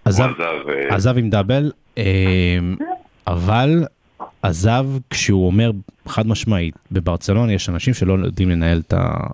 עזב, 0.06 0.24
עזב... 0.24 0.70
אה, 0.70 0.96
עזב 0.96 1.18
עם 1.18 1.30
דאבל, 1.30 1.72
אה, 1.98 2.04
אבל 3.28 3.84
עזב 4.42 4.86
כשהוא 5.10 5.48
אומר 5.48 5.72
חד 6.08 6.28
משמעית, 6.28 6.76
בברצלונה 6.92 7.54
יש 7.54 7.70
אנשים 7.70 7.94
שלא 7.94 8.14
יודעים 8.14 8.50
לנהל 8.50 8.82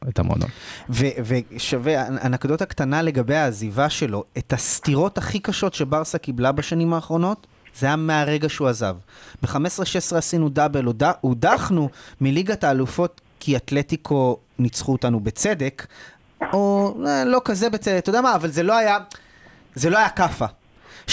את 0.09 0.19
המועדון. 0.19 0.49
ושווה, 0.89 2.07
אנקדוטה 2.07 2.65
קטנה 2.65 3.01
לגבי 3.01 3.35
העזיבה 3.35 3.89
שלו, 3.89 4.23
את 4.37 4.53
הסתירות 4.53 5.17
הכי 5.17 5.39
קשות 5.39 5.73
שברסה 5.73 6.17
קיבלה 6.17 6.51
בשנים 6.51 6.93
האחרונות, 6.93 7.47
זה 7.79 7.85
היה 7.87 7.95
מהרגע 7.95 8.49
שהוא 8.49 8.67
עזב. 8.67 8.95
ב-15-16 9.43 9.55
עשינו 10.15 10.49
דאבל, 10.49 10.85
הוד- 10.85 11.03
הודחנו 11.21 11.89
מליגת 12.21 12.63
האלופות 12.63 13.21
כי 13.39 13.55
אתלטיקו 13.57 14.37
ניצחו 14.59 14.91
אותנו 14.91 15.19
בצדק, 15.19 15.85
או 16.53 16.95
אה, 17.07 17.25
לא 17.25 17.41
כזה 17.45 17.69
בצדק, 17.69 17.97
אתה 17.97 18.09
יודע 18.09 18.21
מה, 18.21 18.35
אבל 18.35 18.49
זה 18.51 18.63
לא 18.63 18.77
היה, 18.77 18.97
זה 19.75 19.89
לא 19.89 19.97
היה 19.97 20.09
כאפה. 20.09 20.45
16-17 21.07 21.11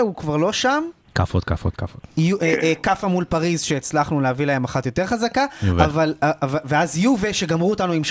הוא 0.00 0.14
כבר 0.14 0.36
לא 0.36 0.52
שם, 0.52 0.84
כאפות, 1.16 1.44
כאפות, 1.44 1.76
כאפות. 1.76 2.00
אה, 2.18 2.22
אה, 2.62 2.72
כאפה 2.82 3.08
מול 3.08 3.24
פריז 3.24 3.62
שהצלחנו 3.62 4.20
להביא 4.20 4.46
להם 4.46 4.64
אחת 4.64 4.86
יותר 4.86 5.06
חזקה. 5.06 5.44
אבל, 5.84 6.14
אה, 6.22 6.30
ואז 6.64 6.98
יובה 6.98 7.32
שגמרו 7.32 7.70
אותנו 7.70 7.92
עם 7.92 8.02
3-0 8.04 8.08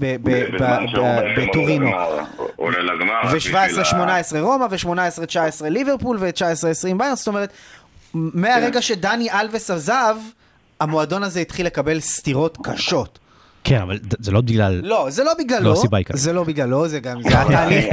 ב- 0.00 0.16
ב- 0.22 0.30
ב- 0.30 0.54
בזמן 0.54 0.84
שהוא 0.88 1.04
ב- 1.06 1.20
בעצם 1.36 1.50
בטורינו. 1.50 1.86
עולה 1.86 1.98
לגמר, 2.06 2.46
עולה 2.56 2.78
לגמר. 2.94 3.34
בשביל 3.34 3.56
ה- 3.56 3.66
ו-17-18 3.76 4.40
רומא, 4.40 4.66
ו-18-19 4.70 5.36
ליברפול, 5.68 6.16
ו-19-20 6.20 6.98
ביירן, 6.98 7.14
זאת 7.16 7.28
אומרת, 7.28 7.52
מהרגע 8.14 8.82
שדני 8.82 9.30
אלווס 9.32 9.70
עזב, 9.70 10.16
המועדון 10.80 11.22
הזה 11.22 11.40
התחיל 11.40 11.66
לקבל 11.66 12.00
סתירות 12.00 12.58
קשות. 12.62 13.18
כן, 13.64 13.80
אבל 13.82 13.96
זה 14.02 14.32
לא 14.32 14.40
בגלל... 14.40 14.80
לא, 14.84 15.06
זה 15.10 15.24
לא 15.24 15.32
בגללו, 15.38 15.64
לא, 15.64 15.72
הסיבה 15.72 15.96
העיקרית. 15.96 16.18
זה 16.20 16.32
לא 16.32 16.44
בגללו, 16.44 16.88
זה 16.88 17.00
גם, 17.00 17.22
זה 17.22 17.40
התהליך, 17.40 17.84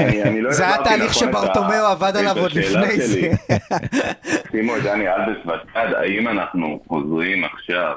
לא 0.42 0.66
היה 0.66 0.78
תהליך 0.84 1.12
נכון 1.12 1.30
את 1.30 1.36
ה- 1.36 1.40
שברטומיאו 1.42 1.86
עבד 1.86 2.12
עליו 2.18 2.38
עוד 2.40 2.52
לפני 2.54 3.02
זה. 3.02 3.22
שימו 4.52 4.78
את 4.78 4.84
דני 4.84 5.08
אלבס 5.10 5.46
בצד, 5.46 5.88
האם 5.98 6.28
אנחנו 6.28 6.80
חוזרים 6.88 7.44
עכשיו 7.44 7.94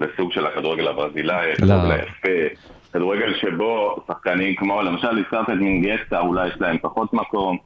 לסוג 0.00 0.32
של 0.32 0.46
הכדורגל 0.46 0.88
הברזילאי, 0.88 1.52
הכדורגל 1.52 1.90
היפה, 1.90 2.54
כדורגל 2.92 3.34
שבו 3.40 3.96
שחקנים 4.08 4.54
כמו, 4.56 4.82
למשל 4.82 5.18
הזכרת 5.18 5.48
את 5.50 5.60
מינגסטה, 5.60 6.20
אולי 6.20 6.48
יש 6.48 6.54
להם 6.60 6.76
פחות 6.82 7.12
מקום, 7.14 7.56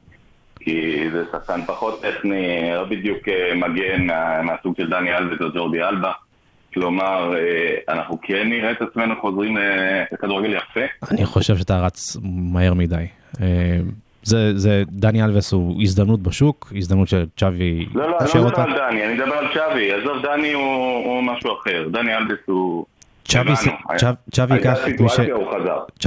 כי 0.59 0.81
זה 1.13 1.23
שחקן 1.31 1.61
פחות 1.65 2.01
טכני, 2.01 2.47
לא 2.75 2.83
בדיוק 2.83 3.27
אה, 3.27 3.55
מגן 3.55 4.05
מה- 4.07 4.41
מהסוג 4.41 4.73
של 4.77 4.89
דני 4.89 5.17
אלבס 5.17 5.41
או 5.41 5.51
ג'ורדי 5.53 5.83
אלבה. 5.83 6.11
כלומר, 6.75 7.33
אה, 7.35 7.93
אנחנו 7.93 8.17
כן 8.21 8.49
נראה 8.49 8.71
את 8.71 8.81
עצמנו 8.81 9.15
חוזרים 9.21 9.57
אה, 9.57 10.03
לכדורגל 10.11 10.53
יפה. 10.53 10.79
אני 11.11 11.25
חושב 11.25 11.57
שאתה 11.57 11.79
רץ 11.79 12.17
מהר 12.23 12.73
מדי. 12.73 13.05
אה, 13.41 13.77
זה, 14.23 14.57
זה, 14.57 14.83
דני 14.87 15.23
אלווס 15.23 15.51
הוא 15.51 15.81
הזדמנות 15.81 16.19
בשוק, 16.19 16.73
הזדמנות 16.75 17.07
שצ'אבי 17.07 17.85
לא, 17.93 18.09
לא, 18.09 18.17
אני 18.19 18.29
לא. 18.35 18.45
מדבר 18.45 18.61
על 18.61 18.73
דני, 18.73 19.05
אני 19.05 19.13
מדבר 19.13 19.33
על 19.33 19.47
צ'אבי. 19.53 19.91
עזוב, 19.91 20.21
דני 20.23 20.53
הוא 20.53 21.05
הוא 21.05 21.23
משהו 21.23 21.53
אחר. 21.61 21.87
דני 21.91 22.15
אלווס 22.15 22.39
הוא... 22.45 22.85
צ'אבי. 23.35 23.51
צ'אב- 23.97 24.15
צ'אבי 24.31 24.55
ייקח 24.55 24.77
את 24.87 24.99
מי 24.99 25.07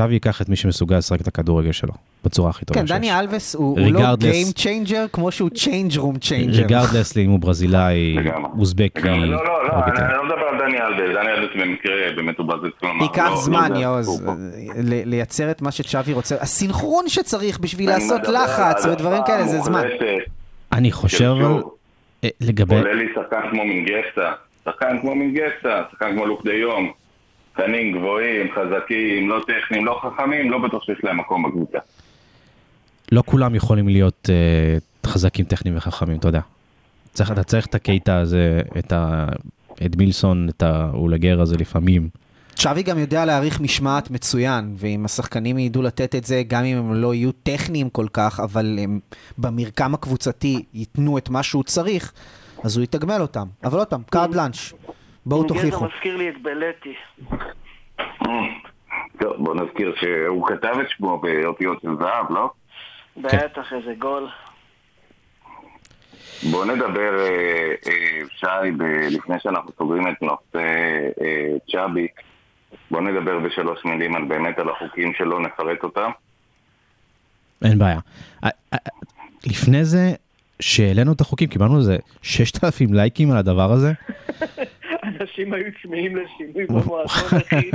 הוא 0.03 0.13
ייקח 0.13 0.41
שמסוגל 0.55 0.97
לשחק 0.97 1.21
את 1.21 1.29
הכדורגל 1.29 1.73
שלו, 1.73 1.93
בצורה 2.25 2.51
הכי 2.51 2.65
טובה 2.65 2.81
כן, 2.81 2.87
שיש. 2.87 2.97
דני 2.97 3.19
אלווס 3.21 3.55
הוא 3.55 3.81
הוא 3.81 3.93
לא 3.93 4.01
Regardless. 4.01 4.23
Game 4.23 4.59
Changer 4.59 5.09
כמו 5.13 5.31
שהוא 5.31 5.51
Change 5.55 5.95
Room 5.97 6.17
Changer. 6.29 6.57
regardless 6.57 7.17
לי 7.17 7.25
אם 7.25 7.31
הוא 7.31 7.39
ברזילאי. 7.41 8.17
אוזבקי, 8.59 9.01
לגמרי. 9.01 9.29
לא, 9.29 9.45
לא, 9.45 9.67
לא, 9.69 9.73
ארגנטיני. 9.73 10.07
אני 10.07 10.15
לא 10.17 10.25
מדבר 10.25 10.37
על 10.53 10.59
דני 10.59 10.79
אלבס. 10.81 11.17
דני 11.17 11.33
אלבס 11.33 11.51
במקרה 11.63 11.93
באמת 12.17 12.39
הוא 12.39 12.47
ברזיל. 12.47 12.71
ייקח 13.01 13.29
לא- 13.31 13.37
זמן, 13.37 13.69
לא 13.71 13.77
זה 13.77 13.83
יעוז, 13.83 14.09
הסיפור 14.09 14.35
פה. 14.35 14.41
ל- 14.83 15.09
לייצר 15.11 15.51
את 15.51 15.63
מה 15.63 15.71
שצ'אבי 15.71 16.13
רוצה, 16.13 16.37
הסינכרון 16.41 17.09
שצריך 17.09 17.59
בשביל 17.61 17.91
לעשות 17.91 18.21
לחץ 18.29 18.87
ודברים 18.87 19.23
כאלה, 19.27 19.45
זה 19.47 19.59
זמן. 19.61 19.83
אני 20.73 20.93
חושב. 20.93 21.35
אה, 22.25 22.29
לגבי, 22.41 22.75
עולה 22.75 22.93
לי 22.95 23.05
שחקן 23.15 23.41
כמו 23.51 23.65
מינגסטה, 23.65 24.33
שחקן 24.65 24.99
כמו 25.01 25.15
מינגסטה, 25.15 25.83
שחקן 25.93 26.13
כמו 26.17 26.27
לוק 26.27 26.45
דה 26.45 26.53
יום, 26.53 26.93
שחקנים 27.59 27.99
גבוהים, 27.99 28.47
חזקים, 28.55 29.29
לא 29.29 29.41
טכניים, 29.47 29.87
לא 29.87 30.01
חכמים, 30.03 30.51
לא 30.51 30.59
בטוח 30.59 30.85
שיש 30.85 30.99
להם 31.05 31.21
מקום 31.21 31.43
בקבוצה. 31.43 31.79
לא 33.13 33.23
כולם 33.27 33.55
יכולים 33.55 33.89
להיות 33.89 34.31
אה, 34.31 34.79
חזקים 35.07 35.45
טכניים 35.45 35.77
וחכמים, 35.77 36.19
אתה 36.19 36.29
יודע. 36.29 36.41
צריך, 37.13 37.33
אתה 37.33 37.43
צריך 37.43 37.67
את 37.67 37.75
הקייטה 37.75 38.19
הזה, 38.19 38.61
את 38.79 38.93
ה... 38.93 39.27
אדמילסון, 39.87 40.49
את 40.49 40.63
האולגר 40.63 41.41
הזה 41.41 41.57
לפעמים. 41.57 42.09
צ'אבי 42.55 42.83
גם 42.83 42.99
יודע 42.99 43.25
להעריך 43.25 43.61
משמעת 43.61 44.11
מצוין, 44.11 44.75
ואם 44.77 45.05
השחקנים 45.05 45.59
ידעו 45.59 45.83
לתת 45.83 46.15
את 46.15 46.25
זה, 46.25 46.43
גם 46.49 46.65
אם 46.65 46.77
הם 46.77 46.95
לא 46.95 47.15
יהיו 47.15 47.33
טכניים 47.33 47.91
כל 47.91 48.07
כך, 48.13 48.41
אבל 48.41 48.79
הם 48.83 49.01
במרקם 49.39 49.95
הקבוצתי 49.95 50.63
ייתנו 50.75 51.19
את 51.19 51.29
מה 51.29 51.43
שהוא 51.43 51.65
צריך, 51.65 52.13
אז 52.65 52.77
הוא 52.77 52.85
יתגמל 52.85 53.21
אותם. 53.21 53.47
אבל 53.65 53.79
עוד 53.79 53.87
פעם, 53.87 54.03
carte 54.11 54.35
blanche, 54.35 54.73
בואו 55.29 55.45
רגע 55.45 55.55
תוכיחו. 55.55 55.85
מזכיר 55.85 56.17
לי 56.17 56.29
את 56.29 56.43
בלטי. 56.43 56.95
טוב, 59.21 59.33
בוא 59.39 59.55
נזכיר 59.55 59.95
שהוא 60.01 60.49
כתב 60.49 60.75
את 60.81 60.87
שמו 60.97 61.19
באותיות 61.19 61.83
של 61.83 61.89
זהב, 62.01 62.31
לא? 62.31 62.51
בטח, 63.17 63.73
איזה 63.73 63.95
גול. 63.99 64.29
בוא 66.51 66.65
נדבר, 66.65 67.19
אה, 67.21 67.75
אה, 67.87 68.21
שי, 68.37 68.71
לפני 69.11 69.37
שאנחנו 69.43 69.71
סוגרים 69.79 70.09
את 70.09 70.23
נושא 70.23 70.69
אה, 71.21 71.57
צ'אבי, 71.73 72.07
בוא 72.91 73.01
נדבר 73.01 73.39
בשלוש 73.39 73.85
מילים 73.85 74.15
על 74.15 74.25
באמת 74.25 74.59
על 74.59 74.69
החוקים 74.69 75.13
שלו, 75.15 75.41
נפרט 75.41 75.83
אותם. 75.83 76.11
אין 77.65 77.79
בעיה. 77.79 78.01
לפני 79.47 79.85
זה, 79.85 80.13
שהעלינו 80.61 81.13
את 81.13 81.21
החוקים, 81.21 81.49
קיבלנו 81.49 81.79
איזה 81.79 81.97
6,000 82.23 82.95
לייקים 82.95 83.31
על 83.31 83.37
הדבר 83.37 83.73
הזה. 83.73 83.93
אנשים 85.21 85.53
היו 85.53 85.65
צמאים 85.83 86.17
לשינוי 86.17 86.67
במועדון, 86.67 87.07
אחי. 87.07 87.71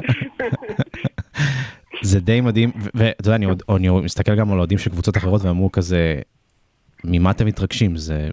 זה 2.02 2.20
די 2.20 2.41
מדהים, 2.41 2.72
ואתה 2.94 3.28
יודע, 3.30 3.36
אני, 3.36 3.46
עוד- 3.46 3.64
אני 3.76 3.89
מסתכל 3.89 4.36
גם 4.36 4.52
על 4.52 4.58
אוהדים 4.58 4.78
של 4.78 4.89
קבוצות 4.89 5.18
אחרות 5.18 5.41
ואמרו 5.46 5.72
כזה, 5.72 6.20
ממה 7.04 7.32
אתם 7.32 7.46
מתרגשים? 7.46 7.96
זה 7.96 8.30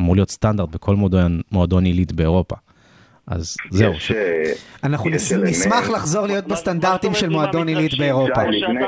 אמור 0.00 0.14
להיות 0.14 0.30
סטנדרט 0.30 0.68
בכל 0.68 0.96
מועדון, 0.96 1.40
מועדון 1.52 1.84
עילית 1.84 2.12
באירופה. 2.12 2.56
אז 3.26 3.56
זהו, 3.70 3.92
יש, 3.92 4.12
אה, 4.12 4.42
אנחנו 4.84 5.10
יש 5.10 5.32
נשמח 5.32 5.90
לחזור 5.90 6.26
להיות 6.26 6.46
בסטנדרטים 6.46 7.14
של 7.14 7.28
מועדון 7.28 7.68
עילית? 7.68 7.98
באירופה. 7.98 8.42
לפני- 8.44 8.80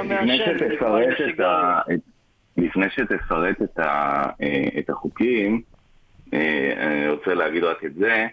שתפרט 2.91 3.63
את 3.63 3.79
אה, 3.79 4.31
את 4.79 4.91
החוקים, 4.91 5.63
אה, 6.35 6.73
אני 6.87 7.09
רוצה 7.09 7.35
להגיד 7.35 7.65
רק 7.65 7.85
את 7.85 7.95
זה, 7.95 8.27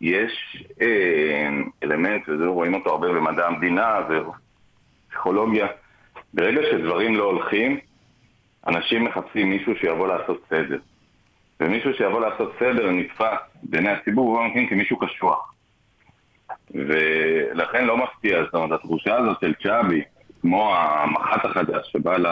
יש 0.00 0.64
אה, 0.82 1.48
אלמנט, 1.82 2.28
וזה 2.28 2.46
רואים 2.46 2.74
אותו 2.74 2.90
הרבה 2.90 3.08
במדע 3.08 3.46
המדינה 3.46 4.00
ופסיכולוגיה, 4.08 5.66
ברגע 6.34 6.60
שדברים 6.70 7.16
לא 7.16 7.24
הולכים, 7.24 7.78
אנשים 8.66 9.04
מחפשים 9.04 9.50
מישהו 9.50 9.76
שיבוא 9.76 10.08
לעשות 10.08 10.42
סדר. 10.50 10.78
ומישהו 11.60 11.94
שיבוא 11.94 12.20
לעשות 12.20 12.52
סדר 12.58 12.90
נתפס 12.90 13.38
בעיני 13.62 13.90
הציבור 13.90 14.38
במקרים 14.38 14.68
כמישהו 14.68 14.98
קשוח. 14.98 15.52
ולכן 16.70 17.84
לא 17.84 17.96
מפתיע, 17.96 18.44
זאת 18.44 18.54
אומרת, 18.54 18.72
התחושה 18.72 19.16
הזאת 19.16 19.36
של 19.40 19.54
צ'אבי, 19.62 20.02
כמו 20.40 20.74
המח"ט 20.76 21.44
החדש 21.44 21.92
שבא 21.92 22.16
ל... 22.16 22.26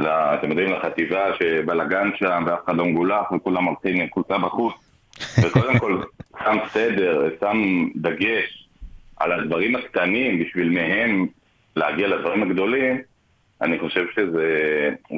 ל... 0.00 0.06
אתם 0.06 0.50
יודעים, 0.50 0.72
לחטיבה 0.72 1.34
שבלאגן 1.38 2.10
שם 2.16 2.44
ואף 2.46 2.58
אחד 2.64 2.76
לא 2.76 2.84
מגולח 2.84 3.32
וכולם 3.32 3.64
הולכים 3.64 4.00
עם 4.00 4.06
קבוצה 4.06 4.38
בחוץ 4.38 4.74
וקודם 5.42 5.78
כל 5.78 6.02
שם 6.38 6.56
סדר, 6.68 7.28
שם 7.40 7.56
דגש 7.96 8.68
על 9.16 9.32
הדברים 9.32 9.76
הקטנים 9.76 10.44
בשביל 10.44 10.70
מהם 10.70 11.26
להגיע 11.76 12.08
לדברים 12.08 12.42
הגדולים, 12.42 13.00
אני 13.62 13.78
חושב 13.78 14.04
שזה 14.16 14.30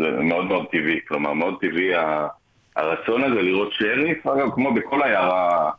זה 0.01 0.23
מאוד 0.23 0.45
מאוד 0.45 0.67
טבעי. 0.73 1.01
כלומר, 1.09 1.33
מאוד 1.33 1.55
טבעי 1.61 1.95
ה- 1.95 2.27
הרצון 2.77 3.25
הזה 3.25 3.43
לראות 3.43 3.73
שריף, 3.73 4.27
אגב, 4.27 4.51
כמו 4.55 4.75
בכל 4.75 5.03
עיירה 5.03 5.71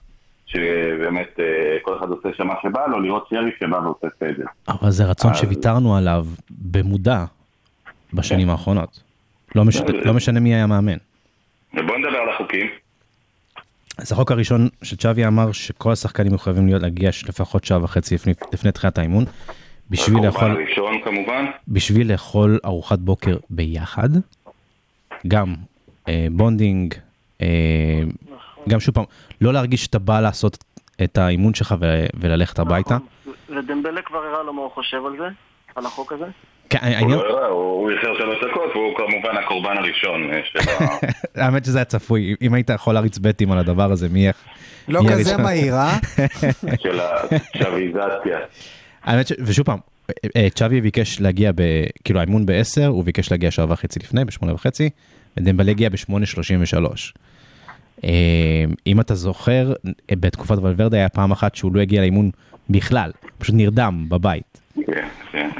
שבאמת 0.45 1.39
אה, 1.39 1.45
כל 1.81 1.97
אחד 1.97 2.09
עושה 2.09 2.29
שם 2.37 2.47
מה 2.47 2.53
שבא 2.63 2.85
לו, 2.87 2.99
לראות 2.99 3.27
שריף 3.29 3.55
שבא 3.59 3.75
ועושה 3.75 4.07
סדר. 4.19 4.45
אבל 4.67 4.89
זה 4.91 5.05
רצון 5.05 5.31
אז- 5.31 5.37
שוויתרנו 5.37 5.97
עליו 5.97 6.25
במודע 6.49 7.25
בשנים 8.13 8.49
האחרונות. 8.49 8.99
לא 9.55 9.63
משנה, 9.65 9.85
לא 10.05 10.13
משנה 10.13 10.39
מי 10.39 10.55
היה 10.55 10.67
מאמן. 10.67 10.97
ובואו 11.73 11.97
נדבר 11.97 12.17
על 12.17 12.29
החוקים. 12.29 12.67
אז 13.97 14.11
החוק 14.11 14.31
הראשון 14.31 14.69
שצ'אבי 14.83 15.25
אמר 15.25 15.51
שכל 15.51 15.91
השחקנים 15.91 16.33
מחויבים 16.33 16.67
להיות 16.67 16.81
להגיע 16.81 17.09
לפחות 17.29 17.63
שעה 17.63 17.83
וחצי 17.83 18.15
לפני, 18.15 18.33
לפני 18.53 18.71
תחילת 18.71 18.97
האימון, 18.97 19.25
בשביל 19.89 20.25
לאכול, 20.25 20.51
הראשון 20.51 21.01
כמובן. 21.03 21.45
בשביל 21.67 22.11
לאכול 22.11 22.59
ארוחת 22.65 22.99
בוקר 22.99 23.37
ביחד, 23.49 24.09
גם 25.27 25.55
אה, 26.07 26.27
bonding, 26.31 26.93
אה, 27.41 27.47
גם 28.69 28.79
שוב 28.79 28.95
פעם, 28.95 29.03
לא 29.41 29.53
להרגיש 29.53 29.83
שאתה 29.83 29.99
בא 29.99 30.19
לעשות 30.19 30.63
את 31.03 31.17
האימון 31.17 31.53
שלך 31.53 31.75
ו- 31.81 32.05
וללכת 32.19 32.59
הביתה. 32.59 32.95
נכון. 32.95 33.57
ודמבלה 33.57 34.01
כבר 34.01 34.17
הראה 34.17 34.43
לו 34.43 34.53
מה 34.53 34.61
הוא 34.61 34.71
חושב 34.71 35.05
על 35.05 35.17
זה? 35.17 35.27
על 35.75 35.85
החוק 35.85 36.11
הזה? 36.11 36.25
כן, 36.69 36.79
הוא 36.81 36.87
העניין, 36.87 37.19
לא 37.19 37.29
הראה, 37.29 37.47
הוא 37.47 37.75
הוא 37.85 37.91
איחר 37.91 38.17
שלוש 38.17 38.37
דקות 38.37 38.75
והוא 38.75 38.95
כמובן 38.97 39.37
הקורבן 39.37 39.77
הראשון 39.77 40.31
אה, 40.33 40.41
של 40.45 40.59
ה... 40.69 40.87
האמת 41.45 41.65
שזה 41.65 41.77
היה 41.77 41.85
צפוי, 41.85 42.35
אם 42.41 42.53
היית 42.53 42.69
יכול 42.69 42.93
להריץ 42.93 43.17
בטים 43.17 43.51
על 43.51 43.57
הדבר 43.57 43.91
הזה, 43.91 44.09
מי 44.09 44.27
איך... 44.27 44.37
לא 44.87 45.03
מי 45.03 45.09
כזה? 45.09 45.37
מהיר, 45.37 45.73
אה? 45.73 45.97
של 46.83 46.99
הצ'אביזציה. 46.99 48.39
האמת 49.03 49.27
ש... 49.27 49.33
ושוב 49.39 49.65
פעם, 49.65 49.79
אה, 50.35 50.47
צ'אבי 50.49 50.81
ביקש 50.81 51.21
להגיע 51.21 51.51
ב... 51.55 51.61
כאילו 52.03 52.19
האימון 52.19 52.45
ב-10, 52.45 52.87
הוא 52.87 53.03
ביקש 53.03 53.31
להגיע 53.31 53.51
שעה 53.51 53.65
וחצי 53.69 53.99
לפני, 53.99 54.25
ב-8 54.25 54.53
וחצי, 54.53 54.89
ודמבלה 55.37 55.71
הגיע 55.71 55.89
ב-8.33. 55.89 56.85
אה, 58.03 58.09
אם 58.87 58.99
אתה 58.99 59.15
זוכר, 59.15 59.73
אה, 60.11 60.15
בתקופת 60.19 60.57
ולוורדה 60.57 60.97
היה 60.97 61.09
פעם 61.09 61.31
אחת 61.31 61.55
שהוא 61.55 61.75
לא 61.75 61.81
הגיע 61.81 62.01
לאימון 62.01 62.29
בכלל, 62.69 63.11
פשוט 63.37 63.55
נרדם 63.55 64.05
בבית. 64.09 64.61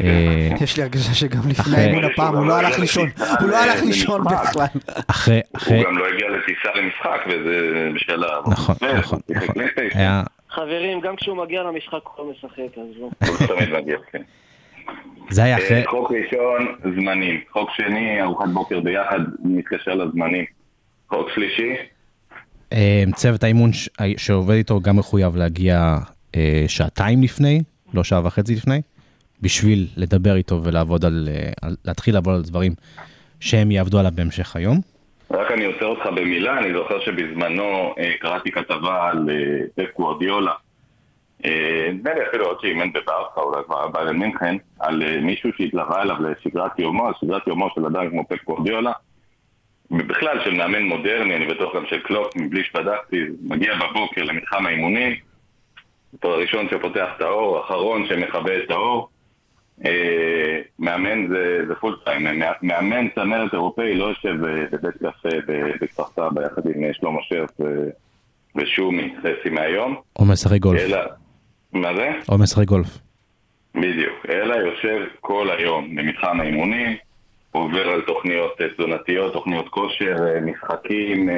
אה, 0.04 0.50
יש 0.62 0.78
לי 0.78 0.84
הרגשה 0.84 1.14
שגם 1.14 1.39
לפני 1.50 1.78
האימון 1.78 2.04
הפעם 2.04 2.36
הוא 2.36 2.46
לא 2.46 2.58
הלך 2.58 2.80
לישון, 2.80 3.10
הוא 3.39 3.50
לא 3.50 3.58
הלך 3.64 3.80
זה 3.80 3.86
לישון. 3.86 4.22
בכלל. 4.24 4.66
אחרי, 5.08 5.39
אחרי, 5.56 5.78
הוא 5.78 5.86
גם 5.86 5.98
לא 5.98 6.06
הגיע 6.14 6.28
לטיסה 6.30 6.70
למשחק 6.76 7.20
וזה 7.28 7.89
בשל 7.96 8.24
ה... 8.24 8.28
נכון, 8.52 8.76
הוא 8.82 8.89
נכון, 8.98 9.20
נכון, 9.30 10.24
חברים, 10.50 11.00
גם 11.02 11.16
כשהוא 11.16 11.38
מגיע 11.38 11.64
למשחק 11.64 11.93
הוא 12.16 12.26
לא 12.26 12.32
משחק, 12.32 12.78
אז 12.78 12.88
לא. 13.00 13.10
הוא 13.28 13.48
תמיד 13.48 13.70
מגיע, 13.82 13.98
כן. 14.12 14.22
זה 15.30 15.43
היה 15.43 15.58
אחרי, 15.58 15.82
אה, 15.82 15.88
חוק 15.91 16.12
ראשון, 16.12 16.76
זמנים. 16.96 17.39
חוק 17.52 17.70
שני, 17.76 18.22
ארוחת 18.22 18.50
בוקר 18.54 18.80
ביחד, 18.80 19.20
מתקשר 19.43 19.96
לזמנים. 19.96 20.46
חוק 21.10 21.28
שלישי, 21.36 21.76
אה, 22.74 23.04
צוות 23.16 23.43
האימון 23.43 23.74
ש- 23.74 23.89
שעובד 24.18 24.56
איתו 24.56 24.82
גם 24.82 24.96
מחויב 24.98 25.36
להגיע 25.36 25.96
אה, 26.36 26.64
שעתיים 26.68 27.24
לפני 27.24 27.62
לא 27.93 28.04
שעה 28.04 28.22
וחצי 28.26 28.56
לפני, 28.56 28.82
בשביל 29.42 29.88
לדבר 29.98 30.36
איתו 30.36 30.64
ולעבוד 30.64 31.06
על, 31.06 31.30
אה, 31.32 31.52
על 31.62 31.76
להתחיל 31.86 32.14
לעבוד 32.14 32.36
על 32.36 32.42
דברים 32.42 32.72
שהם 33.40 33.72
יעבדו 33.72 34.00
עליו 34.00 34.12
בהמשך 34.16 34.56
היום. 34.56 34.78
רק 35.32 35.52
אני 35.52 35.66
עוצר 35.66 35.86
אותך 35.86 36.06
במילה, 36.06 36.58
אני 36.60 36.74
זוכר 36.74 37.00
שבזמנו 37.00 37.94
אה, 38.00 38.14
קראתי 38.20 38.52
כתבה 38.52 39.10
על 39.10 39.30
אה, 39.30 39.36
פפ 39.76 39.96
גוורדיולה. 39.96 40.54
נדמה 41.94 42.14
לי 42.14 42.28
אפילו 42.30 42.46
עוד 42.46 42.58
שאימן 42.62 42.94
בברכה, 42.94 43.42
אולי 43.42 43.64
כבר 43.66 43.88
ביירן 43.88 44.18
מינכן, 44.18 44.56
על 44.80 45.04
אה, 45.04 45.22
מישהו 45.22 45.50
שהתלווה 45.58 46.02
אליו 46.02 46.16
לשגרת 46.20 46.80
יומו, 46.80 47.08
על 47.08 47.14
שגרת 47.20 47.48
יומו 47.48 47.70
של 47.76 47.86
אדם 47.86 48.10
כמו 48.10 48.28
פפ 48.28 48.46
גוורדיולה. 48.46 48.92
בכלל 49.92 50.44
של 50.44 50.54
מאמן 50.54 50.84
מודרני, 50.84 51.36
אני 51.36 51.46
בטוח 51.46 51.76
גם 51.76 51.86
של 51.90 52.00
קלופ, 52.00 52.36
מבלי 52.36 52.64
שבדקתי, 52.64 53.22
מגיע 53.44 53.74
בבוקר 53.76 54.24
למתחם 54.24 54.66
האימונים, 54.66 55.16
אותו 56.14 56.34
הראשון 56.34 56.68
שפותח 56.70 57.08
את 57.18 57.22
האור, 57.22 57.58
האחרון 57.58 58.08
שמכבה 58.08 58.64
את 58.64 58.72
האור. 58.72 59.10
אה, 59.86 60.61
מאמן 60.80 61.28
זה, 61.67 61.76
full 61.80 61.97
time, 62.06 62.41
מאמן 62.61 63.07
צמרת 63.15 63.53
אירופאי 63.53 63.95
לא 63.95 64.05
יושב 64.05 64.45
אה, 64.45 64.65
בבית 64.71 64.95
קפה 64.97 65.30
בכפר 65.82 66.03
סבא 66.15 66.41
יחד 66.45 66.61
עם 66.76 66.84
אה, 66.84 66.89
שלמה 66.93 67.19
שרף 67.21 67.49
ושומי 68.55 69.15
חצי 69.19 69.49
מהיום, 69.49 69.95
או 70.19 70.26
משחק 70.26 70.59
גולף, 70.59 70.82
אלא, 70.82 70.99
מה 71.73 71.95
זה? 71.95 72.11
או 72.30 72.38
משחק 72.38 72.65
גולף. 72.65 72.97
בדיוק, 73.76 74.26
אלא 74.30 74.55
יושב 74.55 75.05
כל 75.21 75.49
היום 75.57 75.95
במתחם 75.95 76.39
האימונים, 76.39 76.95
עובר 77.51 77.89
על 77.89 78.01
תוכניות 78.01 78.51
תזונתיות, 78.61 79.34
תוכניות 79.34 79.69
כושר, 79.69 80.15
משחקים, 80.41 81.30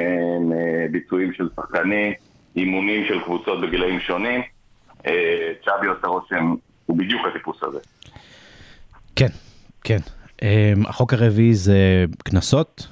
ביצועים 0.90 1.32
של 1.32 1.48
שחקנים, 1.56 2.12
אימונים 2.56 3.04
של 3.08 3.20
קבוצות 3.20 3.60
בגילאים 3.60 4.00
שונים. 4.00 4.42
צ'אבי 5.64 5.86
עושה 5.86 6.06
רושם, 6.06 6.54
הוא 6.86 6.98
בדיוק 6.98 7.26
הטיפוס 7.26 7.62
הזה. 7.62 7.78
כן, 9.18 9.28
כן. 9.84 9.98
Um, 10.36 10.42
החוק 10.88 11.12
הרביעי 11.14 11.54
זה 11.54 11.76
קנסות, 12.24 12.86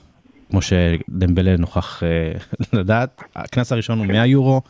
כמו 0.51 0.61
שדמבלה 0.63 1.57
נוכח 1.57 2.03
uh, 2.03 2.07
לדעת. 2.79 3.23
הקנס 3.37 3.73
הראשון 3.73 3.99
הוא 3.99 4.07
100 4.07 4.27
יורו, 4.27 4.63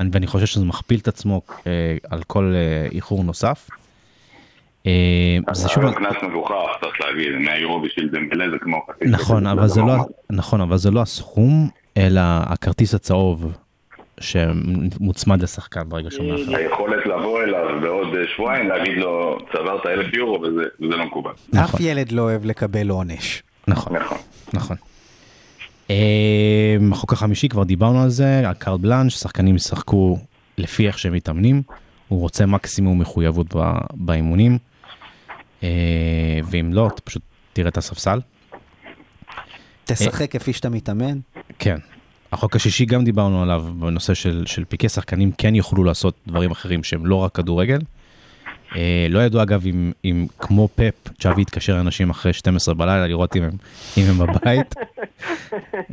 אני- 0.00 0.10
ואני 0.12 0.26
חושב 0.26 0.46
שזה 0.46 0.64
מכפיל 0.64 1.00
את 1.00 1.08
עצמו 1.08 1.40
uh, 1.48 1.62
על 2.10 2.22
כל 2.22 2.54
uh, 2.54 2.94
איחור 2.94 3.24
נוסף. 3.24 3.70
Uh, 4.82 4.86
זה 5.52 5.68
שוב, 5.68 5.82
קנס 5.94 6.16
מגוחך, 6.22 6.52
צריך 6.80 7.00
להגיד, 7.00 7.32
100 7.44 7.58
יורו 7.58 7.82
בשביל 7.82 8.08
דמבלה 8.08 8.50
זה 8.50 8.56
כמו 8.60 8.86
נכון, 9.06 9.46
אבל 9.46 9.68
זה 9.68 9.80
לא. 9.80 9.96
נכון, 10.30 10.60
אבל 10.60 10.76
זה 10.76 10.90
לא 10.90 11.02
הסכום, 11.02 11.68
אלא 11.96 12.20
הכרטיס 12.24 12.94
הצהוב 12.94 13.52
שמוצמד 14.20 15.42
לשחקן 15.42 15.88
ברגע 15.88 16.10
שהוא 16.10 16.26
מאחר. 16.26 16.56
היכולת 16.56 17.06
לבוא 17.06 17.42
אליו 17.42 17.80
בעוד 17.82 18.14
אה, 18.14 18.22
שבועיים, 18.34 18.68
להגיד 18.68 18.96
לו, 18.96 19.38
צברת 19.52 19.86
אלף 19.86 20.14
יורו, 20.14 20.42
וזה 20.42 20.62
לא 20.78 21.06
מקובל. 21.06 21.30
אף 21.30 21.38
נכון. 21.52 21.80
ילד 21.82 22.12
לא 22.12 22.22
אוהב 22.22 22.44
לקבל 22.44 22.88
עונש. 22.88 23.42
נכון. 23.68 23.96
נכון. 23.96 24.18
נכון. 24.52 24.76
אמ, 25.90 26.92
החוק 26.92 27.12
החמישי 27.12 27.48
כבר 27.48 27.64
דיברנו 27.64 28.02
על 28.02 28.08
זה, 28.08 28.48
על 28.48 28.54
קארל 28.54 28.78
בלאנש, 28.78 29.14
שחקנים 29.14 29.56
ישחקו 29.56 30.18
לפי 30.58 30.86
איך 30.86 30.98
שהם 30.98 31.12
מתאמנים, 31.12 31.62
הוא 32.08 32.20
רוצה 32.20 32.46
מקסימום 32.46 32.98
מחויבות 32.98 33.46
באימונים, 33.94 34.58
אה, 35.62 35.68
ואם 36.44 36.72
לא, 36.72 36.86
אתה 36.86 37.02
פשוט 37.02 37.22
תראה 37.52 37.68
את 37.68 37.76
הספסל. 37.76 38.20
תשחק 39.84 40.30
כפי 40.30 40.52
שאתה 40.52 40.68
מתאמן. 40.68 41.18
כן. 41.58 41.76
החוק 42.34 42.56
השישי 42.56 42.84
גם 42.84 43.04
דיברנו 43.04 43.42
עליו 43.42 43.64
בנושא 43.78 44.14
של, 44.14 44.42
של 44.46 44.64
פיקי 44.64 44.88
שחקנים 44.88 45.32
כן 45.38 45.54
יוכלו 45.54 45.84
לעשות 45.84 46.14
דברים 46.26 46.50
אחרים 46.50 46.82
שהם 46.82 47.06
לא 47.06 47.16
רק 47.16 47.32
כדורגל. 47.32 47.78
אה, 48.76 49.06
לא 49.10 49.18
ידוע 49.18 49.42
אגב 49.42 49.66
אם, 49.66 49.92
אם 50.04 50.26
כמו 50.38 50.68
פפ, 50.74 51.08
צ'אבי 51.18 51.42
יתקשר 51.42 51.76
לאנשים 51.76 52.10
אחרי 52.10 52.32
12 52.32 52.74
בלילה 52.74 53.06
לראות 53.06 53.36
אם 53.36 53.42
הם, 53.42 53.50
אם 53.98 54.02
הם 54.08 54.26
בבית. 54.26 54.74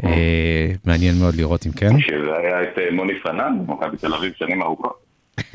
אה, 0.03 0.71
מעניין 0.85 1.19
מאוד 1.19 1.35
לראות 1.35 1.65
אם 1.65 1.71
כן. 1.71 1.99
שזה 1.99 2.37
היה 2.37 2.63
את 2.63 2.77
אה, 2.77 2.91
מוני 2.91 3.13
פנן, 3.23 3.57
במכבי 3.65 3.97
תל 3.97 4.13
אביב 4.13 4.33
שנים 4.33 4.61
ארוכות. 4.61 5.05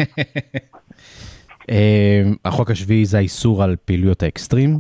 אה, 1.70 2.22
החוק 2.45 2.70
השביעי 2.70 3.05
זה 3.05 3.18
האיסור 3.18 3.62
על 3.62 3.76
פעילויות 3.84 4.22
האקסטרים. 4.22 4.78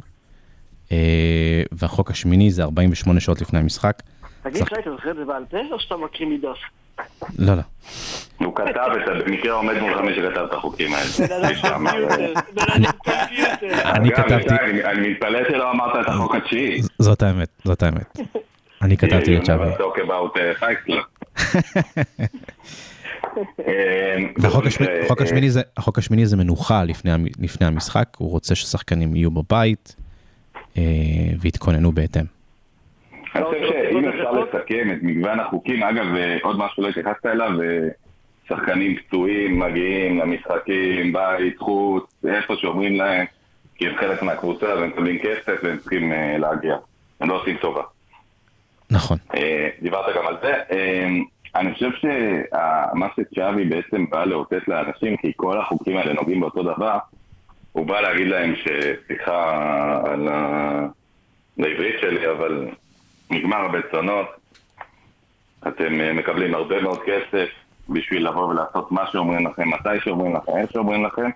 אה, 0.92 1.62
והחוק 1.72 2.10
השמיני 2.10 2.50
זה 2.50 2.62
48 2.62 3.20
שעות 3.20 3.40
לפני 3.40 3.58
המשחק. 3.58 4.02
תגיד, 4.50 4.64
שי, 4.68 4.74
אתה 4.80 4.90
זוכר 4.90 5.10
את 5.10 5.16
זה 5.16 5.24
בעל 5.24 5.44
פה 5.50 5.56
או 5.72 5.80
שאתה 5.80 5.96
מקריא 5.96 6.28
מדף? 6.28 6.58
לא, 7.38 7.54
לא. 7.54 7.62
הוא 8.38 8.54
כתב 8.56 8.68
את 8.96 9.06
זה, 9.06 9.24
במקרה 9.24 9.52
עומד 9.52 9.78
מולך 9.78 10.00
מי 10.00 10.12
שכתב 10.14 10.40
את 10.48 10.52
החוקים 10.52 10.90
האלה. 10.94 11.10
אני 13.84 14.10
כתבתי, 14.10 14.54
אני- 14.84 15.08
מתפלא 15.08 15.38
שלא 15.48 15.70
אמרת 15.70 15.96
את 16.00 16.08
החוק 16.08 16.34
התשיעי. 16.34 16.80
זאת 16.98 17.22
האמת, 17.22 17.48
זאת 17.64 17.82
האמת. 17.82 18.18
אני 18.82 18.96
כתבתי 18.96 19.30
about 19.98 20.36
uh, 20.36 20.62
Fight 20.62 20.88
Club. 20.90 21.06
אה, 23.68 24.16
והחוק 24.38 24.66
השמיני, 24.66 24.92
אה, 24.92 25.06
השמיני 25.98 26.26
זה, 26.26 26.36
מנוחה 26.36 26.84
לפני, 26.84 27.12
המ- 27.12 27.26
לפני 27.40 27.66
המשחק, 27.66 28.08
הוא 28.18 28.30
רוצה 28.30 28.54
ששחקנים 28.54 29.16
יהיו 29.16 29.30
בבית 29.30 29.96
אה, 30.78 30.82
ויתכוננו 31.40 31.92
בהתאם. 31.92 32.35
אני 33.36 33.44
חושב 33.44 33.66
שאם 33.68 34.08
אפשר 34.08 34.32
לסכם 34.32 34.90
את 34.92 35.02
מגוון 35.02 35.40
החוקים, 35.40 35.82
אגב, 35.82 36.14
אה, 36.16 36.38
עוד 36.42 36.58
משהו 36.58 36.82
לא 36.82 36.88
התייחסת 36.88 37.26
אליו, 37.26 37.50
אה, 37.62 37.88
שחקנים 38.48 38.96
פצועים 38.96 39.58
מגיעים 39.58 40.18
למשחקים, 40.18 41.12
בית, 41.12 41.58
חוץ, 41.58 42.04
איפה 42.28 42.54
שאומרים 42.56 42.96
להם, 42.96 43.26
כי 43.74 43.86
הם 43.86 43.96
חלק 43.96 44.22
מהקבוצה 44.22 44.66
והם 44.66 44.88
מקבלים 44.88 45.18
כסף 45.18 45.56
והם 45.62 45.76
צריכים 45.76 46.12
אה, 46.12 46.38
להגיע. 46.38 46.76
הם 47.20 47.28
לא 47.28 47.40
עושים 47.40 47.56
טובה. 47.56 47.82
נכון, 48.90 49.18
דיברת 49.82 50.16
גם 50.16 50.26
על 50.26 50.36
זה. 50.42 50.54
אני 51.54 51.74
חושב 51.74 51.90
שמה 51.92 53.08
שצ'אבי 53.16 53.64
בעצם 53.64 54.06
בא 54.10 54.24
לאותת 54.24 54.68
לאנשים, 54.68 55.16
כי 55.16 55.32
כל 55.36 55.60
החוקים 55.60 55.96
האלה 55.96 56.12
נוגעים 56.12 56.40
באותו 56.40 56.62
דבר, 56.62 56.98
הוא 57.72 57.86
בא 57.86 58.00
להגיד 58.00 58.28
להם 58.28 58.54
שסליחה 58.56 60.02
על 60.04 60.28
ה... 60.28 60.86
לעברית 61.58 61.94
שלי, 62.00 62.30
אבל 62.30 62.68
נגמר 63.30 63.56
הבצונות. 63.56 64.26
אתם 65.68 66.00
אה, 66.00 66.12
מקבלים 66.12 66.54
הרבה 66.54 66.82
מאוד 66.82 66.98
כסף 67.06 67.48
בשביל 67.88 68.28
לבוא 68.28 68.48
ולעשות 68.48 68.92
מה 68.92 69.04
שאומרים 69.12 69.46
לכם, 69.46 69.68
מתי 69.70 70.00
שאומרים 70.04 70.36
לכם, 70.36 70.52
איך 70.56 70.72
שאומרים 70.72 71.04
לכם, 71.04 71.30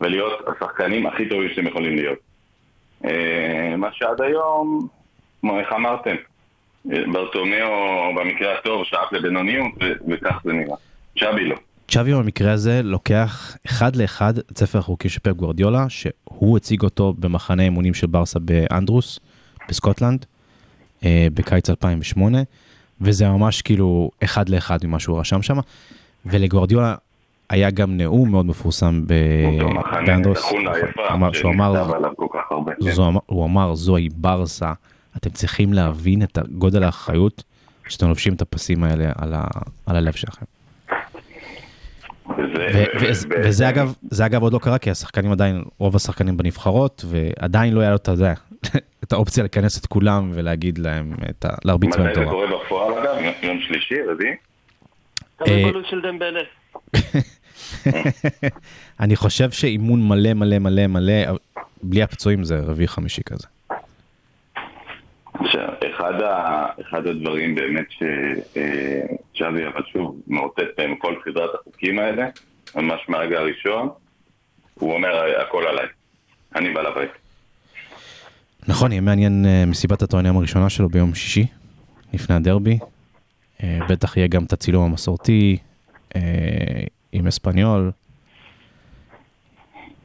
ולהיות 0.00 0.32
השחקנים 0.48 1.06
הכי 1.06 1.28
טובים 1.28 1.48
שאתם 1.48 1.66
יכולים 1.66 1.96
להיות. 1.96 2.18
אה, 3.04 3.74
מה 3.76 3.88
שעד 3.92 4.20
היום, 4.20 4.88
כמו 5.40 5.58
איך 5.58 5.72
אמרתם, 5.72 6.14
ברטומיאו 6.84 7.68
במקרה 8.16 8.58
הטוב 8.58 8.84
שאף 8.84 9.12
לבינוניות, 9.12 9.72
וכך 10.08 10.40
זה 10.44 10.52
נראה. 10.52 10.76
צ'אבי 11.18 11.44
לא. 11.44 11.56
צ'אבי 11.88 12.14
במקרה 12.14 12.52
הזה 12.52 12.80
לוקח 12.84 13.56
אחד 13.66 13.96
לאחד 13.96 14.38
את 14.38 14.58
ספר 14.58 14.78
החוקים 14.78 15.10
של 15.10 15.20
פפ 15.20 15.32
גוורדיולה, 15.32 15.86
שהוא 15.88 16.56
הציג 16.56 16.82
אותו 16.82 17.14
במחנה 17.18 17.62
אימונים 17.62 17.94
של 17.94 18.06
ברסה 18.06 18.38
באנדרוס, 18.38 19.20
בסקוטלנד, 19.68 20.26
אה, 20.30 20.35
בקיץ 21.34 21.70
2008, 21.70 22.38
וזה 23.00 23.28
ממש 23.28 23.62
כאילו 23.62 24.10
אחד 24.24 24.48
לאחד 24.48 24.78
ממה 24.86 24.98
שהוא 24.98 25.20
רשם 25.20 25.42
שם, 25.42 25.58
ולגוורדיולה 26.26 26.94
היה 27.50 27.70
גם 27.70 27.96
נאום 27.96 28.30
מאוד 28.30 28.46
מפורסם 28.46 29.02
באנדרוס, 30.06 30.38
שהוא 31.34 31.50
אמר. 31.52 31.72
כן. 32.80 32.90
הוא 33.26 33.44
אמר, 33.44 33.74
זוהי 33.74 34.08
ברסה, 34.16 34.72
אתם 35.16 35.30
צריכים 35.30 35.72
להבין 35.72 36.22
את 36.22 36.38
גודל 36.52 36.82
האחריות 36.82 37.42
שאתם 37.88 38.08
לובשים 38.08 38.34
את 38.34 38.42
הפסים 38.42 38.84
האלה 38.84 39.12
על, 39.18 39.34
ה, 39.34 39.44
על 39.86 39.96
הלב 39.96 40.12
שלכם. 40.12 40.44
וזה- 43.42 43.68
אגב, 43.68 43.94
זה 44.10 44.26
אגב 44.26 44.42
עוד 44.42 44.52
לא 44.52 44.58
קרה, 44.58 44.78
כי 44.78 44.90
השחקנים 44.90 45.32
עדיין, 45.32 45.62
רוב 45.78 45.96
השחקנים 45.96 46.36
בנבחרות, 46.36 47.04
ועדיין 47.08 47.72
לא 47.74 47.80
היה 47.80 47.90
לו 47.90 47.96
את 47.96 48.08
הזה, 48.08 48.32
את 49.06 49.12
האופציה 49.12 49.44
לכנס 49.44 49.80
את 49.80 49.86
כולם 49.86 50.30
ולהגיד 50.34 50.78
להם, 50.78 51.12
את 51.30 51.44
ה... 51.44 51.48
להרביץ 51.64 51.96
בהם 51.96 52.06
מתי 52.06 52.14
זה 52.14 52.20
תורה. 52.26 52.46
קורה 52.46 52.64
בפועל 52.64 52.98
אגב? 52.98 53.16
יום- 53.42 53.60
שלישי, 53.60 54.02
רביעי? 54.02 54.34
תלוי 55.36 55.64
אה, 55.64 55.70
בלו"ז 55.72 55.84
של 55.90 56.00
דמבלה. 56.00 56.40
אני 59.00 59.16
חושב 59.16 59.50
שאימון 59.50 60.08
מלא 60.08 60.34
מלא 60.34 60.58
מלא 60.58 60.86
מלא, 60.86 61.12
בלי 61.82 62.02
הפצועים 62.02 62.44
זה 62.44 62.58
רביעי 62.60 62.88
חמישי 62.88 63.22
כזה. 63.26 63.46
עכשיו, 65.34 65.68
אחד, 65.94 66.20
ה, 66.22 66.66
אחד 66.80 67.06
הדברים 67.06 67.54
באמת 67.54 67.86
שצ'אבי, 67.90 69.66
אבל 69.66 69.82
שוב, 69.92 70.20
מאותת 70.26 70.66
בהם 70.78 70.96
כל 70.96 71.14
סדרת 71.24 71.50
החוקים 71.60 71.98
האלה, 71.98 72.26
ממש 72.76 73.00
מהרגע 73.08 73.38
הראשון, 73.38 73.88
הוא 74.74 74.92
אומר, 74.92 75.40
הכל 75.42 75.66
עליי. 75.66 75.86
אני 76.56 76.74
בעל 76.74 76.86
הבית. 76.86 77.10
נכון, 78.68 78.92
יהיה 78.92 79.00
מעניין 79.00 79.46
אה, 79.46 79.64
מסיבת 79.66 80.02
הטוענים 80.02 80.36
הראשונה 80.36 80.70
שלו 80.70 80.88
ביום 80.88 81.14
שישי, 81.14 81.46
לפני 82.14 82.36
הדרבי. 82.36 82.78
אה, 83.62 83.78
בטח 83.88 84.16
יהיה 84.16 84.28
גם 84.28 84.44
את 84.44 84.52
הצילום 84.52 84.84
המסורתי 84.84 85.58
אה, 86.16 86.20
עם 87.12 87.26
אספניול. 87.26 87.90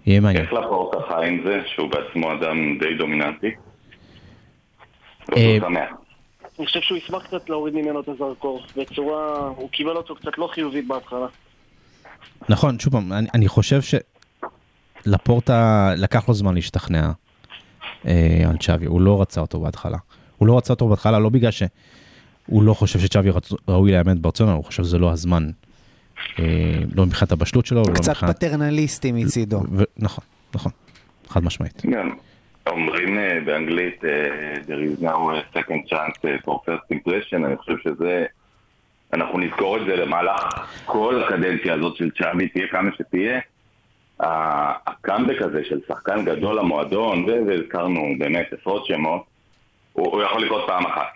יהיה 0.06 0.20
מעניין. 0.20 0.44
איך 0.44 0.54
לפורטה 0.54 0.98
חי 1.08 1.28
עם 1.28 1.42
זה, 1.46 1.62
שהוא 1.66 1.90
בעצמו 1.90 2.34
אדם 2.34 2.78
די 2.80 2.98
דומיננטי? 2.98 3.52
שמח. 5.60 5.90
אני 6.60 6.68
חושב 6.68 6.82
שהוא 6.82 6.98
ישמח 6.98 7.28
קצת 7.28 7.50
להוריד 7.50 7.76
ממנו 7.76 8.02
את 8.02 8.08
הזרקור, 8.08 8.64
בצורה... 8.78 9.48
הוא 9.56 9.70
קיבל 9.70 9.98
אותו 9.98 10.16
קצת 10.16 10.38
לא 10.38 10.50
חיובית 10.54 10.88
בהתחלה. 10.88 11.28
נכון, 12.50 12.80
שוב 12.80 12.94
פעם, 12.94 13.14
אני, 13.14 13.28
אני 13.34 13.48
חושב 13.48 13.80
שלפורטה 15.06 15.92
לקח 15.98 16.28
לו 16.28 16.34
זמן 16.34 16.56
להשתכנע 16.56 17.12
על 18.50 18.58
צ'אבי, 18.60 18.86
הוא 18.86 19.02
לא 19.02 19.22
רצה 19.22 19.42
אותו 19.42 19.60
בהתחלה. 19.60 19.98
הוא 20.38 20.48
לא 20.48 20.58
רצה 20.58 20.74
אותו 20.74 20.88
בהתחלה 20.88 21.20
לא 21.20 21.30
בגלל 21.30 21.52
שהוא 21.52 22.64
לא 22.64 22.74
חושב 22.74 23.00
שצ'אבי 23.00 23.30
רצ... 23.30 23.50
ראוי 23.68 23.92
לאמן 23.92 24.22
ברצונה, 24.22 24.54
הוא 24.54 24.64
חושב 24.64 24.84
שזה 24.84 24.98
לא 24.98 25.12
הזמן. 25.12 25.50
אה, 26.40 26.46
לא 26.96 27.06
מבחינת 27.06 27.32
הבשלות 27.32 27.66
שלו, 27.66 27.84
קצת 27.84 28.10
מבחינת... 28.10 28.36
פטרנליסטי 28.36 29.12
מצידו. 29.12 29.60
ו... 29.72 29.84
נכון, 29.98 30.24
נכון, 30.56 30.72
חד 31.28 31.44
משמעית. 31.44 31.82
גם 31.90 32.10
אומרים 32.68 33.18
אה, 33.18 33.40
באנגלית, 33.46 34.06
אה, 34.06 34.54
there 34.68 35.00
is 35.00 35.04
now 35.04 35.08
a 35.08 35.58
second 35.58 35.90
chance 35.90 36.26
אה, 36.26 36.36
for 36.46 36.60
first 36.66 36.96
impression, 36.96 37.46
אני 37.46 37.58
חושב 37.58 37.78
שזה, 37.84 38.26
אנחנו 39.14 39.40
נזכור 39.40 39.78
את 39.78 39.86
זה 39.86 39.96
למהלך 39.96 40.42
כל 40.86 41.24
הקדנציה 41.24 41.74
הזאת 41.74 41.96
של 41.96 42.10
צ'אבי, 42.12 42.48
תהיה 42.48 42.68
כמה 42.68 42.90
שתהיה. 42.98 43.40
הקאמבק 44.22 45.42
הזה 45.42 45.62
של 45.70 45.80
שחקן 45.88 46.26
גדול 46.26 46.60
למועדון, 46.60 47.26
והזכרנו 47.48 48.02
באמת 48.20 48.46
עשרות 48.62 48.86
שמות, 48.86 49.24
הוא, 49.94 50.08
הוא 50.08 50.24
יכול 50.24 50.46
לקרות 50.46 50.62
פעם 50.68 50.86
אחת. 50.86 51.08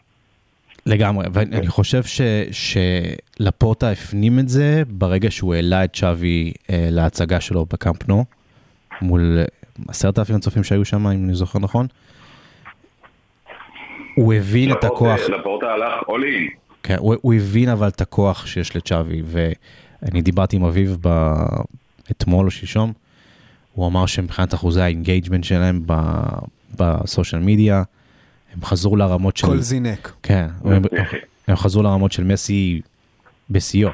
לגמרי, 0.85 1.25
ואני 1.33 1.67
חושב 1.67 2.03
ש, 2.03 2.21
שלפורטה 2.51 3.91
הפנים 3.91 4.39
את 4.39 4.49
זה 4.49 4.83
ברגע 4.87 5.31
שהוא 5.31 5.53
העלה 5.53 5.83
את 5.83 5.95
שווי 5.95 6.53
אה, 6.69 6.87
להצגה 6.91 7.39
שלו 7.39 7.65
בקאמפ 7.73 8.07
נו, 8.07 8.25
מול 9.01 9.39
עשרת 9.87 10.19
אלפים 10.19 10.35
הצופים 10.35 10.63
שהיו 10.63 10.85
שם, 10.85 11.07
אם 11.07 11.25
אני 11.25 11.33
זוכר 11.33 11.59
נכון. 11.59 11.87
הוא 14.15 14.33
הבין 14.33 14.71
את 14.71 14.83
הכוח, 14.83 15.19
לפורטה- 15.19 15.65
הלך 15.65 15.93
all 16.03 16.21
in. 16.51 16.57
כן, 16.83 16.95
הוא, 16.99 17.15
הוא 17.21 17.33
הבין 17.33 17.69
אבל 17.69 17.87
את 17.87 18.01
הכוח 18.01 18.45
שיש 18.45 18.75
לצ'אבי, 18.75 19.21
ואני 19.25 20.21
דיברתי 20.21 20.55
עם 20.55 20.63
אביב 20.63 20.97
ב... 21.01 21.35
אתמול 22.11 22.45
או 22.45 22.51
שלשום, 22.51 22.93
הוא 23.73 23.87
אמר 23.87 24.05
שמבחינת 24.05 24.53
אחוזי 24.53 24.81
ה 24.81 24.87
engagement 24.87 25.43
שלהם 25.43 25.81
ב- 25.85 26.39
ב 26.79 26.88
social 26.88 27.41
media, 27.41 27.83
הם 28.55 28.63
חזרו 28.65 28.95
לרמות 28.95 29.37
של... 29.37 29.47
כל 29.47 29.57
זינק. 29.59 30.11
כן, 30.23 30.45
הם, 30.65 30.81
הם 31.47 31.55
חזרו 31.55 31.83
לרמות 31.83 32.11
של 32.11 32.23
מסי 32.23 32.81
בשיאו. 33.49 33.89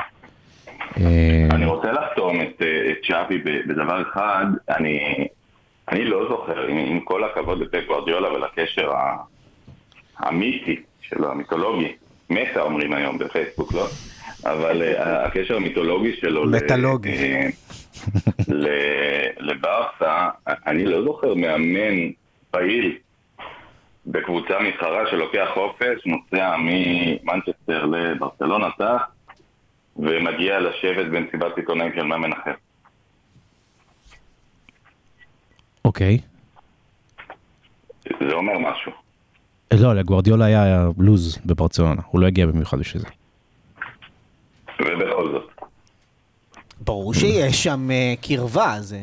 אה, 0.98 1.48
אני 1.52 1.66
רוצה 1.66 1.92
לחתום 1.92 2.42
את, 2.42 2.62
אה, 2.62 2.92
את 2.92 2.98
צ'אבי 3.08 3.38
ב- 3.38 3.68
בדבר 3.72 4.02
אחד, 4.12 4.46
אני, 4.70 5.00
אני 5.92 6.06
לא 6.06 6.26
זוכר, 6.30 6.68
עם, 6.68 6.78
עם 6.78 7.00
כל 7.00 7.24
הכבוד 7.24 7.58
גוארדיולה 7.88 8.34
ולקשר 8.34 8.92
המיתי 10.18 10.76
שלו, 11.02 11.32
המיתולוגי, 11.32 11.92
מטה 12.30 12.62
אומרים 12.62 12.94
היום 12.94 13.18
בפייסבוק, 13.18 13.74
לא? 13.74 13.88
אבל 14.46 14.82
אה, 14.82 15.26
הקשר 15.26 15.56
המיתולוגי 15.56 16.16
שלו 16.22 16.46
ל- 16.46 16.56
מטלוגי. 16.56 17.18
לברסה, 19.40 20.30
אני 20.48 20.86
לא 20.86 21.04
זוכר 21.04 21.34
מאמן 21.34 22.12
פעיל 22.52 22.98
בקבוצה 24.06 24.60
מתחרה 24.60 25.10
שלוקח 25.12 25.48
חופש, 25.54 26.06
נוסע 26.06 26.56
ממנצ'סטר 26.58 27.86
לברצלונה, 27.86 28.68
טס, 28.72 29.02
ומגיע 29.96 30.60
לשבת 30.60 31.06
במסיבת 31.06 31.58
עיתונאים 31.58 31.92
של 31.96 32.04
מאמן 32.04 32.34
אחר. 32.34 32.54
אוקיי. 35.86 36.18
זה 38.04 38.34
אומר 38.34 38.58
משהו. 38.58 38.92
לא, 39.74 39.96
לגוארדיולה 39.96 40.46
היה 40.46 40.88
לוז 40.98 41.40
בברצלונה, 41.46 42.02
הוא 42.06 42.22
לא 42.22 42.28
הגיע 42.28 42.46
במיוחד 42.46 42.80
בשביל 42.80 43.02
זה. 43.02 43.08
ברור 46.92 47.14
שיש 47.14 47.64
שם 47.64 47.92
אה, 47.92 48.14
קרבה, 48.22 48.76
זה... 48.80 48.98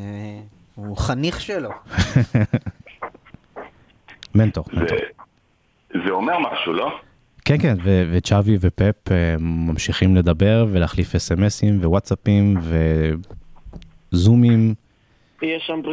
הוא 0.74 0.97
חניך 0.97 1.41
שלו. 1.41 1.70
מנטור, 4.34 4.64
זה, 4.72 4.80
מנטור. 4.80 4.99
זה 6.05 6.11
אומר 6.11 6.34
משהו, 6.39 6.72
לא? 6.72 6.91
כן, 7.45 7.59
כן, 7.59 7.74
ו- 7.84 8.05
וצ'אבי 8.12 8.57
ופפ 8.61 9.12
אה, 9.12 9.34
ממשיכים 9.39 10.16
לדבר 10.16 10.66
ולהחליף 10.72 11.14
אס.אם.אסים 11.14 11.78
ווואטסאפים 11.82 12.57
וזומים. 14.12 14.74
יש 15.43 15.62
שם 15.66 15.82
בר- 15.82 15.93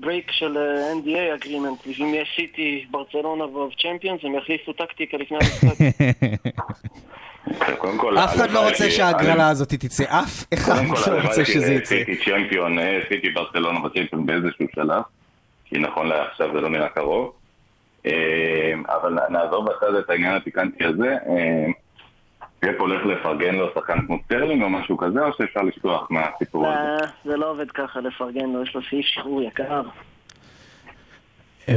break 0.00 0.30
של 0.32 0.56
אה, 0.56 0.92
NDA 0.92 1.34
agreement, 1.34 1.86
אם 2.00 2.14
יש 2.14 2.28
סיטי, 2.36 2.86
ברצלונה 2.90 3.44
ואוף 3.46 3.74
צ'מפיונס, 3.82 4.20
הם 4.24 4.34
יחליפו 4.34 4.72
טקטיקה 4.72 5.16
לפני 5.16 5.36
המשחק. 5.36 5.76
קודם 7.78 7.98
כל... 7.98 8.18
אף 8.18 8.36
אחד 8.36 8.50
לא 8.50 8.68
רוצה 8.68 8.90
שההגרלה 8.90 9.48
הזאת 9.48 9.68
תצא, 9.68 10.04
אף 10.04 10.44
אחד 10.54 10.84
לא 10.84 11.22
רוצה 11.22 11.44
שזה 11.44 11.74
יצא. 11.74 11.94
סיטי 11.98 12.16
צ'מפיון, 12.24 12.78
אה, 12.78 13.00
סיטי 13.08 13.30
ברצלונה 13.30 13.80
בצ'מפיון 13.80 14.26
באיזשהו 14.26 14.66
שלב, 14.74 15.02
כי 15.64 15.78
נכון 15.78 16.06
לעכשיו 16.06 16.48
זה 16.54 16.60
לא 16.60 16.68
נראה 16.68 16.88
קרוב. 16.88 17.32
אה, 18.06 18.72
אבל 18.88 19.18
נעזוב 19.30 19.66
בצד 19.66 19.94
את 19.94 20.10
העניין 20.10 20.34
הפיקנטי 20.34 20.84
הזה. 20.84 21.16
אה, 21.28 21.66
פפ 22.60 22.80
הולך 22.80 23.06
לפרגן 23.06 23.54
לו 23.54 23.68
שחקן 23.74 24.06
כמו 24.06 24.18
סטרלינג 24.24 24.62
או 24.62 24.70
משהו 24.70 24.96
כזה, 24.96 25.20
או 25.20 25.32
שאפשר 25.38 25.60
לשכוח 25.62 26.10
מהסיפור 26.10 26.68
הזה? 26.68 27.06
זה 27.24 27.36
לא 27.36 27.50
עובד 27.50 27.70
ככה 27.70 28.00
לפרגן 28.00 28.50
לו, 28.52 28.62
יש 28.62 28.74
לו 28.74 28.80
סעיף 28.90 29.06
שחרור 29.06 29.42
יקר. 29.42 29.82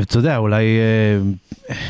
אתה 0.01 0.17
יודע, 0.17 0.37
אולי 0.37 0.63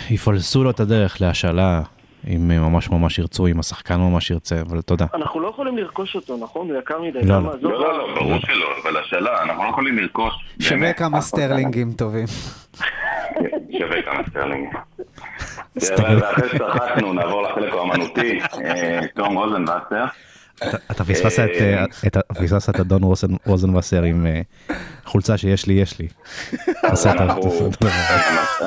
יפלסו 0.09 0.63
לו 0.63 0.69
את 0.69 0.79
הדרך 0.79 1.21
להשאלה, 1.21 1.81
אם 2.27 2.47
ממש 2.47 2.89
ממש 2.89 3.19
ירצו, 3.19 3.47
אם 3.47 3.59
השחקן 3.59 3.95
ממש 3.95 4.31
ירצה, 4.31 4.61
אבל 4.61 4.79
יודע. 4.91 5.05
אנחנו 5.13 5.39
לא 5.39 5.47
יכולים 5.47 5.77
לרכוש 5.77 6.15
אותו, 6.15 6.37
נכון? 6.37 6.69
הוא 6.69 6.79
יקר 6.79 7.01
מדי. 7.01 7.19
לא? 7.23 7.43
לא. 7.43 7.53
לא, 7.61 7.71
לא, 7.71 7.97
לא, 7.97 8.15
ברור 8.15 8.39
שלא, 8.39 8.67
אבל 8.83 8.97
השאלה, 8.97 9.43
אנחנו 9.43 9.63
לא 9.63 9.69
יכולים 9.69 9.97
לרכוש... 9.97 10.33
שווה 10.59 10.93
כמה. 10.93 11.21
סטרלינגים 11.21 11.91
טובים. 11.91 12.25
שווה 13.79 14.01
כמה 14.05 14.23
סטרלינג. 14.29 14.75
סטרלינג. 15.79 16.21
ואחרי 16.21 16.49
שצחקנו, 16.49 17.13
נעבור 17.13 17.41
לחלק 17.43 17.73
האמנותי. 17.73 18.39
אה, 18.65 18.99
תום 19.15 19.37
רוזנבסר. 19.37 20.05
אתה- 20.63 21.03
פספסת 21.13 21.39
את, 21.57 21.61
אה, 21.61 21.85
אדון 22.79 23.03
רוזן- 23.03 23.35
רוזנבסר 23.45 24.03
עם 24.03 24.27
אה, 24.27 24.41
חולצה 25.05 25.37
שיש 25.37 25.67
לי, 25.67 25.73
יש 25.73 25.99
לי. 25.99 26.07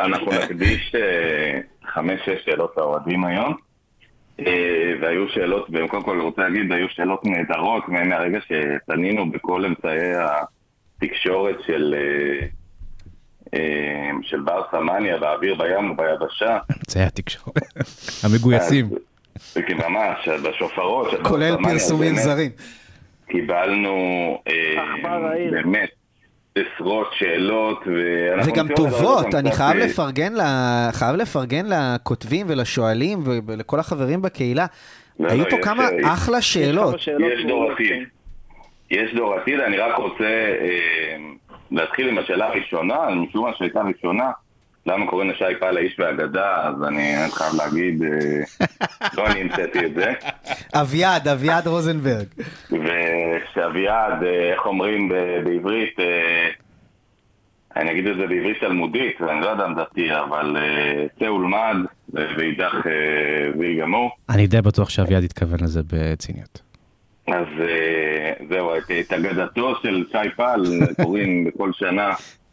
אנחנו- 0.00 0.32
נקדיש 0.32 0.94
אה, 0.94 1.60
חמש-שש 1.94 2.44
שאלות 2.44 2.74
לאוהדים 2.76 3.24
היום. 3.24 3.54
אה, 4.40 4.46
והיו 5.02 5.28
שאלות, 5.28 5.66
וקודם 5.72 6.02
כל 6.02 6.10
אני 6.14 6.22
רוצה 6.22 6.42
להגיד, 6.42 6.72
היו 6.72 6.86
שאלות 6.88 7.20
נהדרות 7.24 7.88
מה- 7.88 8.04
מהרגע 8.04 8.38
שפנינו 8.40 9.30
בכל 9.30 9.64
אמצעי 9.64 10.12
התקשורת 11.02 11.56
של 11.66 11.94
אה, 11.98 12.46
אה, 13.54 13.60
של 14.22 14.40
ברסה 14.40 14.80
מניה, 14.80 15.18
באוויר, 15.18 15.54
בים 15.54 15.90
וביבשה. 15.90 16.58
אמצעי 16.78 17.02
התקשורת, 17.02 17.56
המגויסים. 18.24 18.88
כי 19.66 19.74
ממש, 19.74 20.28
בשופרות 20.28 21.08
כולל 21.22 21.56
פרסומים 21.62 22.14
זרים. 22.14 22.50
קיבלנו 23.28 23.94
אה. 24.48 24.84
באמת 25.50 25.90
עשרות 26.54 27.06
שאלות, 27.18 27.82
ואנחנו 27.86 28.52
וגם 28.52 28.68
טובות, 28.76 29.34
אני 29.34 29.52
חייב 29.52 29.76
לפרגן 29.76 30.32
ל- 30.34 30.90
חייב 30.92 31.16
לפרגן 31.16 31.66
לכותבים 31.66 32.46
ולשואלים 32.48 33.18
ולכל 33.46 33.80
החברים 33.80 34.22
בקהילה. 34.22 34.66
לא, 35.20 35.28
היו 35.30 35.44
לא, 35.44 35.50
פה 35.50 35.56
יש, 35.56 35.64
כמה 35.64 35.84
אה, 35.84 36.12
אחלה 36.12 36.38
יש 36.38 36.52
שאלות. 36.54 36.90
כמה 36.90 36.98
שאלות 36.98 37.32
יש 37.38 37.44
דור 37.46 37.70
עתיד. 37.72 38.02
יש 38.90 39.14
דור 39.14 39.34
עתיד, 39.34 39.60
אני 39.60 39.76
רק 39.76 39.96
רוצה 39.98 40.24
אה, 40.60 41.16
להתחיל 41.70 42.08
עם 42.08 42.18
השאלה 42.18 42.46
הראשונה, 42.46 42.96
משום 43.10 43.44
מה 43.46 43.52
שהייתה 43.58 43.80
ראשונה, 43.80 44.30
למה 44.86 45.06
קוראים 45.06 45.30
לשי 45.30 45.44
פעל 45.60 45.76
האיש 45.76 45.96
והאגדה, 45.98 46.62
אז 46.68 46.74
אני 46.88 47.14
חייב 47.30 47.54
להגיד, 47.58 48.02
אה, 48.02 48.66
לא 49.16 49.26
אני 49.26 49.40
המצאתי 49.40 49.86
את 49.86 49.94
זה. 49.94 50.12
אביעד, 50.74 51.28
אביעד 51.28 51.66
רוזנברג. 51.66 52.26
ושאביעד, 52.70 54.22
אה, 54.22 54.52
איך 54.52 54.66
אומרים 54.66 55.08
בעברית, 55.44 56.00
אה, 56.00 56.48
אני 57.76 57.90
אגיד 57.90 58.06
את 58.06 58.16
זה 58.16 58.26
בעברית 58.26 58.60
תלמודית, 58.60 59.22
אני 59.22 59.40
לא 59.40 59.46
יודע 59.46 59.66
אם 59.66 59.74
דתי, 59.74 60.08
אבל 60.14 60.56
צא 61.18 61.24
ולמד, 61.24 61.76
ואידך 62.12 62.74
ויגמור. 63.58 64.10
אני 64.28 64.46
די 64.46 64.62
בטוח 64.62 64.88
שאביעד 64.88 65.24
התכוון 65.24 65.60
לזה 65.60 65.80
בציניות. 65.92 66.62
אז 67.26 67.46
זהו, 68.48 68.76
את, 68.76 69.12
אגדתו 69.12 69.74
של 69.82 70.04
שי 70.12 70.30
פל 70.36 70.62
קוראים 71.02 71.44
בכל 71.44 71.72
שנה 71.72 72.10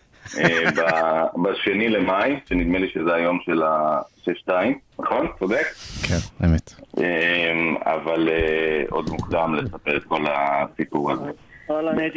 בשני 1.43 1.89
למאי, 1.89 2.39
שנדמה 2.49 2.79
לי 2.79 2.89
שזה 2.89 3.13
היום 3.13 3.39
של 3.45 3.63
השש-שתיים, 3.63 4.79
נכון? 4.99 5.27
צודק? 5.39 5.65
כן, 6.07 6.45
אמת. 6.45 6.73
אה, 6.99 7.93
אבל 7.93 8.29
אה, 8.29 8.83
עוד 8.89 9.09
מוקדם 9.09 9.55
לספר 9.55 9.97
את 9.97 10.03
כל 10.03 10.25
הסיפור 10.29 11.11
הזה. 11.11 11.31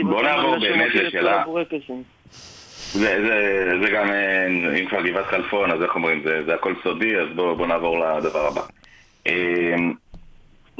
בוא 0.02 0.22
נעבור 0.22 0.58
באמת 0.60 0.94
לשאלה. 0.94 1.44
זה, 2.92 3.22
זה, 3.26 3.66
זה 3.82 3.90
גם, 3.90 4.10
אה, 4.10 4.46
אם 4.80 4.86
כבר 4.88 5.02
גבעת 5.02 5.26
חלפון, 5.26 5.70
אז 5.70 5.82
איך 5.82 5.94
אומרים, 5.94 6.22
זה, 6.24 6.44
זה 6.46 6.54
הכל 6.54 6.74
סודי, 6.82 7.16
אז 7.16 7.28
בואו 7.36 7.56
בוא 7.56 7.66
נעבור 7.66 7.98
לדבר 7.98 8.46
הבא. 8.46 8.60
אה, 9.26 9.74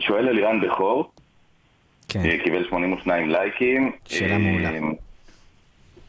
שואל 0.00 0.28
אלירן 0.28 0.60
בכור, 0.60 1.12
כן. 2.08 2.20
אה, 2.24 2.38
קיבל 2.44 2.64
82 2.68 3.30
לייקים. 3.30 3.92
שאלה 4.04 4.32
אה, 4.32 4.38
מעולה. 4.38 4.70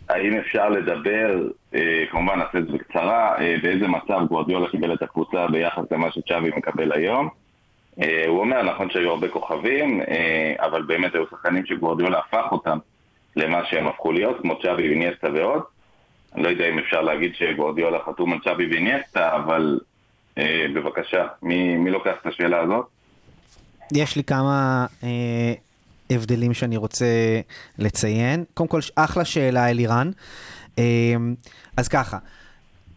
האם 0.10 0.38
אפשר 0.38 0.70
לדבר, 0.70 1.48
אה, 1.76 2.04
כמובן 2.12 2.40
נעשה 2.40 2.58
את 2.58 2.68
זה 2.68 2.74
בקצרה, 2.74 3.38
אה, 3.40 3.56
באיזה 3.64 3.88
מצב 3.88 4.20
גוורדיולה 4.28 4.70
קיבל 4.70 4.94
את 4.94 5.02
הקבוצה 5.02 5.48
ביחס 5.48 5.84
למה 5.92 6.12
שצ'אבי 6.12 6.50
מקבל 6.58 6.92
היום? 6.92 7.30
אה, 8.02 8.24
הוא 8.28 8.40
אומר, 8.40 8.62
נכון 8.62 8.90
שהיו 8.90 9.10
הרבה 9.10 9.28
כוכבים, 9.28 10.02
אבל 10.60 10.82
באמת 10.82 11.16
היו 11.16 11.24
שחקנים 11.32 11.66
שגוורדיולה 11.66 12.20
הפך 12.20 12.52
אותם 12.52 12.78
למה 13.36 13.62
שהם 13.70 13.88
הפכו 13.88 14.12
להיות, 14.12 14.42
כמו 14.42 14.62
צ'אבי 14.62 14.90
ויניאסטה 14.90 15.28
ועוד. 15.34 15.62
אני 16.36 16.44
לא 16.44 16.50
יודע 16.50 16.70
אם 16.70 16.80
אפשר 16.80 17.02
להגיד 17.02 17.36
שגוורדיולה 17.36 18.00
חתום 18.06 18.34
על 18.34 18.40
צ'אבי 18.44 18.66
ויניאסטה, 18.66 19.36
אבל 19.36 19.80
בבקשה, 20.74 21.28
מי, 21.42 21.78
מי 21.78 21.92
לוקח 21.92 22.14
את 22.22 22.26
השאלה 22.26 22.60
הזאת? 22.60 22.86
יש 23.94 24.16
לי 24.16 24.24
כמה 24.24 24.86
אה, 25.04 25.54
הבדלים 26.10 26.54
שאני 26.54 26.78
רוצה 26.78 27.06
לציין. 27.78 28.44
קודם 28.54 28.70
כל, 28.70 28.80
אחלה 28.96 29.26
שאלה, 29.26 29.70
אלירן. 29.70 30.12
אה, 30.80 30.84
אז 31.78 31.88
ככה, 31.88 32.18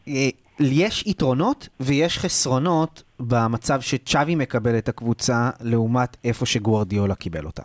אה, 0.08 0.28
יש 0.60 1.04
יתרונות 1.06 1.68
ויש 1.80 2.18
חסרונות 2.18 3.02
במצב 3.20 3.80
שצ'אבי 3.80 4.34
מקבל 4.34 4.78
את 4.78 4.88
הקבוצה 4.88 5.50
לעומת 5.60 6.16
איפה 6.24 6.46
שגוורדיולה 6.46 7.14
קיבל 7.14 7.46
אותה. 7.46 7.62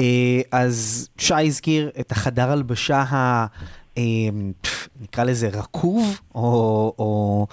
אה, 0.00 0.40
אז 0.52 1.08
שי 1.18 1.46
הזכיר 1.46 1.90
את 2.00 2.12
החדר 2.12 2.50
הלבשה 2.50 3.04
ה... 3.10 3.46
אה, 3.98 4.02
פף, 4.60 4.88
נקרא 5.00 5.24
לזה 5.24 5.48
רקוב, 5.48 6.20
או, 6.34 6.40
או 6.98 7.46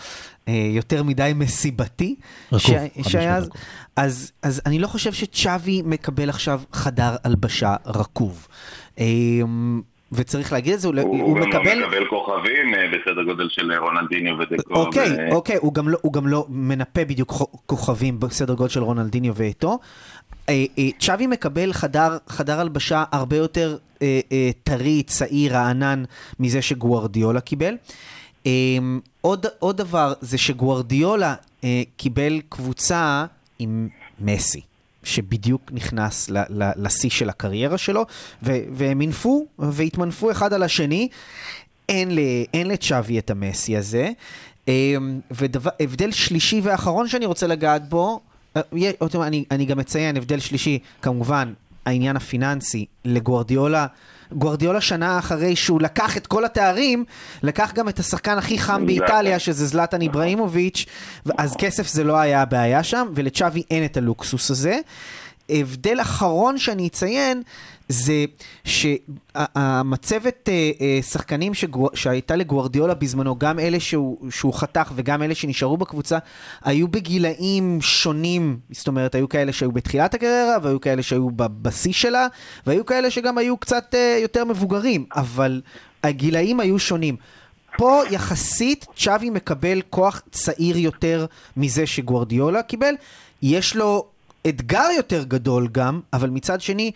אה, 0.47 0.67
יותר 0.71 1.03
מדי 1.03 1.31
מסיבתי. 1.35 2.15
רקוב, 2.51 2.61
ש- 2.61 3.11
שהיה 3.11 3.35
אז, 3.37 3.45
רקוב. 3.47 3.61
אז, 3.95 4.31
אז 4.43 4.61
אני 4.65 4.79
לא 4.79 4.87
חושב 4.87 5.13
שצ'אבי 5.13 5.81
מקבל 5.85 6.29
עכשיו 6.29 6.61
חדר 6.73 7.15
הלבשה 7.23 7.75
רקוב. 7.85 8.47
אה, 8.99 9.05
וצריך 10.13 10.53
להגיד 10.53 10.73
את 10.73 10.79
זה, 10.79 10.87
הוא, 10.87 10.95
הוא, 10.99 11.09
הוא, 11.17 11.21
הוא 11.21 11.39
גם 11.41 11.49
מקבל... 11.49 11.73
לא 11.79 11.87
מקבל 11.87 12.05
כוכבים 12.09 12.75
אה, 12.75 12.79
בסדר 12.87 13.23
גודל 13.23 13.49
של 13.49 13.71
רונלדיניו 13.73 14.33
ודקו. 14.39 14.73
אוקיי, 14.75 15.09
ו- 15.11 15.33
אוקיי, 15.35 15.55
הוא 15.61 15.73
גם, 15.73 15.89
לא, 15.89 15.97
הוא 16.01 16.13
גם 16.13 16.27
לא 16.27 16.45
מנפה 16.49 17.05
בדיוק 17.05 17.33
כוכבים 17.65 18.19
בסדר 18.19 18.53
גודל 18.53 18.69
של 18.69 18.83
רונלדיניו 18.83 19.33
ואתו. 19.35 19.79
אה, 20.49 20.65
אה, 20.77 20.89
צ'אבי 20.99 21.27
מקבל 21.27 21.73
חדר, 21.73 22.17
חדר 22.27 22.59
הלבשה 22.59 23.03
הרבה 23.11 23.37
יותר 23.37 23.77
אה, 24.01 24.19
טרי, 24.63 25.03
צעיר, 25.03 25.53
רענן, 25.53 26.03
מזה 26.39 26.61
שגוארדיולה 26.61 27.41
קיבל. 27.41 27.75
אה, 28.45 28.51
עוד, 29.21 29.45
עוד 29.59 29.77
דבר 29.77 30.13
זה 30.21 30.37
שגוארדיולה 30.37 31.35
קיבל 31.97 32.41
קבוצה 32.49 33.25
עם 33.59 33.87
מסי. 34.19 34.61
שבדיוק 35.03 35.61
נכנס 35.71 36.29
לשיא 36.75 37.09
של 37.09 37.29
הקריירה 37.29 37.77
שלו, 37.77 38.05
והם 38.43 39.01
אינפו 39.01 39.45
והתמנפו 39.59 40.31
אחד 40.31 40.53
על 40.53 40.63
השני. 40.63 41.07
אין, 41.89 42.17
אין 42.53 42.67
לצ'אבי 42.67 43.19
את 43.19 43.29
המסי 43.29 43.77
הזה. 43.77 44.09
והבדל 45.31 46.11
שלישי 46.11 46.61
ואחרון 46.63 47.07
שאני 47.07 47.25
רוצה 47.25 47.47
לגעת 47.47 47.89
בו, 47.89 48.19
אה, 48.57 48.61
אני, 49.27 49.45
אני 49.51 49.65
גם 49.65 49.79
אציין 49.79 50.17
הבדל 50.17 50.39
שלישי, 50.39 50.79
כמובן, 51.01 51.53
העניין 51.85 52.15
הפיננסי 52.15 52.85
לגוארדיולה. 53.05 53.87
גוארדיולה 54.33 54.81
שנה 54.81 55.19
אחרי 55.19 55.55
שהוא 55.55 55.81
לקח 55.81 56.17
את 56.17 56.27
כל 56.27 56.45
התארים, 56.45 57.05
לקח 57.43 57.71
גם 57.75 57.89
את 57.89 57.99
השחקן 57.99 58.37
הכי 58.37 58.57
חם. 58.57 58.85
באיטליה, 58.85 59.39
שזה 59.39 59.65
זלטן 59.65 60.01
איברהימוביץ', 60.01 60.85
אז 61.37 61.55
כסף 61.55 61.87
זה 61.87 62.03
לא 62.03 62.17
היה 62.17 62.41
הבעיה 62.41 62.83
שם, 62.83 63.07
ולצ'אבי 63.15 63.63
אין 63.71 63.85
את 63.85 63.97
הלוקסוס 63.97 64.51
הזה. 64.51 64.79
הבדל 65.49 66.01
אחרון 66.01 66.57
שאני 66.57 66.87
אציין, 66.87 67.43
זה 67.91 68.25
שהמצבת 68.63 70.49
אה, 70.49 70.71
אה, 70.81 70.99
שחקנים 71.01 71.53
שגו, 71.53 71.89
שהייתה 71.93 72.35
לגוארדיולה 72.35 72.93
בזמנו, 72.93 73.39
גם 73.39 73.59
אלה 73.59 73.79
שהוא, 73.79 74.31
שהוא 74.31 74.53
חתך 74.53 74.91
וגם 74.95 75.23
אלה 75.23 75.35
שנשארו 75.35 75.77
בקבוצה, 75.77 76.17
היו 76.63 76.87
בגילאים 76.87 77.81
שונים. 77.81 78.59
זאת 78.71 78.87
אומרת, 78.87 79.15
היו 79.15 79.29
כאלה 79.29 79.53
שהיו 79.53 79.71
בתחילת 79.71 80.13
הקריירה, 80.13 80.57
והיו 80.61 80.81
כאלה 80.81 81.03
שהיו 81.03 81.29
ב- 81.29 81.61
בשיא 81.61 81.93
שלה, 81.93 82.27
והיו 82.67 82.85
כאלה 82.85 83.11
שגם 83.11 83.37
היו 83.37 83.57
קצת 83.57 83.95
אה, 83.95 84.19
יותר 84.21 84.45
מבוגרים, 84.45 85.05
אבל 85.15 85.61
הגילאים 86.03 86.59
היו 86.59 86.79
שונים. 86.79 87.15
פה 87.77 88.01
יחסית 88.11 88.85
צ'אבי 88.95 89.29
מקבל 89.29 89.81
כוח 89.89 90.21
צעיר 90.31 90.77
יותר 90.77 91.25
מזה 91.57 91.87
שגוארדיולה 91.87 92.63
קיבל. 92.63 92.93
יש 93.41 93.75
לו 93.75 94.05
אתגר 94.47 94.87
יותר 94.97 95.23
גדול 95.23 95.67
גם, 95.71 95.99
אבל 96.13 96.29
מצד 96.29 96.61
שני, 96.61 96.91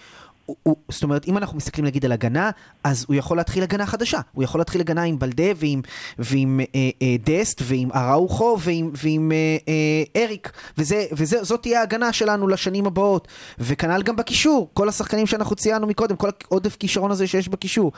הוא, 0.45 0.55
הוא, 0.63 0.75
זאת 0.89 1.03
אומרת, 1.03 1.27
אם 1.27 1.37
אנחנו 1.37 1.57
מסתכלים 1.57 1.85
נגיד 1.85 2.05
על 2.05 2.11
הגנה, 2.11 2.51
אז 2.83 3.05
הוא 3.07 3.15
יכול 3.15 3.37
להתחיל 3.37 3.63
הגנה 3.63 3.85
חדשה. 3.85 4.19
הוא 4.33 4.43
יכול 4.43 4.61
להתחיל 4.61 4.81
הגנה 4.81 5.03
עם 5.03 5.19
בלדה 5.19 5.43
ועם, 5.55 5.81
ועם 6.19 6.59
אה, 6.59 6.89
אה, 7.01 7.15
דסט 7.23 7.61
ועם 7.63 7.91
אראוחו 7.91 8.57
ועם, 8.59 8.91
ועם 9.03 9.31
אה, 9.31 9.57
אה, 9.67 10.23
אריק. 10.23 10.51
וזה, 10.77 11.05
וזה, 11.11 11.43
זאת 11.43 11.61
תהיה 11.61 11.79
ההגנה 11.79 12.13
שלנו 12.13 12.47
לשנים 12.47 12.85
הבאות. 12.85 13.27
וכנ"ל 13.59 14.03
גם 14.03 14.15
בקישור, 14.15 14.69
כל 14.73 14.89
השחקנים 14.89 15.27
שאנחנו 15.27 15.55
ציינו 15.55 15.87
מקודם, 15.87 16.15
כל 16.15 16.29
העודף 16.51 16.75
כישרון 16.75 17.11
הזה 17.11 17.27
שיש 17.27 17.49
בקישור. 17.49 17.91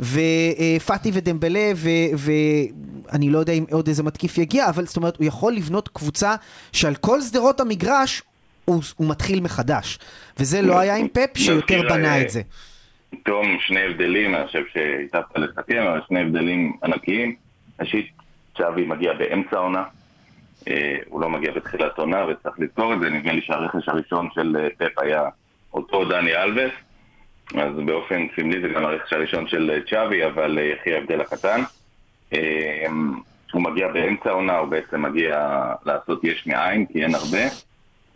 ופאטי 0.00 1.10
ודמבלה, 1.14 1.72
ואני 2.16 3.30
לא 3.30 3.38
יודע 3.38 3.52
אם 3.52 3.64
עוד 3.70 3.88
איזה 3.88 4.02
מתקיף 4.02 4.38
יגיע, 4.38 4.68
אבל 4.68 4.86
זאת 4.86 4.96
אומרת, 4.96 5.16
הוא 5.16 5.26
יכול 5.26 5.52
לבנות 5.52 5.88
קבוצה 5.88 6.34
שעל 6.72 6.94
כל 6.94 7.22
שדרות 7.22 7.60
המגרש 7.60 8.22
הוא, 8.64 8.82
הוא 8.96 9.10
מתחיל 9.10 9.40
מחדש. 9.40 9.98
וזה 10.38 10.62
לא 10.62 10.78
היה 10.78 10.96
עם 10.96 11.08
פפ 11.08 11.38
שיותר 11.38 11.82
בנה 11.88 12.14
אה, 12.14 12.22
את 12.22 12.30
זה. 12.30 12.42
תום, 13.22 13.56
שני 13.60 13.80
הבדלים, 13.82 14.34
אני 14.34 14.46
חושב 14.46 14.62
שהיטבת 14.72 15.38
לסכם, 15.38 15.82
אבל 15.82 16.00
שני 16.08 16.20
הבדלים 16.20 16.72
ענקיים. 16.84 17.34
ראשית, 17.80 18.06
צ'אבי 18.58 18.86
מגיע 18.86 19.12
באמצע 19.12 19.56
העונה, 19.56 19.84
אה, 20.68 20.96
הוא 21.06 21.20
לא 21.20 21.30
מגיע 21.30 21.52
בתחילת 21.52 21.98
עונה, 21.98 22.24
וצריך 22.24 22.54
לזכור 22.58 22.94
את 22.94 23.00
זה, 23.00 23.10
נדמה 23.10 23.32
לי 23.32 23.40
שהרכש 23.42 23.88
הראשון 23.88 24.28
של 24.34 24.56
אה, 24.60 24.68
פפ 24.78 24.98
היה 24.98 25.22
אותו 25.74 26.04
דני 26.04 26.36
אלבס, 26.36 26.72
אז 27.54 27.72
באופן 27.86 28.26
סמלי 28.36 28.60
זה 28.60 28.68
גם 28.68 28.84
הרכש 28.84 29.12
הראשון 29.12 29.48
של 29.48 29.80
צ'אבי, 29.90 30.26
אבל 30.26 30.58
יחי 30.58 30.94
ההבדל 30.94 31.20
הקטן. 31.20 31.62
הוא 33.54 33.62
מגיע 33.62 33.88
באמצע 33.88 34.30
העונה, 34.30 34.58
הוא 34.58 34.68
בעצם 34.68 35.02
מגיע 35.02 35.62
לעשות 35.86 36.24
יש 36.24 36.46
מאין, 36.46 36.86
כי 36.86 37.02
אין 37.02 37.14
הרבה. 37.14 37.38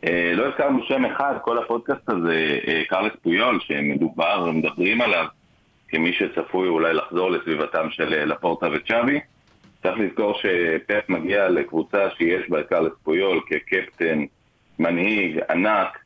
אה, 0.05 0.33
לא 0.35 0.47
הזכרנו 0.47 0.83
שם 0.83 1.05
אחד, 1.05 1.35
כל 1.43 1.59
הפודקאסט 1.59 2.11
הזה, 2.11 2.59
אה, 2.69 2.83
קרלס 2.89 3.13
פויול, 3.23 3.61
שמדובר, 3.61 4.51
מדברים 4.51 5.01
עליו 5.01 5.27
כמי 5.89 6.13
שצפוי 6.13 6.69
אולי 6.69 6.95
לחזור 6.95 7.31
לסביבתם 7.31 7.91
של 7.91 8.15
אה, 8.15 8.25
לפורטה 8.25 8.67
וצ'אבי. 8.73 9.21
צריך 9.83 9.99
לזכור 9.99 10.35
שפפ 10.35 11.09
מגיע 11.09 11.49
לקבוצה 11.49 12.11
שיש 12.11 12.51
בה 12.51 12.63
קרלס 12.63 12.93
פויול 13.03 13.41
כקפטן, 13.47 14.25
מנהיג, 14.79 15.41
ענק, 15.51 15.99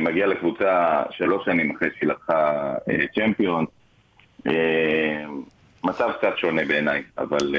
מגיע 0.00 0.26
לקבוצה 0.26 1.02
שלוש 1.10 1.44
שנים 1.44 1.76
אחרי 1.76 1.88
שהיא 1.98 2.08
לקחה 2.08 2.74
צ'מפיון. 3.14 3.64
מצב 5.84 6.12
קצת 6.18 6.32
שונה 6.36 6.64
בעיניי, 6.64 7.02
אבל 7.18 7.56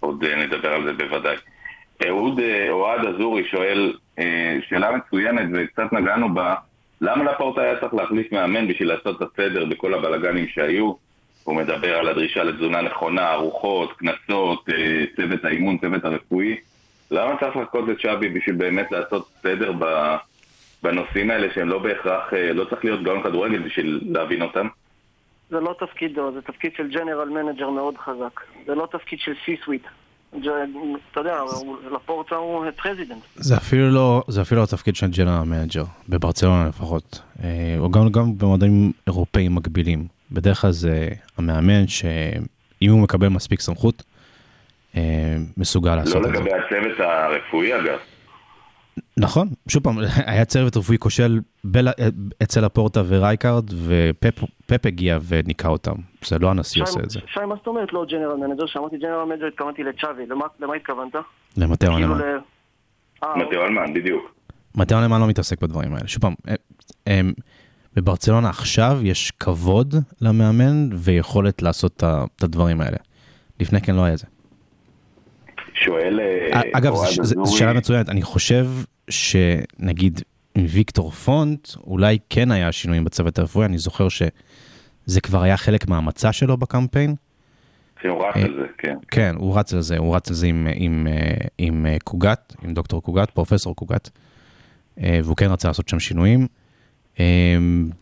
עוד 0.00 0.24
נדבר 0.24 0.72
על 0.72 0.84
זה 0.84 0.92
בוודאי. 0.92 1.36
אה, 2.04 2.70
אוהד 2.70 3.06
אזורי 3.06 3.44
שואל 3.44 3.94
אה, 4.18 4.58
שאלה 4.68 4.90
מצוינת 4.96 5.48
וקצת 5.52 5.92
נגענו 5.92 6.34
בה, 6.34 6.54
למה 7.00 7.32
לפורטה 7.32 7.62
היה 7.62 7.80
צריך 7.80 7.94
להחליף 7.94 8.32
מאמן 8.32 8.68
בשביל 8.68 8.88
לעשות 8.88 9.22
את 9.22 9.28
הסדר 9.28 9.64
בכל 9.64 9.94
הבלגנים 9.94 10.48
שהיו? 10.48 10.92
הוא 11.44 11.56
מדבר 11.56 11.98
על 11.98 12.08
הדרישה 12.08 12.44
לתזונה 12.44 12.82
נכונה, 12.82 13.32
ארוחות, 13.32 13.92
קנסות, 13.92 14.68
אה, 14.68 15.04
צוות 15.16 15.44
האימון, 15.44 15.78
צוות 15.78 16.04
הרפואי. 16.04 16.56
למה 17.10 17.36
צריך 17.40 17.56
לחכות 17.56 17.88
לצ'אבי 17.88 18.28
בשביל 18.28 18.56
באמת 18.56 18.92
לעשות 18.92 19.28
סדר 19.42 19.72
בנושאים 20.82 21.30
האלה 21.30 21.48
שהם 21.54 21.68
לא 21.68 21.78
בהכרח, 21.78 22.32
לא 22.54 22.64
צריך 22.64 22.84
להיות 22.84 23.02
גאון 23.02 23.22
כדורגל 23.22 23.58
בשביל 23.58 24.00
להבין 24.12 24.42
אותם? 24.42 24.68
זה 25.50 25.60
לא 25.60 25.74
תפקידו, 25.78 26.32
זה 26.32 26.42
תפקיד 26.42 26.72
של 26.76 26.88
general 26.88 27.28
manager 27.28 27.70
מאוד 27.70 27.98
חזק. 27.98 28.40
זה 28.66 28.74
לא 28.74 28.88
תפקיד 28.92 29.18
של 29.18 29.32
סי-סוויט. 29.44 29.82
אתה 30.40 30.50
יודע, 31.20 31.38
הוא- 31.38 31.76
לפורטה 31.94 32.34
הוא 32.36 32.64
president. 32.82 33.18
זה 33.34 33.56
אפילו 33.56 33.90
לא, 33.90 34.22
זה 34.28 34.42
אפילו 34.42 34.58
לא 34.58 34.64
התפקיד 34.64 34.96
של 34.96 35.06
general 35.10 35.42
manager, 35.44 35.84
בברצלונה 36.08 36.68
לפחות, 36.68 37.20
אה, 37.44 37.48
או 37.78 37.90
גם, 37.90 38.08
גם 38.08 38.38
במועדונים 38.38 38.92
אירופאים 39.06 39.54
מקבילים. 39.54 40.06
בדרך 40.32 40.60
כלל 40.60 40.70
זה 40.70 41.08
המאמן 41.38 41.86
שאם 41.88 42.90
הוא 42.90 43.00
מקבל 43.00 43.28
מספיק 43.28 43.60
סמכות, 43.60 44.02
אה, 44.96 45.00
מסוגל 45.56 45.94
לעשות 45.96 46.14
לא 46.14 46.20
את 46.20 46.24
זה. 46.24 46.30
לגבי 46.40 46.50
הצוות 46.52 47.00
הרפואי 47.00 47.80
אגב. 47.80 47.98
נכון, 49.16 49.48
שוב 49.68 49.82
פעם, 49.82 49.98
היה 50.26 50.44
צוות 50.44 50.76
רפואי 50.76 50.98
כושל 50.98 51.40
בל... 51.64 51.88
אצל 52.42 52.64
לפורטה 52.64 53.02
ורייקארד, 53.06 53.64
ופפ 53.86 54.86
הגיע 54.86 55.18
וניקה 55.28 55.68
אותם. 55.68 55.94
זה 56.24 56.38
לא 56.38 56.50
הנשיא 56.50 56.82
עושה 56.82 57.00
את 57.00 57.10
זה. 57.10 57.20
שי, 57.26 57.40
מה 57.48 57.54
זאת 57.56 57.66
אומרת 57.66 57.92
לא 57.92 58.04
general 58.10 58.36
manager? 58.36 58.66
כשאמרתי 58.66 58.96
general 58.98 59.24
manager 59.24 59.46
התכוונתי 59.46 59.82
לצ'אבי, 59.82 60.26
למה 60.26 60.44
למה 60.60 60.74
התכוונת? 60.74 61.12
למטאו 61.56 61.92
כאילו 61.92 62.14
אלמן. 62.14 62.18
ל... 62.18 62.38
אה, 63.24 63.36
מתיאו 63.36 63.62
אלמן, 63.62 63.94
בדיוק. 63.94 64.34
מטאו 64.74 64.98
אלמן 64.98 65.20
לא 65.20 65.26
מתעסק 65.26 65.62
בדברים 65.62 65.94
האלה. 65.94 66.08
שוב 66.08 66.22
פעם, 66.22 66.34
הם- 67.06 67.32
בברצלונה 67.96 68.48
עכשיו 68.48 68.98
יש 69.02 69.30
כבוד 69.30 69.94
למאמן 70.20 70.88
ויכולת 70.92 71.62
לעשות 71.62 71.96
את 72.36 72.42
הדברים 72.42 72.80
האלה. 72.80 72.96
לפני 73.60 73.80
כן 73.80 73.94
לא 73.94 74.04
היה 74.04 74.16
זה. 74.16 74.26
שואל 75.84 76.20
אה, 76.20 76.60
אגב, 76.72 76.92
אוהד 76.92 77.12
זו- 77.22 77.56
שאלה 77.56 77.72
מצוינת. 77.72 78.08
אני 78.08 78.22
חושב 78.22 78.66
שנגיד 79.10 80.20
עם 80.54 80.66
ויקטור 80.68 81.10
פונט, 81.10 81.68
אולי 81.86 82.18
כן 82.30 82.50
היה 82.50 82.72
שינויים 82.72 83.04
בצוות 83.04 83.38
הרפואי, 83.38 83.66
אני 83.66 83.78
זוכר 83.78 84.08
שזה 84.08 85.20
כבר 85.22 85.42
היה 85.42 85.56
חלק 85.56 85.88
מהמצע 85.88 86.32
שלו 86.32 86.56
בקמפיין. 86.56 87.14
שהוא 88.02 88.24
רץ 88.26 88.36
אה, 88.36 88.42
על 88.42 88.54
זה, 88.60 88.66
כן. 88.78 88.96
כן, 89.10 89.34
הוא 89.38 89.58
רץ 89.58 89.74
על 89.74 89.80
זה, 89.80 89.98
הוא 89.98 90.16
רץ 90.16 90.28
על 90.28 90.34
זה 90.34 90.46
עם, 90.46 90.68
עם, 90.74 91.06
אה, 91.10 91.34
עם 91.58 91.86
אה, 91.86 91.96
קוגת, 92.04 92.54
עם 92.62 92.74
דוקטור 92.74 93.02
קוגת, 93.02 93.30
פרופסור 93.30 93.76
קוגת, 93.76 94.10
אה, 95.02 95.20
והוא 95.24 95.36
כן 95.36 95.46
רצה 95.50 95.68
לעשות 95.68 95.88
שם 95.88 96.00
שינויים. 96.00 96.46
אה, 97.20 97.24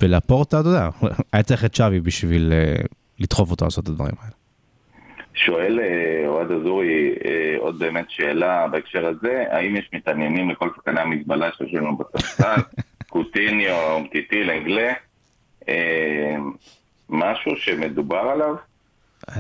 ולפורטה, 0.02 0.60
אתה 0.60 0.68
יודע, 0.68 0.88
היה 1.32 1.42
צריך 1.42 1.64
את 1.64 1.74
שווי 1.74 2.00
בשביל 2.00 2.52
אה, 2.52 2.74
לדחוף 3.18 3.50
אותו 3.50 3.64
לעשות 3.64 3.84
את 3.84 3.88
הדברים 3.88 4.14
האלה. 4.22 4.32
שואל 5.34 5.80
אה, 5.80 6.28
אוהד 6.28 6.50
אזורי 6.50 7.14
אה, 7.24 7.54
עוד 7.58 7.78
באמת 7.78 8.06
שאלה 8.08 8.68
בהקשר 8.68 9.06
הזה, 9.06 9.44
האם 9.50 9.76
יש 9.76 9.90
מתעניינים 9.92 10.50
לכל 10.50 10.68
שחקני 10.76 11.00
המזבלה 11.00 11.50
שיש 11.52 11.74
לנו 11.74 11.96
בספסל, 11.96 12.60
קוטיניו, 13.08 13.92
אומטיטי, 13.92 14.44
לנגלה, 14.44 14.92
אה, 15.68 16.36
משהו 17.08 17.56
שמדובר 17.56 18.16
עליו? 18.16 18.54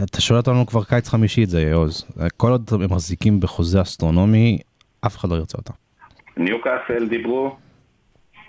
אתה 0.04 0.20
שואל 0.20 0.38
אותנו 0.38 0.66
כבר 0.66 0.84
קיץ 0.84 1.08
חמישי 1.08 1.44
את 1.44 1.48
זה, 1.48 1.62
יעוז. 1.62 2.04
כל 2.36 2.50
עוד 2.50 2.70
הם 2.72 2.92
מחזיקים 2.92 3.40
בחוזה 3.40 3.82
אסטרונומי, 3.82 4.58
אף 5.06 5.16
אחד 5.16 5.28
לא 5.28 5.34
ירצה 5.34 5.58
אותם. 5.58 5.72
ניוקאסל 6.36 7.08
דיברו? 7.08 7.56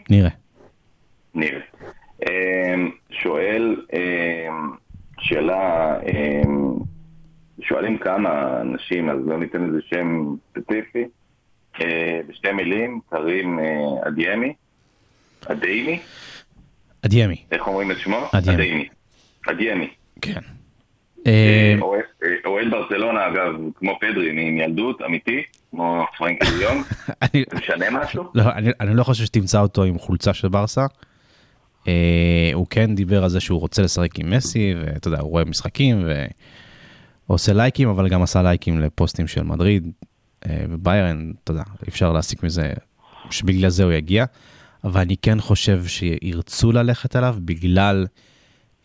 נראה. 0.10 0.30
נראה. 1.36 1.62
שואל 3.12 3.76
שאלה, 5.20 5.96
שואלים 7.62 7.98
כמה 7.98 8.62
אנשים, 8.62 9.10
אז 9.10 9.18
לא 9.26 9.40
ניתן 9.40 9.64
לזה 9.64 9.80
שם 9.90 10.26
ספציפי. 10.52 11.04
אה, 11.82 12.20
בשתי 12.28 12.52
מילים, 12.52 13.00
קרים 13.10 13.60
אה, 13.60 13.66
אדיימי, 14.08 14.54
אדיימי, 15.46 16.00
אדיאמי. 17.06 17.36
איך 17.52 17.68
אומרים 17.68 17.92
את 17.92 17.98
שמו? 17.98 18.18
אדיימי. 18.34 18.56
אדיימי. 18.64 18.88
אדיימי. 19.50 19.88
כן. 20.22 20.40
אה, 21.28 21.76
אוהד- 22.46 22.70
ברצלונה, 22.72 23.28
אגב, 23.28 23.54
כמו 23.76 23.98
פדרי, 24.02 24.32
מילדות, 24.32 25.02
אמיתי, 25.02 25.42
כמו 25.72 26.06
אני- 27.22 27.44
זה 27.52 27.58
משנה 27.58 27.86
משהו? 27.92 28.24
לא, 28.36 28.44
אני, 28.82 28.96
לא 28.96 29.04
חושב 29.04 29.26
שתמצא 29.26 29.60
אותו 29.62 29.84
עם 29.84 29.98
חולצה 30.00 30.34
של 30.34 30.48
ברסה. 30.48 30.86
הוא 32.54 32.68
כן 32.70 32.96
דיבר 32.96 33.24
על 33.24 33.30
זה 33.30 33.40
שהוא 33.40 33.60
רוצה 33.60 33.82
לשחק 33.82 34.20
עם 34.20 34.30
מסי, 34.30 34.74
ואתה 34.82 35.08
יודע, 35.08 35.20
הוא 35.20 35.30
רואה 35.30 35.46
משחקים 35.46 36.06
ועושה 37.32 37.54
לייקים, 37.54 37.90
אבל 37.90 38.10
גם 38.10 38.22
עשה 38.22 38.42
לייקים 38.42 38.80
לפוסטים 38.80 39.28
של 39.28 39.44
מדריד 39.44 39.92
אה, 40.46 40.66
וביירן, 40.70 41.32
אתה 41.44 41.52
יודע, 41.52 41.64
אפשר 41.88 42.12
להסיק 42.12 42.44
מזה 42.44 42.74
שבגלל 43.30 43.70
זה 43.70 43.84
הוא 43.84 43.92
יגיע. 43.92 44.26
אבל 44.84 45.02
אני 45.02 45.18
כן 45.18 45.42
חושב 45.42 45.84
שירצו 45.88 46.72
ללכת 46.72 47.16
עליו 47.16 47.36
בגלל 47.40 48.08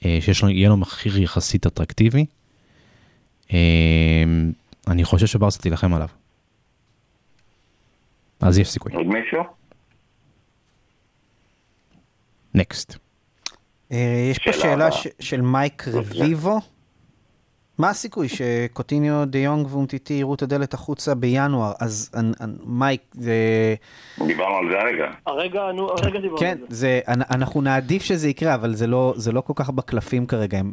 אה, 0.04 0.18
שיש 0.20 0.42
לו, 0.42 0.48
יהיה 0.48 0.68
לו 0.68 0.76
מחיר 0.76 1.18
יחסית 1.18 1.66
אטרקטיבי. 1.66 2.26
אה, 3.52 4.24
אני 4.88 5.04
חושב 5.04 5.26
שברסה 5.26 5.62
תילחם 5.62 5.94
עליו. 5.94 6.08
אז 8.40 8.58
יש 8.58 8.70
סיכוי. 8.70 8.92
עוד 8.92 9.06
מישהו? 9.06 9.42
נקסט. 12.54 12.96
אה, 13.92 14.28
יש 14.30 14.38
פה 14.38 14.52
שאלה 14.52 14.88
של 15.20 15.40
מייק 15.40 15.88
רביבו. 15.88 16.60
מה 17.78 17.90
הסיכוי 17.90 18.28
שקוטיניו, 18.28 19.22
דה 19.26 19.38
יונג 19.38 19.66
ואומטיטי 19.70 20.14
יראו 20.14 20.34
את 20.34 20.42
הדלת 20.42 20.74
החוצה 20.74 21.14
בינואר? 21.14 21.72
אז 21.80 22.10
אנ- 22.16 22.32
אנ- 22.44 22.56
מייק, 22.66 23.00
זה... 23.12 23.34
דיברנו 24.26 24.56
על 24.56 24.70
זה 24.70 24.80
הרגע. 24.80 25.10
הרגע, 25.26 25.72
נו, 25.72 25.90
הרגע 25.90 26.20
דיברנו 26.20 26.38
כן, 26.38 26.58
על 26.60 26.66
זה. 26.68 27.00
אנ- 27.08 27.34
אנחנו 27.34 27.60
נעדיף 27.60 28.02
שזה 28.02 28.28
יקרה, 28.28 28.54
אבל 28.54 28.74
זה 28.74 28.86
לא, 28.86 29.12
זה 29.16 29.32
לא 29.32 29.40
כל 29.40 29.52
כך 29.56 29.70
בקלפים 29.70 30.26
כרגע, 30.26 30.58
הם, 30.58 30.72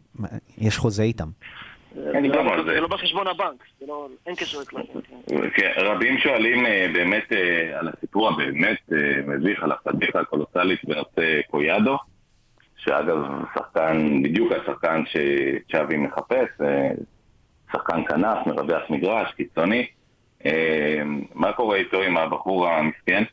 יש 0.58 0.78
חוזה 0.78 1.04
איתם. 1.04 1.28
זה 1.96 2.12
דיברנו 2.22 2.56
לא- 2.56 2.64
זה. 2.64 2.80
לא 2.82 2.88
בחשבון 2.88 3.28
הבנק, 3.28 3.64
זה 3.80 3.86
לא, 3.88 4.08
אין 4.28 4.36
קשר 4.36 4.60
לקלפים. 4.60 5.02
כן. 5.28 5.36
כן, 5.56 5.70
רבים 5.78 6.18
שואלים 6.18 6.66
אה, 6.66 6.88
באמת 6.94 7.24
אה, 7.32 7.80
על 7.80 7.88
הסיפור 7.98 8.30
הבאמת 8.30 8.78
אה, 8.94 8.98
מביך, 9.28 9.64
על 9.64 9.72
הפדיחה 9.72 10.20
הקולוסלית 10.20 10.80
בנושא 10.86 11.42
קויאדו, 11.52 11.98
שאגב, 12.86 13.18
שחקן, 13.56 14.24
בדיוק 14.24 14.52
השחקן 14.52 15.04
שצ'אבי 15.06 15.98
מחפש, 15.98 16.48
אה, 16.62 16.90
שחקן 17.72 18.04
כנף, 18.08 18.38
מרווח 18.48 18.82
מגרש, 18.90 19.32
קיצוני. 19.38 19.86
אה, 20.46 21.02
מה 21.34 21.54
קורה 21.54 21.78
איתו 21.78 22.02
עם 22.02 22.18
הבחור 22.18 22.68
המסכן? 22.68 23.24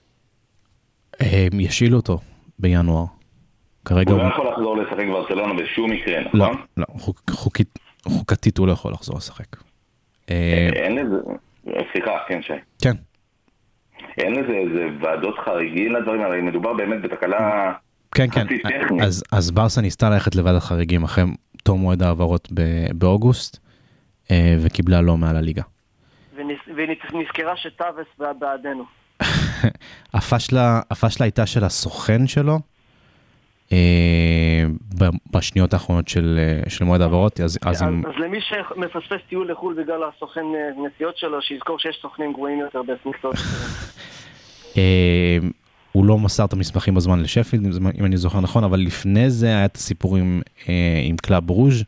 הם 1.20 1.61
ישאילו 1.61 1.96
אותו 1.96 2.18
בינואר. 2.59 3.05
כרגע 3.84 4.12
הוא 4.12 4.20
הוא... 4.20 4.28
לא 4.28 4.34
יכול 4.34 4.48
לחזור 4.48 4.76
לשחק 4.76 5.07
ברצלונה 5.12 5.55
בשום 5.62 5.90
מקרה, 5.90 6.20
לא, 6.20 6.28
נכון? 6.46 6.57
לא, 6.76 6.84
חוק- 6.90 7.30
חוקית- 7.30 7.78
חוקתית 8.09 8.59
הוא 8.59 8.66
לא 8.66 8.72
יכול 8.72 8.92
לחזור 8.92 9.16
לשחק. 9.16 9.57
אה, 10.30 10.70
אין 10.72 10.94
לזה, 10.98 11.16
סליחה, 11.92 12.11
כן 12.28 12.42
שי. 12.42 12.53
כן, 12.82 12.92
אין 14.18 14.32
לזה 14.34 14.53
איזה 14.53 14.86
ועדות 15.01 15.38
חריגים 15.44 15.92
לדברים 15.92 16.20
האלה, 16.22 16.42
מדובר 16.42 16.72
באמת 16.72 17.03
בתקלה 17.03 17.72
כן, 18.14 18.30
כן. 18.30 18.46
אז- 19.02 19.24
אז 19.32 19.50
ברסה 19.50 19.80
ניסתה 19.80 20.11
ללכת 20.11 20.36
לוועדת 20.36 20.62
חריגים 20.62 21.04
אחרי 21.04 21.24
תום 21.62 21.80
מועד 21.80 22.02
ההעברות 22.02 22.48
באוגוסט, 22.94 23.58
אה, 24.30 24.56
וקיבלה 24.61 25.00
לא 25.00 25.16
מעל 25.16 25.36
הליגה. 25.36 25.62
ונז- 26.36 26.70
והיא 26.76 26.88
נזכרה 27.14 27.56
שטאבס 27.56 28.06
בע- 28.18 28.32
בעדנו. 28.32 28.84
הפשלה, 30.14 30.80
הפשלה 30.90 31.24
הייתה 31.24 31.46
של 31.46 31.64
הסוכן 31.64 32.26
שלו, 32.26 32.58
אה, 33.72 34.64
בשניות 35.32 35.72
האחרונות 35.74 36.08
של, 36.08 36.38
אה, 36.64 36.70
של 36.70 36.84
מועד 36.84 37.00
ההעברות, 37.00 37.40
אז, 37.40 37.58
אז 37.62 37.76
אז, 37.76 37.82
הם... 37.82 38.02
אז 38.06 38.12
למי 38.24 38.38
שמפספס 38.40 39.20
טיול 39.28 39.50
לחו"ל 39.50 39.82
בגלל 39.82 40.00
הסוכן 40.16 40.40
נסיעות 40.86 41.16
שלו, 41.16 41.42
שיזכור 41.42 41.78
שיש 41.78 41.98
סוכנים 42.02 42.32
גרועים 42.32 42.58
יותר 42.58 42.80
בסמכתות. 42.82 43.34
הוא 45.93 46.05
לא 46.05 46.18
מסר 46.18 46.45
את 46.45 46.53
המסמכים 46.53 46.95
בזמן 46.95 47.20
לשפילד, 47.20 47.76
אם, 47.99 48.05
אני 48.05 48.16
זוכר 48.16 48.41
נכון, 48.41 48.64
אבל 48.64 48.80
לפני 48.80 49.30
זה 49.30 49.47
היה 49.47 49.64
את 49.64 49.76
הסיפור 49.76 50.16
עם, 50.16 50.43
אה, 50.68 51.03
עם 51.05 51.16
קלאב 51.16 51.51
ברוז', 51.50 51.84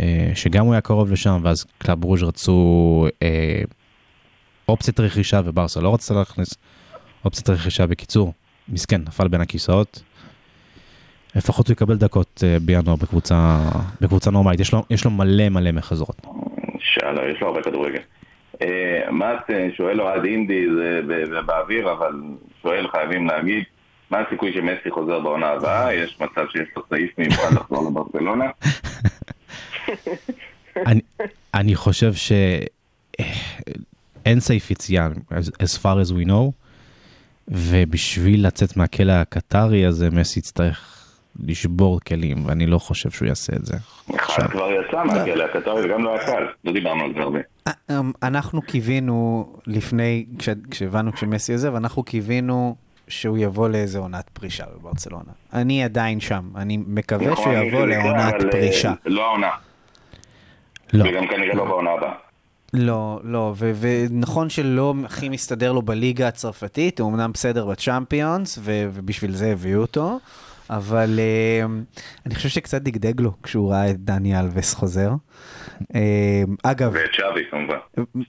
אה, 0.00 0.30
שגם 0.34 0.64
הוא 0.64 0.72
היה 0.74 0.80
קרוב 0.80 1.12
לשם, 1.12 1.40
ואז 1.42 1.66
קלאב 1.78 2.04
ברוז' 2.04 2.22
רצו 2.22 3.06
אה, 3.22 3.62
אופציית 4.68 5.00
רכישה, 5.00 5.40
וברסה 5.44 5.80
לא 5.80 5.94
רצתה 5.94 6.14
להכניס 6.14 6.54
אופציית 7.24 7.50
רכישה. 7.50 7.86
בקיצור, 7.86 8.32
מסכן, 8.68 9.00
נפל 9.00 9.28
בין 9.28 9.40
הכיסאות. 9.40 10.02
לפחות 11.36 11.68
הוא 11.68 11.72
יקבל 11.72 11.96
דקות 11.96 12.42
בינואר 12.62 12.96
בקבוצה, 12.96 13.58
בקבוצה 14.00 14.30
נורמלית, 14.30 14.60
יש 14.60 14.72
לו, 14.72 14.84
יש 14.90 15.04
לו 15.04 15.10
מלא 15.10 15.48
מלא 15.48 15.72
מחזרות. 15.72 16.26
שאלה, 16.78 17.30
יש 17.34 17.40
לו 17.40 17.48
הרבה 17.48 17.62
כדורגל. 17.62 18.00
אה, 18.62 19.10
מאט 19.10 19.50
אה, 19.50 19.68
שואל 19.76 20.00
אוהד 20.00 20.24
אינדי, 20.24 20.66
זה 21.06 21.40
באוויר, 21.46 21.92
אבל 21.92 22.12
שואל, 22.62 22.88
חייבים 22.88 23.26
להגיד, 23.26 23.64
מה 24.10 24.18
הסיכוי 24.18 24.52
שמסי 24.52 24.90
חוזר 24.90 25.20
בעונה 25.20 25.48
הבאה? 25.48 25.94
יש 26.04 26.18
מצב 26.20 26.46
שיש 26.52 26.68
לו 26.76 26.82
סעיף 26.88 27.18
מיוחד 27.18 27.52
לחזור 27.54 27.90
לברצלונה? 27.90 28.50
אני, 31.54 31.74
חושב 31.74 32.12
שאין 32.14 32.70
סעיף 34.40 34.70
יציאה, 34.70 35.08
as 35.62 35.78
far 35.82 35.96
as 36.04 36.10
we 36.12 36.26
know, 36.28 36.52
ובשביל 37.48 38.46
לצאת 38.46 38.76
מהכלא 38.76 39.12
הקטרי 39.12 39.86
הזה, 39.86 40.10
מסי 40.10 40.38
יצטרך 40.38 40.91
לשבור 41.46 42.00
כלים, 42.00 42.46
ואני 42.46 42.66
לא 42.66 42.78
חושב 42.78 43.10
שהוא 43.10 43.28
יעשה 43.28 43.52
את 43.56 43.66
זה. 43.66 43.76
אחד 44.16 44.46
כבר 44.50 44.68
יצא 44.70 45.04
מהכלא 45.04 45.44
הקטרי, 45.44 45.84
וגם 45.86 46.04
לא 46.04 46.10
היה 46.14 46.26
קל, 46.26 46.46
לא 46.64 46.72
דיברנו 46.72 47.04
על 47.04 47.12
זה 47.14 47.20
הרבה. 47.20 47.38
אה, 47.66 47.72
אמ, 47.90 48.12
אנחנו 48.22 48.62
קיווינו 48.62 49.46
לפני, 49.66 50.26
כש- 50.38 50.48
כשהבנו 50.70 51.12
כשמסי 51.12 51.52
עוזב, 51.52 51.74
אנחנו 51.74 52.02
קיווינו 52.02 52.76
שהוא 53.08 53.38
יבוא 53.38 53.68
לאיזה 53.68 53.98
עונת 53.98 54.28
פרישה 54.32 54.64
בברצלונה. 54.78 55.32
אני 55.52 55.84
עדיין 55.84 56.20
שם, 56.20 56.42
אני 56.56 56.76
מקווה 56.86 57.24
שהוא 57.24 57.32
נכון, 57.32 57.52
יבוא 57.66 57.86
זה 57.86 57.92
יקרה, 57.92 58.04
לעונת 58.04 58.44
אה, 58.44 58.50
פרישה. 58.50 58.92
לא 59.06 59.26
העונה, 59.26 59.50
לא, 60.92 61.04
וגם 61.08 61.26
כנראה 61.28 61.54
לא 61.54 61.64
בעונה 61.64 61.90
הבאה. 61.90 62.12
לא, 62.74 63.20
לא, 63.24 63.54
ו- 63.56 63.72
ונכון 63.80 64.50
שלא 64.50 64.94
הכי 65.04 65.28
מסתדר 65.28 65.72
לו 65.72 65.82
בליגה 65.82 66.28
הצרפתית, 66.28 67.00
הוא 67.00 67.10
אמנם 67.10 67.32
בסדר 67.32 67.66
בצ'אמפיונס, 67.66 68.58
ו- 68.62 68.88
ובשביל 68.94 69.32
זה 69.32 69.52
הביאו 69.52 69.80
אותו, 69.80 70.18
אבל 70.76 71.18
אה, 71.18 71.66
אני 72.26 72.34
חושב 72.34 72.48
שקצת 72.48 72.82
דגדג 72.82 73.20
לו 73.20 73.32
כשהוא 73.42 73.70
ראה 73.70 73.90
את 73.90 74.00
דני 74.00 74.40
אלווס 74.40 74.74
חוזר. 74.74 75.10
אה, 75.94 76.42
אגב, 76.62 76.92
ואת 76.94 77.14
שווי 77.14 77.42
כמובן. 77.50 77.76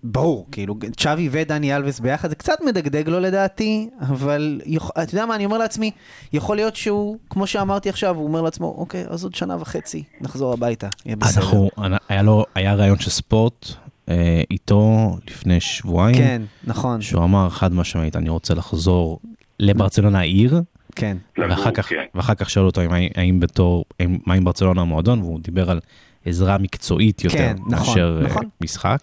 ברור, 0.04 0.48
כאילו, 0.52 0.76
צ'אבי 0.98 1.30
ודני 1.32 1.76
אלווס 1.76 2.00
ביחד, 2.00 2.30
זה 2.30 2.36
קצת 2.36 2.62
מדגדג 2.66 3.10
לו 3.10 3.20
לדעתי, 3.20 3.90
אבל 4.02 4.62
יכ... 4.66 4.90
אתה 5.04 5.14
יודע 5.16 5.26
מה, 5.26 5.36
אני 5.36 5.46
אומר 5.46 5.58
לעצמי, 5.58 5.92
יכול 6.34 6.56
להיות 6.56 6.76
שהוא, 6.76 7.18
כמו 7.30 7.48
שאמרתי 7.48 7.90
עכשיו, 7.90 8.16
הוא 8.16 8.28
אומר 8.28 8.42
לעצמו, 8.42 8.76
אוקיי, 8.78 9.06
אז 9.08 9.24
עוד 9.24 9.36
שנה 9.36 9.58
וחצי 9.60 10.04
נחזור 10.22 10.54
הביתה, 10.54 10.88
יהיה 11.06 11.16
בסדר. 11.16 11.44
אנחנו, 11.44 11.70
היה 12.10 12.22
לו, 12.22 12.46
היה 12.56 12.74
ראיון 12.74 13.00
של 13.00 13.10
ספורט 13.10 13.68
אה, 14.10 14.42
איתו 14.52 15.16
לפני 15.28 15.60
שבועיים, 15.60 16.18
כן, 16.18 16.42
נכון, 16.64 17.02
שהוא 17.02 17.24
אמר 17.24 17.50
חד 17.50 17.74
משמעית, 17.74 18.16
אני 18.16 18.30
רוצה 18.30 18.54
לחזור 18.54 19.20
לברצלונה 19.60 20.20
העיר, 20.20 20.62
כן. 20.94 21.18
לגור, 21.38 21.50
ואחר 21.50 21.72
כך, 21.72 21.90
כן. 21.90 22.04
ואחר 22.16 22.36
כך 22.36 22.50
שאלו 22.50 22.66
אותו 22.66 22.82
האם, 22.82 22.92
האם 23.16 23.40
בתור, 23.40 23.86
האם, 24.00 24.18
מה 24.26 24.34
עם 24.34 24.44
ברצלונה 24.44 24.82
המועדון, 24.82 25.22
והוא 25.22 25.40
דיבר 25.40 25.72
על 25.72 25.80
עזרה 26.26 26.58
מקצועית 26.58 27.24
יותר 27.24 27.38
כן, 27.38 27.56
נכון, 27.68 27.88
מאשר 27.90 28.20
אה, 28.22 28.28
נכון. 28.28 28.44
משחק. 28.62 29.00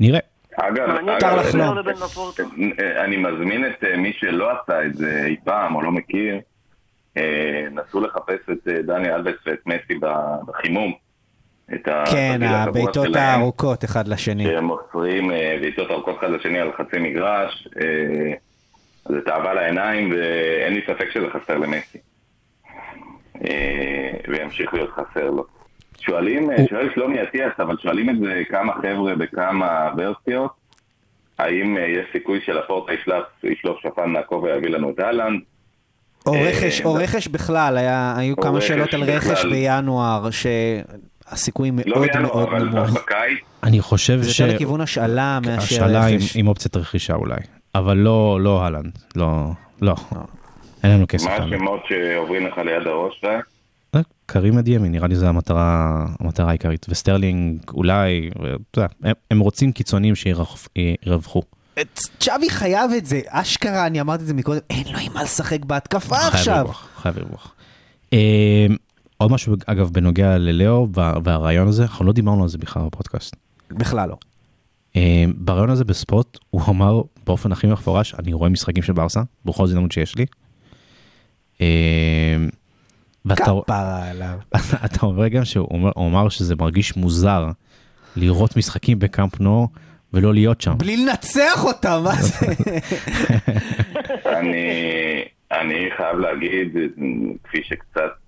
נראה. 0.00 0.20
אגב, 0.56 0.88
אגב. 1.08 1.38
אני 3.04 3.16
מזמין 3.16 3.64
את 3.66 3.84
אה, 3.84 3.96
מי 3.96 4.12
שלא 4.18 4.48
עשה 4.50 4.86
את 4.86 4.94
זה 4.96 5.24
אי 5.26 5.36
פעם 5.44 5.74
או 5.74 5.82
לא 5.82 5.92
מכיר, 5.92 6.40
אה, 7.16 7.66
נסו 7.70 8.00
לחפש 8.00 8.50
את 8.52 8.68
דני 8.86 9.14
אלבס 9.14 9.34
ואת 9.46 9.66
מסי 9.66 9.98
בחימום. 10.46 10.92
כן, 12.10 12.40
הבעיטות 12.42 13.16
הארוכות 13.16 13.84
אחד 13.84 14.08
לשני. 14.08 14.44
שהם 14.44 14.64
מוסרים 14.64 15.28
בעיטות 15.60 15.90
ארוכות 15.90 16.18
אחד 16.18 16.30
לשני 16.30 16.60
על 16.60 16.70
חצי 16.72 16.98
מגרש, 16.98 17.68
אה, 17.80 18.32
זה 19.08 19.20
תאווה 19.26 19.54
לעיניים 19.54 20.10
ואין 20.10 20.72
לי 20.74 20.80
ספק 20.86 21.10
שזה 21.14 21.26
חסר 21.32 21.58
למסי. 21.58 21.98
אה, 23.44 24.10
וימשיך 24.28 24.74
להיות 24.74 24.90
חסר 24.90 25.30
לו. 25.30 25.44
שואלים, 26.00 26.48
שואל 26.70 26.88
שלומי 26.94 27.22
אטיאס, 27.22 27.52
אבל 27.58 27.76
שואלים 27.82 28.10
את 28.10 28.18
זה 28.18 28.42
כמה 28.48 28.72
חבר'ה 28.74 29.14
בכמה 29.14 29.90
ורסיות, 29.98 30.50
האם 31.38 31.76
אה, 31.76 31.82
יש 31.82 32.06
סיכוי 32.12 32.40
שלפורטה 32.46 32.92
ישלח, 32.92 33.22
ישלוף 33.44 33.76
שפן 33.82 34.10
מהכובע 34.10 34.48
ויביא 34.54 34.70
לנו 34.70 34.90
את 34.90 35.00
אהלנד? 35.00 35.40
או 36.26 36.34
אה, 36.34 36.48
רכש, 36.48 36.80
או 36.80 36.96
ד- 36.98 37.00
רכש 37.00 37.28
בכלל, 37.28 37.76
היה- 37.76 38.14
היו 38.16 38.36
כמה 38.36 38.60
שאלות 38.60 38.94
על 38.94 39.02
רכש. 39.02 39.44
בינואר, 39.44 40.28
שהסיכויים 40.30 41.78
לא 41.86 41.96
מאוד 42.22 42.48
מאוד 42.50 42.62
נמוך. 42.62 42.98
אני 43.62 43.80
חושב 43.80 44.16
זה 44.18 44.32
ש... 44.32 44.40
יותר 44.40 44.54
לכיוון 44.54 44.80
השאלה 44.80 45.38
מאשר 45.46 45.58
השאלה 45.58 46.06
רכש. 46.06 46.36
עם 46.36 46.48
אופציית 46.48 46.76
רכישה 46.76 47.14
אולי, 47.14 47.36
אבל 47.74 47.96
לא, 47.96 48.38
לא 48.40 48.62
הלנד, 48.64 48.98
לא, 49.16 49.50
לא, 49.82 49.94
אין 50.82 50.92
לנו 50.92 51.04
כסף. 51.08 51.26
מה. 51.26 51.34
השמות 51.34 51.80
שעוברים 51.88 52.46
לך 52.46 52.58
ליד 52.58 52.86
הראש? 52.86 53.20
שי? 53.20 53.26
אה, 53.94 54.00
קרים 54.26 54.58
אדיאמי, 54.58 54.88
נראה 54.88 55.08
לי 55.08 55.14
זו 55.16 55.26
המטרה, 55.26 55.86
המטרה 56.20 56.48
העיקרית, 56.48 56.86
וסטרלינג 56.88 57.60
אולי, 57.74 58.30
ואתה 58.42 58.50
יודע, 58.80 58.88
הם, 59.02 59.12
הם 59.30 59.38
רוצים 59.40 59.72
קיצונים 59.72 60.14
שירווחו. 60.14 61.42
צ'אבי 62.20 62.50
חייב 62.50 62.90
את 62.96 63.06
זה, 63.06 63.20
אשכרה, 63.28 63.86
אני 63.86 64.00
אמרתי 64.00 64.22
את 64.22 64.26
זה 64.26 64.34
מקודם, 64.34 64.60
אין 64.70 64.84
לו 64.92 64.98
עם 64.98 65.12
מה 65.14 65.22
לשחק 65.22 65.64
בהתקפה 65.64 66.16
חייב 66.16 66.32
עכשיו. 66.34 66.58
לברוח, 66.60 66.88
חייב 66.96 67.18
לברוח. 67.18 67.54
אה, 68.12 68.66
עוד 69.18 69.30
משהו, 69.32 69.54
אגב, 69.66 69.90
בנוגע 69.92 70.38
ללאו 70.38 70.88
וה- 70.94 71.14
והרעיון 71.24 71.68
הזה, 71.68 71.82
אנחנו 71.82 72.04
לא 72.04 72.12
דיברנו 72.12 72.42
על 72.42 72.48
זה 72.48 72.58
בכלל 72.58 72.82
בפודקאסט. 72.82 73.36
בכלל 73.70 74.08
לא. 74.08 74.16
אה, 74.96 75.24
ברעיון 75.36 75.70
הזה 75.70 75.84
בספוט, 75.84 76.38
הוא 76.50 76.62
אמר 76.68 77.02
באופן 77.26 77.52
הכי 77.52 77.66
מפורש, 77.66 78.14
אני 78.14 78.32
רואה 78.32 78.48
משחקים 78.50 78.82
של 78.82 78.92
ברסה, 78.92 79.20
בכל 79.44 79.64
הזדמנות 79.64 79.92
שיש 79.92 80.14
לי. 80.16 80.26
ואתה 83.24 83.44
כפרה 83.64 84.10
עליו. 84.10 84.38
אתה 84.84 85.06
אומר 85.06 85.28
גם 85.28 85.44
שהוא 85.44 85.90
אמר 85.96 86.28
שזה 86.28 86.54
מרגיש 86.56 86.96
מוזר 86.96 87.50
לראות 88.16 88.56
משחקים 88.56 88.98
בקאמפ 88.98 89.40
נו 89.40 89.68
ולא 90.12 90.34
להיות 90.34 90.60
שם. 90.60 90.78
בלי 90.78 90.96
לנצח 90.96 91.64
אותם, 91.64 92.00
מה 92.04 92.14
זה? 92.14 92.46
אני, 94.38 94.68
אני 95.52 95.88
חייב 95.96 96.18
להגיד, 96.18 96.76
כפי 97.44 97.58
שקצת... 97.64 98.23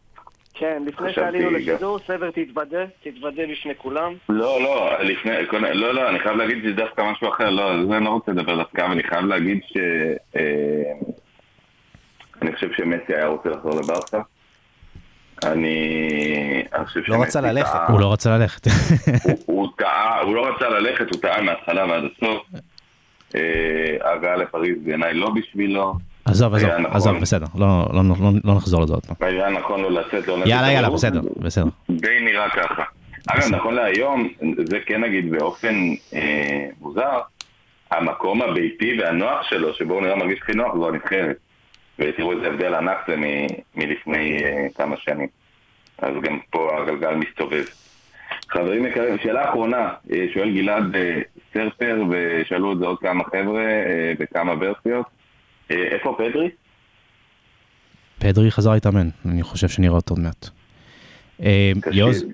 כן, 0.59 0.83
לפני 0.87 1.13
שעלינו. 1.13 1.51
לשידור, 1.51 1.99
סבר 2.07 2.31
תתוודה, 2.31 2.85
תתוודה 3.03 3.43
בפני 3.53 3.73
כולם. 3.77 4.15
לא, 4.29 4.61
לא, 4.63 4.99
לפני, 5.03 5.31
לא, 5.75 5.95
לא, 5.95 6.09
אני 6.11 6.19
חייב 6.21 6.37
להגיד 6.37 6.59
שזה 6.63 6.73
דווקא 6.73 7.03
משהו 7.13 7.29
אחר, 7.29 7.51
לא, 7.51 7.71
על 7.71 7.87
זה 7.89 7.97
אני 7.97 8.05
לא 8.05 8.11
רוצה 8.11 8.33
לדבר 8.33 8.57
דווקא, 8.57 8.83
אבל 8.83 8.91
אני 8.93 9.03
חייב 9.03 9.25
להגיד 9.27 9.61
ש... 9.67 9.77
אה, 10.37 10.43
אני 12.43 12.53
חושב 12.55 12.69
שמסי 12.77 13.15
היה 13.15 13.27
רוצה 13.27 13.49
לחזור 13.49 13.73
לברסה. 13.73 14.19
אני... 15.45 16.63
לא 17.09 17.23
רצה 17.23 17.41
ללכת. 17.41 17.73
טעה. 17.73 17.87
הוא 17.93 18.01
לא 18.01 18.13
רצה 18.13 18.39
ללכת. 18.39 18.67
הוא- 19.25 19.35
הוא 19.47 19.69
טעה, 19.79 20.21
הוא 20.21 20.35
לא 20.37 20.47
רצה 20.49 20.69
ללכת, 20.69 21.11
הוא 21.15 21.21
טעה 21.23 21.43
מההתחלה 21.43 21.87
ועד 21.87 22.03
הסוף. 22.05 22.43
אה, 23.35 23.41
ההגעה 24.11 24.37
לפריז 24.37 24.77
בעיניי 24.85 25.15
לא 25.15 25.31
בשבילו. 25.31 25.95
עזוב, 26.27 26.55
עזוב, 26.55 26.71
היה 26.71 26.79
נכון. 26.79 26.97
עזוב, 26.97 27.19
בסדר, 27.21 27.47
לא, 27.59 27.67
לא, 27.93 28.03
לא, 28.21 28.31
לא 28.45 28.55
נחזור 28.55 28.83
לזה 28.83 28.93
עוד 28.93 29.07
פעם. 29.07 29.17
היה 29.21 29.51
נכון 29.51 29.81
לו 29.81 29.91
לצאת 29.91 30.27
לעונת 30.27 30.47
יאללה, 30.47 30.73
יאללה, 30.73 30.79
התעוררות. 30.79 30.95
בסדר, 30.95 31.21
בסדר. 31.37 31.67
די 31.91 32.21
נראה 32.21 32.51
ככה. 32.51 32.83
אגב, 33.27 33.55
נכון 33.55 33.75
להיום, 33.75 34.29
זה 34.65 34.79
כן 34.87 35.01
נגיד 35.01 35.31
באופן 35.31 35.75
אה, 36.15 36.67
מוזר, 36.81 37.21
המקום 37.91 38.43
הביתי 38.43 38.99
והנוח 38.99 39.43
שלו, 39.43 39.75
שבו 39.75 39.95
הוא 39.95 40.03
נראה 40.03 40.17
מרגיש 40.17 40.39
הכי 40.43 40.53
נוח, 40.53 40.75
זו 40.75 40.89
הנבחרת. 40.89 41.37
ותראו 41.99 42.33
איזה 42.33 42.47
הבדל 42.47 42.75
ענק 42.75 42.99
זה 43.09 43.17
מלפני 43.75 44.45
אה, 44.45 44.67
כמה 44.75 44.97
שנים. 44.97 45.29
אז 45.99 46.11
גם 46.23 46.39
פה 46.51 46.71
הגלגל 46.79 47.15
מסתובב. 47.15 47.65
חברים 48.49 48.87
יקרים, 48.87 49.19
שאלה 49.23 49.51
אחרונה, 49.51 49.93
אה, 50.13 50.27
שואל 50.35 50.55
גלעד 50.55 50.97
סרפר, 51.55 52.05
ושאלו 52.11 52.73
את 52.73 52.79
זה 52.79 52.87
עוד 52.87 52.99
כמה 52.99 53.25
חבר'ה 53.25 53.65
בכמה 54.19 54.53
ורסיות. 54.61 55.16
אה, 55.71 55.77
איפה 55.77 56.17
פדרי? 56.19 56.51
פדרי 58.19 58.51
חזר 58.51 58.73
להתאמן, 58.73 59.09
אני 59.27 59.43
חושב 59.43 59.69
שנראה 59.69 59.95
אותו 59.95 60.15
עוד 60.15 60.21
מעט. 60.21 60.49
אה, 61.43 61.73
יוז, 61.93 62.25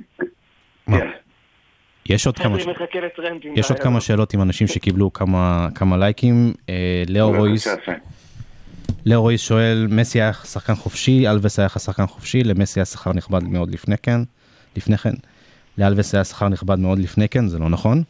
מה? 0.87 0.99
כן. 0.99 1.11
יש 2.07 2.27
עוד 2.27 2.39
כמה... 2.39 2.57
יש 3.55 3.71
עוד. 3.71 3.81
כמה 3.81 4.01
שאלות 4.01 4.35
עם 4.35 4.43
אנשים 4.43 4.67
שקיבלו 4.67 5.13
כמה, 5.13 5.69
כמה 5.75 5.97
לייקים. 5.97 6.53
אה, 6.69 7.03
לאו 7.09 7.37
רויס. 7.37 7.69
לאו 9.07 9.21
רויס 9.21 9.41
שואל, 9.41 9.87
מסי 9.91 10.21
היה 10.21 10.33
שחקן 10.33 10.75
חופשי, 10.75 11.29
אלווס 11.29 11.59
היה 11.59 11.69
שחקן 11.69 12.07
חופשי, 12.07 12.45
למסי 12.45 12.81
היה 12.81 12.85
שכר 12.85 13.13
נכבד 13.13 13.43
מאוד 13.43 13.71
לפני 13.71 13.97
כן, 14.03 14.21
לפני 14.77 14.99
כן. 14.99 15.15
לאלווס 15.79 16.15
היה 16.15 16.25
שכר 16.25 16.49
נכבד 16.49 16.79
מאוד 16.79 16.99
לפני 16.99 17.29
כן, 17.29 17.49
זה 17.49 17.59
לא 17.59 17.69
נכון. 17.69 18.03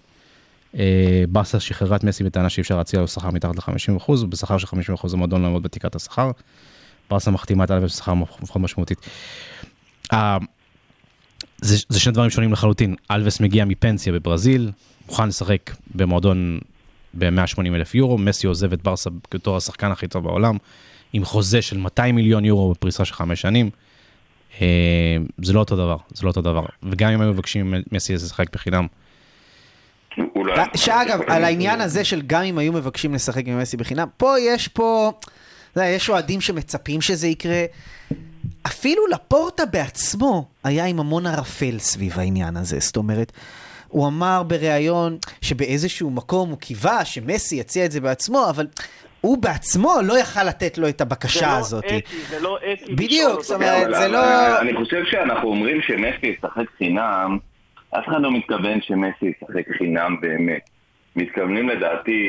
אה, 0.78 1.24
באסה 1.28 1.60
שחררה 1.60 1.96
את 1.96 2.04
מסי 2.04 2.24
בטענה 2.24 2.48
שאי 2.48 2.60
אפשר 2.60 2.76
להציע 2.76 3.00
לו 3.00 3.08
שכר 3.08 3.30
מתחת 3.30 3.56
ל-50%, 3.56 4.10
ובשכר 4.10 4.58
של 4.58 4.66
50% 4.66 5.12
המועדון 5.12 5.42
לעמוד 5.42 5.62
בתקרת 5.62 5.94
השכר. 5.94 6.30
ברסה 7.10 7.30
מחתימה 7.30 7.64
את 7.64 7.70
אלווס 7.70 8.08
בשכר 8.40 8.58
משמעותית. 8.58 8.98
אה, 10.12 10.38
זה, 11.60 11.76
זה 11.88 12.00
שני 12.00 12.12
דברים 12.12 12.30
שונים 12.30 12.52
לחלוטין. 12.52 12.94
אלווס 13.10 13.40
מגיע 13.40 13.64
מפנסיה 13.64 14.12
בברזיל, 14.12 14.70
מוכן 15.08 15.28
לשחק 15.28 15.70
במועדון 15.94 16.58
ב-180 17.14 17.66
אלף 17.66 17.94
יורו, 17.94 18.18
מסי 18.18 18.46
עוזב 18.46 18.72
את 18.72 18.82
ברסה 18.82 19.10
בתור 19.34 19.56
השחקן 19.56 19.90
הכי 19.90 20.08
טוב 20.08 20.24
בעולם, 20.24 20.56
עם 21.12 21.24
חוזה 21.24 21.62
של 21.62 21.78
200 21.78 22.14
מיליון 22.14 22.44
יורו 22.44 22.70
בפריסה 22.70 23.04
של 23.04 23.14
חמש 23.14 23.40
שנים. 23.40 23.70
אה, 24.60 25.16
זה 25.42 25.52
לא 25.52 25.60
אותו 25.60 25.76
דבר, 25.76 25.96
זה 26.08 26.24
לא 26.24 26.28
אותו 26.28 26.42
דבר. 26.42 26.64
וגם 26.82 27.10
אם 27.10 27.20
היו 27.20 27.32
מבקשים 27.32 27.74
ממסי 27.92 28.14
לשחק 28.14 28.52
בחינם, 28.52 28.86
הוא 30.32 30.46
לא 30.46 30.54
שאגב. 30.76 31.20
על 31.26 31.44
העניין 31.44 31.80
הזה 31.80 32.04
של 32.04 32.22
גם 32.26 32.42
אם 32.42 32.58
היו 32.58 32.72
מבקשים 32.72 33.14
לשחק 33.14 33.42
עם 33.46 33.58
מסי 33.58 33.76
בחינם, 33.76 34.08
פה 34.16 34.34
יש 34.40 34.68
פה, 34.68 35.12
יודע, 35.76 35.88
יש 35.88 36.08
אוהדים 36.10 36.40
שמצפים 36.40 37.00
שזה 37.00 37.28
יקרה. 37.28 37.64
אפילו 38.66 39.06
לפורטה 39.06 39.66
בעצמו 39.66 40.48
היה 40.64 40.84
עם 40.84 41.00
המון 41.00 41.26
ערפל 41.26 41.78
סביב 41.78 42.18
העניין 42.18 42.56
הזה, 42.56 42.76
זאת 42.80 42.96
אומרת, 42.96 43.32
הוא 43.88 44.06
אמר 44.06 44.42
בריאיון 44.46 45.18
שבאיזשהו 45.40 46.10
מקום 46.10 46.50
הוא 46.50 46.58
קיווה 46.58 47.04
שמסי 47.04 47.56
יציע 47.56 47.84
את 47.84 47.92
זה 47.92 48.00
בעצמו, 48.00 48.46
אבל 48.50 48.66
הוא 49.20 49.38
בעצמו 49.38 49.94
לא 50.04 50.18
יכל 50.18 50.44
לתת 50.44 50.78
לו 50.78 50.88
את 50.88 51.00
הבקשה 51.00 51.56
הזאת. 51.58 51.84
זה 51.88 51.90
לא 51.90 51.98
אתי, 51.98 52.16
זה 52.30 52.40
לא 52.40 52.58
אתי. 52.84 52.94
בדיוק. 52.94 53.42
זאת 53.42 53.54
אומרת, 53.54 53.86
זה 54.00 54.08
לא- 54.08 54.60
אני 54.60 54.72
חושב 54.76 55.02
שאנחנו 55.10 55.48
אומרים 55.48 55.80
שמסי 55.86 56.26
ישחק 56.38 56.64
חינם, 56.78 57.38
אף 57.98 58.08
אחד 58.08 58.22
לא 58.22 58.32
מתכוון 58.32 58.80
שמסי 58.80 59.26
ישחק 59.26 59.76
חינם 59.78 60.16
באמת. 60.20 60.70
מתכוונים 61.16 61.68
לדעתי, 61.68 62.20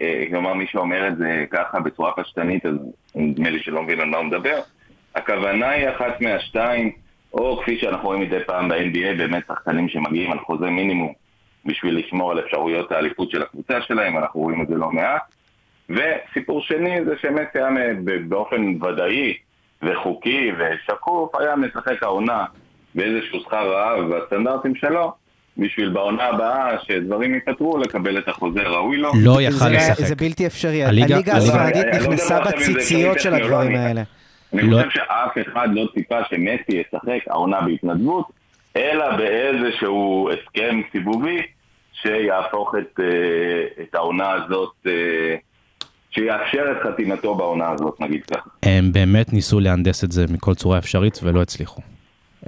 אה, 0.00 0.24
כלומר 0.30 0.54
מי 0.54 0.66
שאומר 0.66 1.08
את 1.08 1.16
זה 1.16 1.44
ככה 1.50 1.80
בצורה 1.80 2.12
פשטנית, 2.12 2.66
אז 2.66 2.74
נדמה 3.14 3.50
לי 3.50 3.62
שלא 3.62 3.82
מבין 3.82 4.00
על 4.00 4.08
מה 4.08 4.16
הוא 4.16 4.26
מדבר. 4.26 4.60
הכוונה 5.14 5.70
היא 5.70 5.88
אחת 5.88 6.20
מהשתיים, 6.20 6.92
או 7.32 7.60
כפי 7.62 7.78
שאנחנו 7.78 8.08
רואים 8.08 8.22
מדי 8.22 8.44
פעם 8.46 8.68
ב-NBA, 8.68 9.18
באמת 9.18 9.42
שחקנים 9.48 9.88
שמגיעים 9.88 10.32
על 10.32 10.38
חוזה 10.38 10.66
מינימום 10.66 11.12
בשביל 11.64 11.98
לשמור 11.98 12.30
על 12.30 12.40
אפשרויות 12.40 12.92
האליפות 12.92 13.30
של 13.30 13.42
הקבוצה 13.42 13.80
שלהם, 13.80 14.18
אנחנו 14.18 14.40
רואים 14.40 14.62
את 14.62 14.68
זה 14.68 14.74
לא 14.74 14.90
מעט. 14.90 15.22
וסיפור 15.88 16.62
שני 16.62 17.04
זה 17.04 17.14
שמסי 17.20 17.58
היה 17.58 17.68
באופן 18.28 18.84
ודאי 18.84 19.34
וחוקי 19.82 20.52
ושקוף, 20.58 21.34
היה 21.34 21.56
משחק 21.56 22.02
העונה 22.02 22.44
באיזשהו 22.98 23.40
שכר 23.40 23.72
רעב 23.72 24.14
בסטנדרטים 24.14 24.74
שלו, 24.74 25.12
בשביל 25.56 25.88
בעונה 25.88 26.24
הבאה 26.24 26.76
שדברים 26.82 27.34
ייפתרו, 27.34 27.78
לקבל 27.78 28.18
את 28.18 28.28
החוזה 28.28 28.60
הראוי 28.62 28.96
לו. 28.96 29.10
לא 29.22 29.42
יכל 29.42 29.58
זה- 29.58 29.68
לשחק. 29.70 30.04
זה 30.06 30.14
בלתי 30.14 30.46
אפשרי. 30.46 30.84
הליגה- 30.84 31.36
הספרדית 31.36 31.86
לא 31.92 31.98
נכנסה 31.98 32.40
בציציות 32.40 33.20
של 33.20 33.34
הדברים 33.34 33.76
האלה. 33.76 34.02
אני 34.52 34.62
לא. 34.62 34.76
חושב 34.76 34.90
שאף 34.90 35.48
אחד 35.52 35.68
לא 35.72 35.86
ציפה 35.94 36.18
שמסי 36.30 36.72
ישחק 36.80 37.28
העונה 37.30 37.60
בהתנדבות, 37.60 38.24
אלא 38.76 39.16
באיזשהו 39.16 40.30
הסכם 40.32 40.80
סיבובי 40.92 41.42
שיהפוך 42.02 42.74
את, 42.78 43.00
אה, 43.00 43.04
את 43.82 43.94
העונה 43.94 44.30
הזאת, 44.30 44.72
אה, 44.86 44.92
שיאפשר 46.10 46.64
את 46.72 46.86
חתימתו 46.86 47.34
בעונה 47.34 47.68
הזאת, 47.70 48.00
נגיד 48.00 48.24
ככה. 48.24 48.48
הם 48.62 48.92
באמת 48.92 49.32
ניסו 49.32 49.60
להנדס 49.60 50.04
את 50.04 50.12
זה 50.12 50.24
מכל 50.30 50.54
צורה 50.54 50.78
אפשרית 50.78 51.20
ולא 51.22 51.42
הצליחו. 51.42 51.80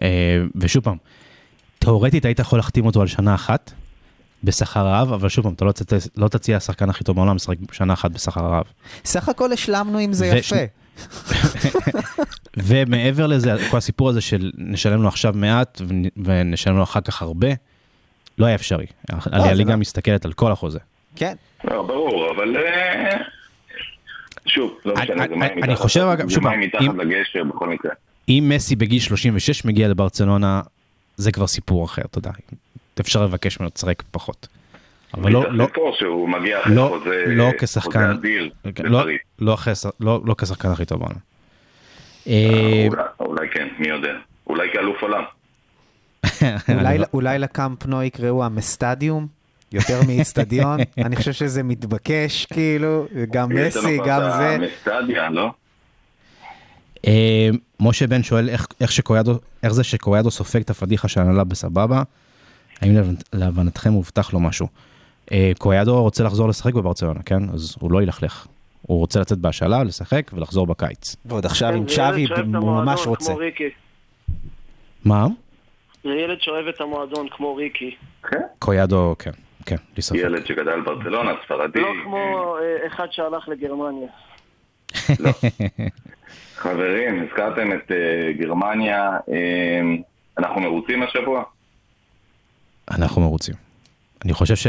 אה, 0.02 0.08
ושוב 0.56 0.84
פעם, 0.84 0.96
תאורטית 1.78 2.24
היית 2.24 2.38
יכול 2.38 2.58
להחתים 2.58 2.86
אותו 2.86 3.00
על 3.00 3.06
שנה 3.06 3.34
אחת 3.34 3.72
בשכר 4.44 4.86
רעב, 4.86 5.12
אבל 5.12 5.28
שוב 5.28 5.44
פעם, 5.44 5.52
אתה 5.52 5.64
לא, 5.64 5.72
תצ... 5.72 6.08
לא 6.16 6.28
תציע 6.28 6.56
לשחקן 6.56 6.90
הכי 6.90 7.04
טוב 7.04 7.16
בעולם 7.16 7.36
לשחק 7.36 7.56
שנה 7.72 7.92
אחת 7.92 8.10
בשכר 8.10 8.40
רעב. 8.40 8.64
סך 9.04 9.28
הכל 9.28 9.52
השלמנו 9.52 9.98
עם 9.98 10.12
זה 10.12 10.32
וש- 10.36 10.52
יפה. 10.52 10.64
ומעבר 12.56 13.26
לזה, 13.26 13.52
כל 13.70 13.76
הסיפור 13.76 14.08
הזה 14.08 14.20
של 14.20 14.50
נשלם 14.58 15.02
לו 15.02 15.08
עכשיו 15.08 15.32
מעט 15.36 15.80
ונ- 15.88 16.22
ונשלם 16.24 16.76
לו 16.76 16.82
אחר 16.82 17.00
כך 17.00 17.22
הרבה, 17.22 17.48
לא 18.38 18.46
היה 18.46 18.54
אפשרי. 18.54 18.86
זה 19.12 19.20
הליגה 19.36 19.70
לא. 19.72 19.76
מסתכלת 19.76 20.24
על 20.24 20.32
כל 20.32 20.52
החוזה. 20.52 20.78
כן. 21.16 21.34
לא, 21.64 21.82
ברור, 21.82 22.30
אבל... 22.36 22.56
אה, 22.56 23.16
שוב, 24.46 24.70
לא 24.84 24.94
משנה, 24.94 25.22
זה 25.28 25.36
מים 26.40 26.60
מתחת- 26.60 26.82
לגשר 26.98 27.44
בכל 27.44 27.68
מקרה. 27.68 27.90
אם 28.30 28.52
מסי 28.54 28.76
בגיל 28.76 29.00
36 29.00 29.64
מגיע 29.64 29.88
לברצלונה, 29.88 30.62
זה 31.16 31.32
כבר 31.32 31.46
סיפור 31.46 31.84
אחר, 31.84 32.02
אתה 32.02 32.18
יודע. 32.18 32.30
אפשר 33.00 33.24
לבקש 33.24 33.60
ממנו 33.60 33.70
לשחק 33.76 34.02
פחות. 34.10 34.48
אבל 35.14 35.32
לא, 35.32 35.52
לא, 35.52 35.66
שהוא 35.98 36.28
מגיע 36.28 36.60
אחרי 36.60 36.74
לא, 36.74 36.96
חוזה 36.98 37.24
לא 37.26 37.50
כשחקן, 37.58 38.10
אדיר 38.10 38.50
לא. 38.84 39.04
לא, 39.38 39.54
אחרי, 39.54 39.74
לא, 40.00 40.20
לא 40.24 40.34
כשחקן 40.38 40.68
הכי 40.68 40.84
טוב 40.84 40.98
בעולם. 41.00 41.14
אה, 42.26 42.86
אולי- 42.90 43.02
אולי 43.20 43.48
כן, 43.54 43.68
מי 43.78 43.88
יודע. 43.88 44.12
אולי 44.46 44.68
כאלוף 44.72 45.02
עולם. 45.02 45.22
אולי- 46.78 46.98
אולי 47.14 47.38
לקאמפ 47.38 47.86
נו 47.86 48.02
יקראו 48.02 48.44
המסטדיום, 48.44 49.26
יותר 49.72 50.00
מאיצטדיון. 50.06 50.80
אני 51.06 51.16
חושב 51.16 51.32
שזה 51.32 51.62
מתבקש, 51.62 52.46
כאילו, 52.46 53.06
גם 53.30 53.52
לנו 53.52 53.66
מסי, 53.66 53.78
כבר 53.98 54.06
גם 54.06 54.20
זה. 54.38 54.50
המסטדיה, 54.50 55.30
לא? 55.30 55.50
אה, 57.06 57.48
משה 57.80 58.06
בן 58.06 58.22
שואל 58.22 58.48
איך, 58.48 58.66
איך, 58.80 58.92
שקוריאדו, 58.92 59.32
איך 59.62 59.72
זה 59.72 59.84
שקוריאדו 59.84 60.30
סופג 60.30 60.60
את 60.60 60.70
הפדיחה 60.70 61.08
של 61.08 61.20
הנהלה 61.20 61.44
בסבבה, 61.44 62.02
האם 62.80 62.92
להבנ- 62.96 63.22
להבנתכם 63.32 63.92
הובטח 63.92 64.32
לו 64.32 64.40
משהו? 64.40 64.66
אה, 65.32 65.52
קוריאדו 65.58 66.02
רוצה 66.02 66.24
לחזור 66.24 66.48
לשחק 66.48 66.74
בברצלונה, 66.74 67.20
כן? 67.22 67.48
אז 67.54 67.76
הוא 67.80 67.92
לא 67.92 68.02
ילכלך. 68.02 68.46
הוא 68.82 68.98
רוצה 68.98 69.20
לצאת 69.20 69.38
בהשאלה, 69.38 69.82
לשחק 69.84 70.30
ולחזור 70.34 70.66
בקיץ. 70.66 71.16
ועוד 71.24 71.46
עכשיו 71.46 71.68
עם 71.68 71.86
כן, 71.86 71.94
צ'אבי, 71.94 72.26
הוא 72.56 72.82
ממש 72.82 73.06
רוצה. 73.06 73.34
מה? 75.04 75.26
זה 76.04 76.10
ילד 76.10 76.38
שאוהב 76.40 76.66
את 76.66 76.80
המועדון 76.80 77.26
כמו 77.30 77.54
ריקי. 77.54 77.94
כן. 78.30 78.40
קוריאדו, 78.58 79.14
כן, 79.18 79.30
כן, 79.66 79.76
בלי 79.94 80.02
ספק. 80.02 80.16
ילד 80.18 80.46
שגדל 80.46 80.80
בברצלונה, 80.80 81.30
ספרדי. 81.44 81.80
לא 81.80 81.88
כמו 82.04 82.56
אה, 82.62 82.86
אחד 82.86 83.06
שהלך 83.10 83.48
לגרמניה. 83.48 84.08
חברים, 86.60 87.22
הזכרתם 87.22 87.72
את 87.72 87.90
אה, 87.92 87.96
גרמניה, 88.38 89.10
אה, 89.32 89.80
אנחנו 90.38 90.60
מרוצים 90.60 91.02
השבוע? 91.02 91.42
אנחנו 92.90 93.20
מרוצים. 93.20 93.54
אני 94.24 94.32
חושב 94.32 94.54
ש... 94.54 94.66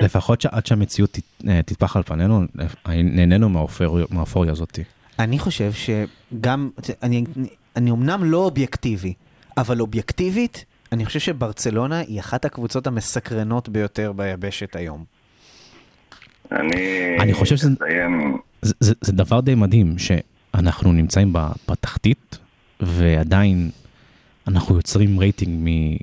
לפחות- 0.00 0.40
שעד 0.40 0.66
שהמציאות 0.66 1.18
אה, 1.48 1.62
תטפח 1.62 1.96
על 1.96 2.02
פנינו, 2.02 2.42
נהנינו 2.88 3.48
מהאופוריה- 3.48 4.52
הזאת. 4.52 4.78
אני 5.18 5.38
חושב 5.38 5.70
שגם, 5.72 6.70
אני, 7.02 7.24
אני 7.76 7.90
אמנם 7.90 8.24
לא 8.24 8.36
אובייקטיבי, 8.38 9.14
אבל 9.56 9.80
אובייקטיבית, 9.80 10.64
אני 10.92 11.04
חושב 11.04 11.18
שברצלונה 11.20 11.98
היא 11.98 12.20
אחת 12.20 12.44
הקבוצות 12.44 12.86
המסקרנות 12.86 13.68
ביותר 13.68 14.12
ביבשת 14.12 14.76
היום. 14.76 15.04
אני... 16.52 17.16
אני 17.20 17.32
חושב 17.34 17.56
שזה-. 17.56 17.68
זה, 18.62 18.74
זה, 18.80 18.94
זה 19.00 19.12
דבר 19.12 19.40
די 19.40 19.54
מדהים 19.54 19.94
שאנחנו 19.98 20.92
נמצאים 20.92 21.32
בתחתית 21.68 22.38
ועדיין 22.80 23.70
אנחנו 24.48 24.76
יוצרים 24.76 25.18
רייטינג 25.18 25.68
מ, 25.68 25.96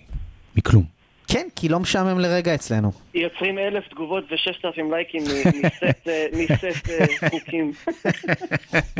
מכלום. 0.55 0.83
כן, 1.31 1.47
כי 1.55 1.69
לא 1.69 1.79
משעמם 1.79 2.19
לרגע 2.19 2.55
אצלנו. 2.55 2.91
יוצרים 3.13 3.57
אלף 3.57 3.87
תגובות 3.87 4.23
וששת 4.31 4.65
אלפים 4.65 4.91
לייקים 4.91 5.23
מסט, 5.23 6.07
אה, 6.07 6.25
אה, 6.89 7.29
חוקים. 7.29 7.71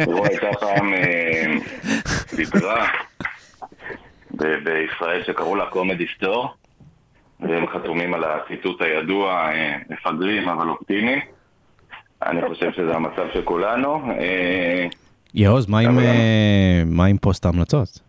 רוע 0.06 0.28
הייתה 0.28 0.48
פעם 0.60 0.94
אה, 0.94 1.46
דיברה 2.36 2.88
בישראל 4.64 5.24
שקראו 5.24 5.56
לה 5.56 5.66
קומדי 5.66 6.06
סטור 6.16 6.54
והם 7.40 7.68
חתומים 7.68 8.14
על 8.14 8.24
הציטוט 8.24 8.82
הידוע, 8.82 9.50
מפגרים 9.90 10.50
אבל 10.50 10.70
אופטימיים. 10.70 11.20
אני 12.26 12.42
חושב 12.50 12.72
שזה 12.76 12.96
המצב 12.96 13.24
של 13.34 13.42
כולנו. 13.42 14.12
אה, 14.20 14.88
יעוז, 15.34 15.68
מה 15.70 15.80
עם, 15.80 15.90
אבל- 15.90 16.04
אה, 16.06 16.84
מה 16.86 17.06
עם 17.06 17.18
פוסט 17.18 17.46
ההמלצות? 17.46 18.00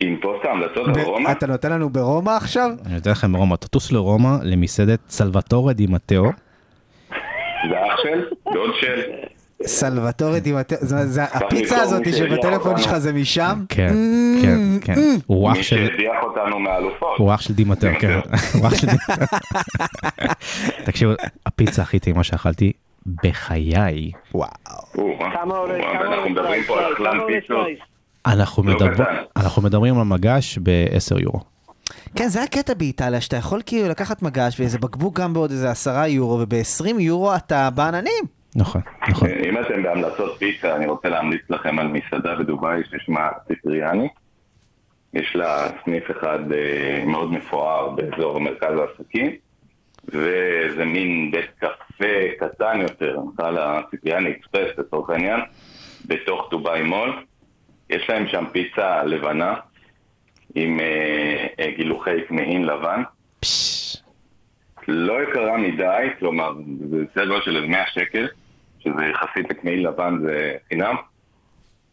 עם 0.00 0.16
פוסט 0.22 0.44
ההמלצות 0.44 0.96
על 0.96 1.02
רומא, 1.02 1.32
אתה 1.32 1.46
נותן 1.46 1.72
לנו 1.72 1.90
ברומא 1.90 2.30
עכשיו? 2.30 2.70
אני 2.86 2.96
אתן 2.96 3.10
לכם 3.10 3.36
רומא, 3.36 3.56
תטוס 3.56 3.92
לרומא 3.92 4.36
למסעדת 4.42 4.98
סלווטורה 5.08 5.72
די 5.72 5.86
מטאו. 5.86 6.24
זה 7.70 7.86
אח 7.86 8.00
של, 8.02 8.24
דוד 8.52 8.70
של, 8.80 9.00
סלווטורי 9.66 10.40
דימטר, 10.40 10.76
זה- 10.80 11.06
זה 11.06 11.24
הפיצה 11.24 11.82
הזאת 11.82 12.06
מי 12.06 12.12
שבטלפון. 12.12 12.78
שלך 12.78 12.98
זה 12.98 13.12
משם? 13.12 13.64
כן, 13.68 13.88
Mm, 13.88 14.42
כן, 14.42 14.58
כן. 14.80 14.94
הוא 15.26 15.50
אח 15.52 15.56
מי 15.56 15.62
של... 15.62 15.76
שהדיח 15.76 16.16
אותנו 16.22 16.58
מהאלופות. 16.58 17.18
הוא 17.18 17.34
אח 17.34 17.40
של 17.40 17.54
די 17.54 17.64
מטאו, 17.64 17.88
כן. 18.00 18.18
הוא 18.54 18.66
אח 18.66 18.74
של 18.74 18.86
די 18.86 18.92
מטאו. 19.08 19.26
תקשיבו, 20.86 21.12
הפיצה 21.46 21.82
הכי 21.82 21.98
טעימה 21.98 22.24
שאכלתי 22.24 22.72
בחיי. 23.24 24.10
וואו. 24.34 24.48
או, 24.98 25.08
אה, 25.20 25.30
כמה 25.32 25.54
עולה, 25.56 25.74
או, 25.74 25.82
כמה 25.92 26.00
אנחנו 26.00 26.14
עולה 26.16 26.30
מדברים? 26.30 26.62
פה 26.66 26.78
על 26.78 26.84
כמה 26.84 26.94
אכלן 26.94 27.20
עולה 27.20 27.40
פיצות. 27.40 27.66
אנחנו, 28.26 28.62
לא. 28.62 28.86
אנחנו 29.36 29.62
מדברים 29.62 29.98
על 29.98 30.04
מגש 30.04 30.58
ב-10 30.62 31.20
יורו. 31.22 31.40
כן, 32.16 32.28
זה 32.28 32.42
הקטע 32.42 32.74
באיטליה, 32.74 33.20
שאתה 33.20 33.36
יכול 33.36 33.62
כאילו 33.66 33.88
לקחת 33.88 34.22
מגש 34.22 34.60
ואיזה 34.60 34.78
בקבוק 34.78 35.20
גם 35.20 35.32
בעוד 35.34 35.50
איזה 35.50 35.70
עשרה 35.70 36.08
יורו, 36.08 36.38
וב-20 36.40 37.00
יורו 37.00 37.34
אתה 37.36 37.70
בעננים. 37.70 38.24
נכון, 38.56 38.80
נכון. 39.08 39.28
אם 39.28 39.58
אתם 39.58 39.82
בהמלצות 39.82 40.38
פיצה, 40.38 40.76
אני 40.76 40.86
רוצה 40.86 41.08
להמליץ 41.08 41.42
לכם 41.50 41.78
על 41.78 41.88
מסעדה 41.88 42.34
בדובאי 42.34 42.82
ששמה 42.90 43.28
ציפריאני. 43.48 44.08
יש 45.14 45.36
לה 45.36 45.66
סניף 45.84 46.10
אחד 46.10 46.52
אה, 46.52 47.04
מאוד 47.06 47.32
מפואר 47.32 47.88
באזור 47.88 48.40
מרכז 48.40 48.78
העסקים, 48.78 49.30
וזה 50.08 50.84
מין 50.84 51.30
בית 51.30 51.50
קפה 51.58 52.14
קטן 52.38 52.80
יותר, 52.80 53.18
נקרא 53.32 53.50
לה 53.50 53.80
ציפריאני 53.90 54.30
אקספרס 54.30 54.78
לצורך 54.78 55.10
העניין, 55.10 55.40
בתוך 56.04 56.48
דובאי 56.50 56.82
מול. 56.82 57.24
יש 57.90 58.10
להם 58.10 58.28
שם 58.28 58.44
פיצה 58.52 59.04
לבנה 59.04 59.54
עם 60.54 60.80
אה, 60.80 61.46
אה, 61.60 61.70
גילוחי 61.76 62.26
כמהין 62.28 62.64
לבן. 62.64 63.02
לא 64.88 65.22
יקרה 65.22 65.56
מדי, 65.56 66.08
כלומר, 66.18 66.52
זה 66.90 67.04
סדר 67.14 67.26
גודל 67.26 67.42
של 67.42 67.56
איזה 67.56 67.66
100 67.66 67.84
שקל, 67.86 68.28
שזה 68.84 69.04
יחסית 69.10 69.50
לכמעיל 69.50 69.88
לבן 69.88 70.14
זה 70.26 70.54
חינם. 70.68 70.94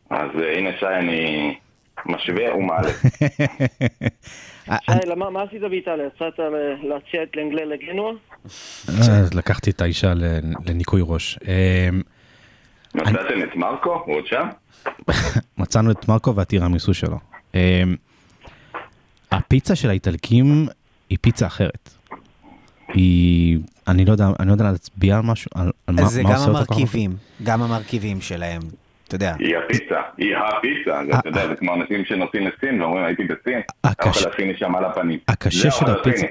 אז 0.09 0.30
אה, 0.41 0.57
הנה 0.57 0.69
שי, 0.80 0.85
אני 0.85 1.55
משווה 2.05 2.55
ומעלה. 2.55 2.89
שי, 4.65 5.07
למה- 5.07 5.30
מה 5.30 5.43
עשית 5.43 5.61
באיטליה? 5.61 6.05
יצאת 6.07 6.39
ל- 6.39 6.88
להציע 6.88 7.23
את 7.23 7.35
לנגלה 7.35 7.65
לגנוע? 7.65 8.11
אז 8.88 9.34
לקחתי 9.34 9.69
את 9.69 9.81
האישה 9.81 10.13
לניקוי 10.65 11.01
ראש. 11.05 11.39
אמ, 11.47 12.01
מצאתם 12.95 13.43
את 13.43 13.55
מרקו? 13.55 14.01
הוא 14.05 14.15
עוד 14.15 14.26
שם? 14.27 14.47
מצאנו 15.57 15.91
את 15.91 16.07
מרקו 16.07 16.35
והטירמיסו 16.35 16.93
שלו. 16.93 17.18
אמ, 17.55 17.59
הפיצה 19.31 19.76
של 19.76 19.89
האיטלקים 19.89 20.68
היא 21.09 21.18
פיצה 21.22 21.47
אחרת. 21.47 21.89
היא, 22.93 23.59
אני 23.91 24.05
לא 24.05 24.11
יודע, 24.11 24.27
אני 24.39 24.47
לא 24.47 24.53
יודע 24.53 24.72
להצביע 24.72 25.15
על 25.18 25.22
משהו, 25.23 25.49
על, 25.55 25.72
על 25.88 25.95
מה, 25.95 26.05
זה 26.05 26.23
מה 26.23 26.30
גם 26.30 26.35
עושה 26.35 26.47
אותה 26.47 26.59
כל 26.59 26.65
כך- 26.65 26.72
המרכיבים, 26.80 27.11
גם 27.43 27.61
המרכיבים 27.61 28.22
שלהם. 28.22 28.61
אתה 29.07 29.15
יודע. 29.15 29.35
היא 29.39 29.55
הפיצה, 29.65 29.95
היא 30.18 30.27
הפיצה, 30.38 30.99
זה, 31.11 31.19
אתה 31.19 31.30
יודע, 31.30 31.47
זה 31.47 31.55
כמו 31.55 31.73
אנשים 31.73 32.05
שנוסעים 32.05 32.47
לסין 32.47 32.81
ואומרים 32.81 33.03
הייתי 33.05 33.23
בסין, 33.23 33.59
הקש- 33.84 34.05
האוכל 34.18 34.30
הסיני 34.34 34.53
שם 34.57 34.76
על 34.76 34.85
הפנים. 34.85 35.19
הקשה 35.27 35.69
זה 35.69 35.72
של 35.72 35.85
הפיצה, 35.91 36.26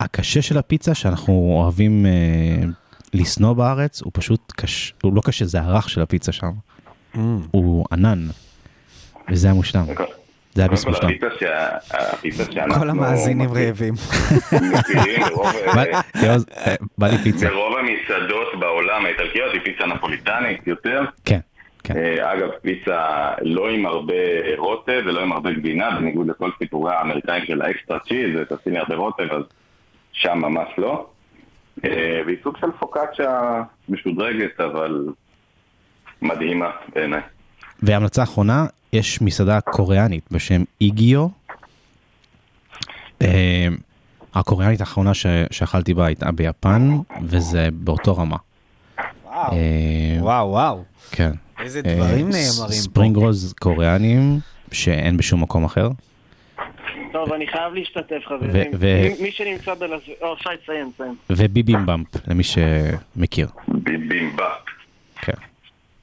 הקשה 0.00 0.42
של 0.42 0.58
הפיצה 0.58 0.94
שאנחנו 0.94 1.32
אוהבים 1.62 2.06
אה, 2.06 2.10
לשנוא 3.14 3.52
בארץ, 3.52 4.02
הוא 4.02 4.10
פשוט 4.14 4.52
קשה, 4.56 4.92
הוא 5.02 5.14
לא 5.16 5.20
קשה, 5.24 5.44
זה 5.44 5.60
הרך 5.60 5.88
של 5.90 6.00
הפיצה 6.02 6.32
שם. 6.32 6.50
Mm. 7.14 7.18
הוא 7.50 7.84
ענן. 7.92 8.26
וזה 9.30 9.46
היה 9.46 9.54
מושלם. 9.54 9.84
זה 10.54 10.62
היה 10.62 10.68
ביס 10.68 10.84
קודם 10.84 12.80
כל, 12.80 12.90
המאזינים 12.90 13.50
רעבים. 13.52 13.94
בא- 15.74 15.84
אה, 16.56 16.74
בא 16.98 17.06
לי 17.08 17.18
פיצה. 17.18 17.48
ברוב 17.48 17.74
המסעדות 17.78 18.48
בעולם 18.60 19.04
האיטלקיות 19.06 19.52
היא 19.52 19.60
פיצה 19.64 19.86
נפוליטנית 19.86 20.66
יותר. 20.66 21.00
כן, 21.24 21.38
כן. 21.84 21.96
אה, 21.96 22.32
אגב, 22.32 22.48
פיצה 22.62 23.06
לא 23.42 23.68
עם 23.70 23.86
הרבה 23.86 24.14
רוטב 24.56 25.02
ולא 25.06 25.20
עם 25.20 25.32
הרבה 25.32 25.52
גבינה, 25.52 25.90
בניגוד 25.90 26.28
לכל 26.30 26.50
סיפורי 26.58 26.94
האמריקאים 26.94 27.44
של 27.46 27.62
האקסטרה 27.62 27.98
צ'יז, 27.98 28.30
ותשים 28.36 28.72
לי 28.72 28.78
הרבה 28.78 28.94
רוטב, 28.94 29.32
אז 29.32 29.42
שם 30.12 30.38
ממש 30.38 30.68
לא. 30.78 31.06
אה, 31.84 31.90
והיא 32.26 32.36
סוג 32.42 32.56
של 32.60 32.70
פוקאצ'ה 32.78 33.62
משודרגת, 33.88 34.60
אבל 34.60 35.06
מדהימה 36.22 36.70
בעיניי. 36.94 37.20
והמלצה 37.82 38.22
אחרונה, 38.22 38.66
יש 38.92 39.22
מסעדה 39.22 39.60
קוריאנית 39.60 40.24
בשם 40.30 40.62
איגיו. 40.80 41.26
אה, 43.22 43.68
הקוריאנית 44.34 44.80
האחרונה 44.80 45.14
ש- 45.14 45.26
שאכלתי 45.50 45.94
בה 45.94 46.06
הייתה 46.06 46.32
ביפן, 46.32 46.90
וזה 47.22 47.68
באותו 47.72 48.16
רמה. 48.16 48.36
וואו, 49.24 49.52
אה, 49.52 49.58
וואו, 50.20 50.48
וואו. 50.50 50.84
כן. 51.10 51.30
איזה 51.62 51.80
אה, 51.86 51.94
דברים 51.94 52.18
נאמרים. 52.30 52.40
ספרינג 52.70 53.16
רוז 53.16 53.54
קוריאנים, 53.60 54.38
שאין 54.72 55.16
בשום 55.16 55.42
מקום 55.42 55.64
אחר. 55.64 55.88
טוב, 57.12 57.32
אני 57.32 57.46
חייב 57.46 57.74
להשתתף, 57.74 58.20
חברים. 58.28 58.66
מי- 59.20 59.32
שנמצא 59.32 59.74
בלס... 59.74 60.02
או, 60.22 60.36
שי, 60.38 60.48
תסיים, 60.64 60.90
תסיים. 60.94 61.14
וביבימבאפ, 61.30 62.06
למי 62.28 62.42
שמכיר. 62.44 63.48
ביבימבאפ. 63.68 64.70
כן. 65.16 65.32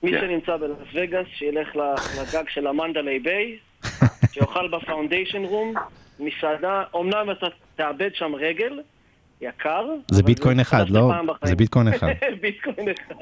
מי 0.04 0.12
כן. 0.12 0.20
שנמצא 0.22 0.58
בלס 0.58 0.78
וגאס, 0.94 1.26
שילך 1.34 1.76
ל- 1.76 1.96
לגג 2.22 2.44
של 2.50 2.68
המנדליי 2.68 3.20
ביי, 3.20 3.58
שיאכל 4.34 4.68
בפאונדיישן 4.68 5.44
רום, 5.44 5.74
מסעדה, 6.20 6.84
אמנם 6.96 7.32
אתה 7.32 7.48
תאבד 7.76 8.10
שם 8.16 8.36
רגל, 8.36 8.80
יקר. 9.42 9.86
זה 10.12 10.24
ביטקוין 10.24 10.60
אחד, 10.60 10.90
לא? 10.90 11.00
לפעם 11.10 11.28
בחיים. 11.28 11.38
זה 11.50 11.56
ביטקוין 11.56 11.88
אחד. 11.88 12.08
ביטקוין 12.42 12.88
אחד. 12.90 13.16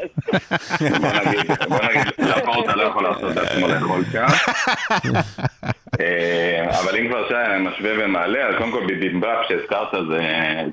בוא 1.00 1.10
נגיד, 1.26 1.52
בוא 1.70 1.78
נגיד, 1.84 2.08
לפורטה 2.38 2.76
לא 2.76 2.84
יכול 2.84 3.04
לעשות 3.04 3.36
לעצמו 3.36 3.68
לאכול 3.68 4.04
שם. 4.12 4.26
אה, 6.00 6.80
אבל 6.82 6.98
אם 6.98 7.08
כבר 7.10 7.28
שי 7.28 7.34
משווה 7.60 7.92
ומעלה, 8.06 8.48
אז 8.48 8.56
קודם 8.58 8.72
כל 8.72 8.86
ביבימבק 8.88 9.38
שהזכרת 9.48 9.88
זה, 10.10 10.20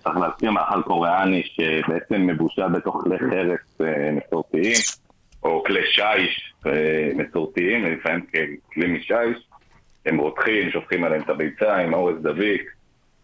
צריך 0.04 0.16
להזכיר 0.16 0.50
מאכל 0.50 0.82
קוריאני 0.82 1.42
שבעצם 1.46 2.26
מבושל 2.26 2.68
בתוך 2.68 3.02
כלי 3.04 3.18
חרס 3.18 3.80
אה, 3.80 4.10
מסורתיים, 4.12 4.74
או 5.46 5.64
כלי 5.66 5.80
שיש 5.86 6.54
אה, 6.66 7.10
מסורתיים, 7.14 7.84
לפעמים 7.84 8.26
ככלי 8.26 8.86
משיש. 8.86 9.48
הם 10.06 10.18
רותחים, 10.18 10.70
שופכים 10.70 11.04
עליהם 11.04 11.22
את 11.22 11.28
הביצה 11.28 11.76
עם 11.76 11.94
אורז 11.94 12.22
דביק, 12.22 12.62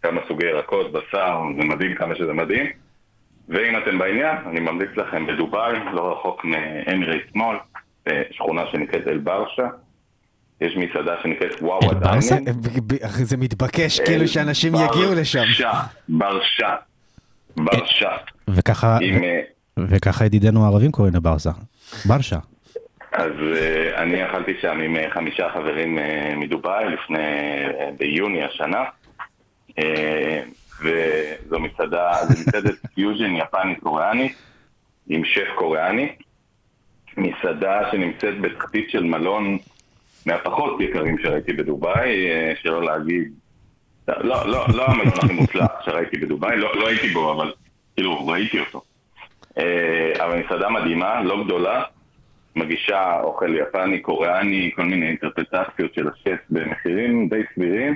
כמה 0.03 0.21
סוגי 0.29 0.47
ירקות, 0.47 0.93
בשר, 0.93 1.43
זה 1.59 1.65
מדהים 1.65 1.95
כמה 1.95 2.15
שזה 2.15 2.33
מדהים. 2.33 2.67
ואם 3.49 3.79
אתם 3.79 3.99
בעניין, 3.99 4.37
אני 4.47 4.61
ממליץ 4.61 4.91
לכם 4.97 5.27
בדובאי, 5.27 5.73
לא 5.93 6.13
רחוק 6.13 6.45
מאמירייט 6.45 7.35
מול, 7.35 7.57
שכונה 8.31 8.63
שנקראת 8.73 9.09
אל 9.09 9.19
ברשה. 9.19 9.67
יש 10.61 10.77
מסעדה 10.77 11.15
שנקראת 11.23 11.63
וואו. 11.63 11.81
ב- 12.45 12.95
ב- 12.95 13.07
זה 13.07 13.37
מתבקש 13.37 14.01
כאילו 14.01 14.29
שאנשים 14.29 14.73
יגיעו 14.75 15.15
לשם. 15.15 15.45
ברשה, 16.09 16.77
ברשה, 17.57 18.11
אה, 19.03 19.41
וככה 19.79 20.25
ידידינו 20.25 20.65
הערבים 20.65 20.93
קוראים 20.93 21.15
לברסה. 21.15 21.51
ברשה. 22.05 22.39
אז 23.13 23.33
אה, 23.57 24.03
אני 24.03 24.27
אכלתי 24.27 24.53
שם 24.61 24.81
עם 24.81 24.97
אה, 24.97 25.11
חמישה 25.11 25.49
חברים 25.55 25.99
אה, 25.99 26.33
מדובאי 26.37 26.85
לפני, 26.89 27.19
ביוני 27.99 28.45
השנה. 28.45 28.85
וזו 30.83 31.61
מסעדה, 31.61 32.13
זו 32.23 32.41
מסעדת 32.41 32.75
פיוז'ן 32.95 33.37
יפנית 33.37 33.81
קוריאנית 33.81 34.37
עם 35.09 35.25
שף 35.25 35.49
קוריאני. 35.55 36.13
מסעדה 37.17 37.91
שנמצאת 37.91 38.41
בתחתית 38.41 38.91
של 38.91 39.03
מלון 39.05 39.59
מהפחות 40.27 40.81
יקרים 40.81 41.19
שראיתי 41.19 41.53
בדובאי, 41.53 42.27
שלא 42.63 42.83
להגיד, 42.83 43.33
לא, 44.09 44.47
לא, 44.47 44.67
לא 44.75 44.87
המלון 44.87 45.09
הכי 45.09 45.33
מוצלח 45.33 45.71
שראיתי 45.85 46.17
בדובאי, 46.17 46.57
לא, 46.57 46.77
לא 46.77 46.89
הייתי 46.89 47.09
בו, 47.09 47.33
אבל 47.33 47.53
כאילו 47.95 48.27
ראיתי 48.27 48.61
אותו. 48.61 48.83
אה, 49.59 50.25
אבל 50.25 50.43
מסעדה 50.45 50.69
מדהימה, 50.69 51.23
לא 51.23 51.45
גדולה, 51.45 51.83
מגישה 52.57 53.21
אוכל 53.21 53.55
יפני, 53.55 54.01
קוריאני, 54.01 54.71
כל 54.77 54.85
מיני 54.85 55.09
אינטרפטציות 55.09 55.95
של 55.95 56.09
השף 56.09 56.39
במחירים 56.51 57.29
די 57.29 57.41
סבירים. 57.55 57.95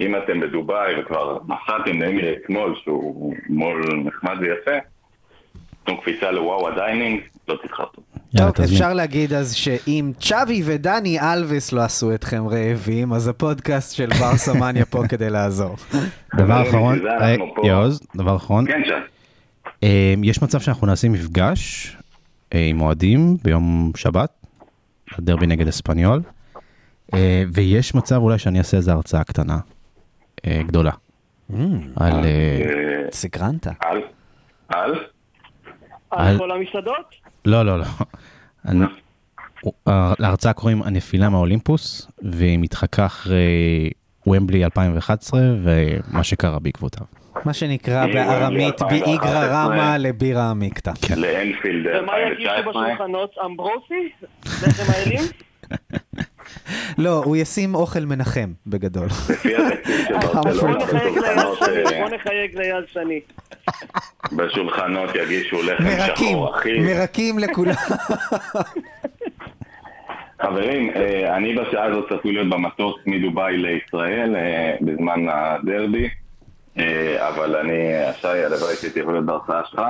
אם 0.00 0.16
אתם 0.16 0.40
בדובאי 0.40 1.00
וכבר 1.00 1.38
נסעתם 1.44 2.02
לאמירייט 2.02 2.48
מול, 2.48 2.74
שהוא 2.84 3.34
מול 3.48 4.02
נחמד 4.04 4.36
ויפה, 4.40 4.78
תנו 5.84 6.00
קפיצה 6.00 6.30
לוואו 6.30 6.68
הדיינינג, 6.68 7.20
לא 7.48 7.56
תתחרטו. 7.62 8.02
טוב. 8.36 8.60
אפשר 8.64 8.92
להגיד 8.92 9.32
אז 9.32 9.54
שאם 9.54 10.12
צ'אבי 10.20 10.62
ודני 10.64 11.20
אלבס 11.20 11.72
לא 11.72 11.80
עשו 11.80 12.14
אתכם 12.14 12.46
רעבים, 12.46 13.12
אז 13.12 13.28
הפודקאסט 13.28 13.96
של 13.96 14.06
ברסה 14.06 14.36
מניה 14.36 14.84
פה 14.84 15.02
כדי 15.10 15.30
לעזור. 15.30 15.76
דבר 16.36 16.62
אחרון, 16.62 17.06
אה. 17.06 17.34
יעוז, 17.64 18.00
דבר 18.16 18.36
אחרון, 18.36 18.66
כן, 18.66 18.82
שי. 18.84 18.92
אה, 19.82 20.14
יש 20.22 20.42
מצב 20.42 20.60
שאנחנו 20.60 20.86
נעשה 20.86 21.08
מפגש 21.08 21.96
אה, 22.54 22.66
עם 22.66 22.80
אוהדים 22.80 23.36
ביום 23.44 23.92
שבת, 23.96 24.30
הדרבי 25.18 25.46
נגד 25.46 25.68
אספניול, 25.68 26.22
אה, 27.14 27.44
ויש 27.52 27.94
מצב 27.94 28.16
אולי 28.16 28.38
שאני 28.38 28.58
אעשה 28.58 28.76
איזו 28.76 28.92
הרצאה 28.92 29.24
קטנה, 29.24 29.58
אה, 30.46 30.62
גדולה, 30.66 30.92
על... 31.96 32.12
אה, 32.12 32.24
אה, 32.24 33.10
סקרנת. 33.12 33.66
על? 33.66 33.74
על? 34.68 34.94
על- 36.10 36.26
על 36.28 36.38
כל 36.38 36.50
המסעדות? 36.50 37.14
לא, 37.44 37.62
לא, 37.64 37.78
לא. 37.78 37.84
אה, 39.88 40.14
להרצאה 40.18 40.52
קוראים 40.52 40.82
הנפילה 40.82 41.28
מהאולימפוס, 41.28 42.08
והיא 42.22 42.58
מתחקה 42.58 43.06
אחרי 43.06 43.90
ומבלי 44.26 44.64
2011 44.64 45.40
ומה 45.62 46.24
שקרה 46.24 46.58
בעקבותיו. 46.58 47.06
מה 47.44 47.52
שנקרא 47.52 48.06
בארמית 48.06 48.82
ב- 48.82 48.84
2011. 48.84 48.88
באיגרא 48.88 49.46
רמא 49.46 49.96
לבירה 49.96 50.50
עמיקתא. 50.50 50.90
לאנפילד 51.16 51.86
ומה 51.86 52.12
יגישו 52.32 52.50
2019. 52.50 52.82
בשולחנות? 52.82 53.34
אמברוסי? 53.44 54.08
לחם 54.44 54.92
האלים? 54.92 55.20
לא, 57.04 57.22
הוא 57.24 57.36
ישים 57.36 57.74
אוכל 57.74 58.00
מנחם 58.00 58.52
בגדול. 58.66 59.08
בוא 60.52 60.68
נחייג 60.78 61.18
ליד 61.18 61.54
שני, 61.58 61.82
אה, 61.92 62.00
בוא 62.00 62.08
נחייג 62.16 62.58
ליד 62.58 62.84
שני. 62.92 63.20
בשולחנות 64.32 65.10
יגישו 65.14 65.62
לחם 65.62 65.84
מרקים, 65.84 66.28
שחור 66.28 66.56
אחי. 66.56 66.78
מרקים 66.78 67.38
לכולם. 67.38 67.74
חברים, 70.42 70.90
אה, 70.96 71.36
אני 71.36 71.54
בשעה 71.54 71.84
הזאת 71.84 72.12
צפוי 72.12 72.32
להיות 72.32 72.48
במטוס 72.50 72.94
מדובאי 73.06 73.56
לישראל 73.56 74.36
אה, 74.36 74.74
בזמן 74.80 75.26
הדרבי, 75.28 76.08
אבל 77.18 77.56
אני, 77.56 77.92
שי, 78.20 78.28
הלוואי 78.28 78.74
שהייתי 78.80 79.00
יכול 79.00 79.12
להיות 79.12 79.26
בהרצאה 79.26 79.60
שלך, 79.64 79.80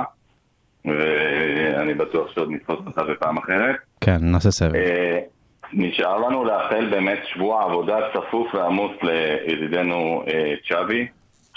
ואני 0.85 1.93
בטוח 1.93 2.31
שעוד 2.31 2.51
נתפוס 2.51 2.79
אותך 2.85 3.01
בפעם 3.09 3.37
אחרת. 3.37 3.75
כן, 4.01 4.17
נעשה 4.21 4.51
סבב. 4.51 4.75
אה, 4.75 5.19
נשאר 5.73 6.17
לנו 6.17 6.45
לאחל 6.45 6.89
באמת 6.89 7.19
שבוע 7.33 7.63
עבודה 7.63 7.97
צפוף 8.13 8.55
ועמוס 8.55 8.91
לידידנו 9.01 10.23
אה, 10.27 10.53
צ'אבי, 10.69 11.07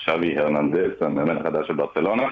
צ'אבי 0.05 0.39
הרננדס, 0.39 0.93
המאמן 1.01 1.37
החדש 1.37 1.67
של 1.67 1.75
ברצלונה. 1.75 2.27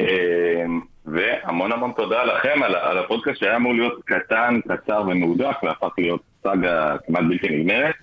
אה, 0.00 0.64
והמון 1.06 1.72
המון 1.72 1.92
תודה 1.96 2.24
לכם 2.24 2.62
על, 2.62 2.74
על 2.74 2.98
הפודקאסט 2.98 3.40
שהיה 3.40 3.56
אמור 3.56 3.74
להיות 3.74 4.02
קטן, 4.04 4.60
קצר 4.68 5.02
ומהודק, 5.08 5.62
והפך 5.62 5.88
להיות 5.98 6.20
סאגה 6.42 6.96
כמעט 7.06 7.22
בלתי 7.28 7.48
נגמרת. 7.48 7.94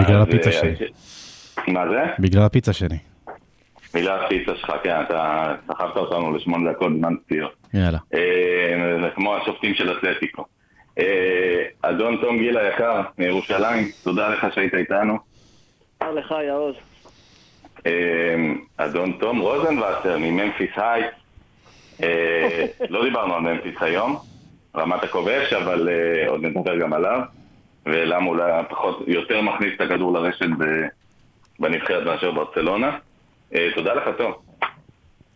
בגלל 0.00 0.22
הפיצה 0.22 0.50
אה, 0.50 0.52
שלי. 0.52 0.74
מה 1.68 1.88
זה? 1.88 2.02
בגלל 2.18 2.42
הפיצה 2.42 2.72
שלי. 2.72 3.13
בגלל 3.94 4.24
הפיצה 4.24 4.56
שלך, 4.56 4.72
כן, 4.82 5.00
אתה 5.00 5.44
סחבת 5.68 5.96
אותנו 5.96 6.36
לשמונה 6.36 6.72
דקות 6.72 6.92
זמן 6.98 7.14
פציעות. 7.26 7.52
יאללה. 7.74 7.98
אה, 8.14 8.98
זה 9.02 9.08
כמו 9.14 9.36
השופטים 9.36 9.74
של 9.74 9.98
אתלטיקו. 9.98 10.44
אה, 10.98 11.64
אדון 11.82 12.16
תום 12.20 12.38
גיל 12.38 12.58
היקר 12.58 13.02
מירושלים, 13.18 13.88
תודה 14.04 14.28
לך 14.28 14.46
שהיית 14.54 14.74
איתנו. 14.74 15.18
תודה 15.98 16.12
לך, 16.12 16.34
יעוז. 16.46 16.74
אה, 17.86 17.92
אדון 18.76 19.12
תום 19.12 19.38
רוזנבסר 19.38 20.18
מממפיס 20.18 20.70
הייט, 20.76 21.06
אה, 22.02 22.64
לא 22.88 23.04
דיברנו 23.04 23.34
על 23.34 23.40
ממפיס 23.40 23.74
היום, 23.80 24.16
רמת 24.76 25.04
הכובש, 25.04 25.52
אבל 25.52 25.88
אה, 25.88 26.28
עוד 26.28 26.42
נדבר 26.44 26.78
גם 26.78 26.92
עליו, 26.92 27.20
ולמה 27.86 28.26
אולי 28.26 28.52
פחות, 28.70 29.02
יותר 29.06 29.40
מכניס 29.40 29.72
את 29.76 29.80
הכדור 29.80 30.12
לרשת 30.12 30.46
ב- 30.58 30.86
בנבחרת 31.60 32.06
מאשר 32.06 32.30
ברצלונה. 32.30 32.98
אה, 33.54 33.68
תודה 33.74 33.94
לך, 33.94 34.04
טוב. 34.18 34.34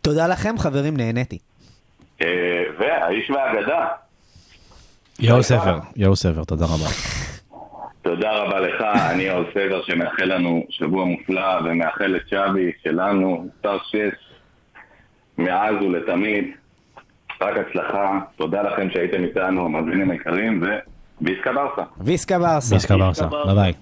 תודה 0.01 0.27
לכם, 0.27 0.55
חברים, 0.57 0.97
נהניתי. 0.97 1.37
אה, 2.21 2.27
והאיש 2.79 3.29
והאגדה, 3.29 3.87
יאו 5.19 5.43
ספר, 5.43 5.79
יאו 5.95 6.15
ספר, 6.15 6.43
תודה 6.43 6.65
רבה. 6.65 6.89
תודה 8.01 8.31
רבה 8.31 8.59
לך, 8.59 8.81
אני 9.11 9.31
אור 9.31 9.43
סבר 9.53 9.81
שמאחל 9.83 10.25
לנו 10.25 10.65
שבוע 10.69 11.05
מופלא 11.05 11.59
ומאחל 11.65 12.05
לצ'אבי 12.05 12.71
שלנו, 12.83 13.47
מספר 13.47 13.77
6, 13.83 13.97
מאז 15.37 15.75
ולתמיד, 15.75 16.45
רק 17.41 17.53
הצלחה, 17.57 18.19
תודה 18.35 18.61
לכם 18.61 18.89
שהייתם 18.93 19.23
איתנו, 19.23 19.65
המאזינים 19.65 20.11
היקרים, 20.11 20.63
וויסקה 21.21 21.53
ברסה. 21.53 21.81
ויסקה 21.97 22.39
ברסה. 22.39 22.75
ביסקה 22.75 22.97
ברסה, 22.97 23.25
ביי 23.25 23.55
ביי. 23.55 23.73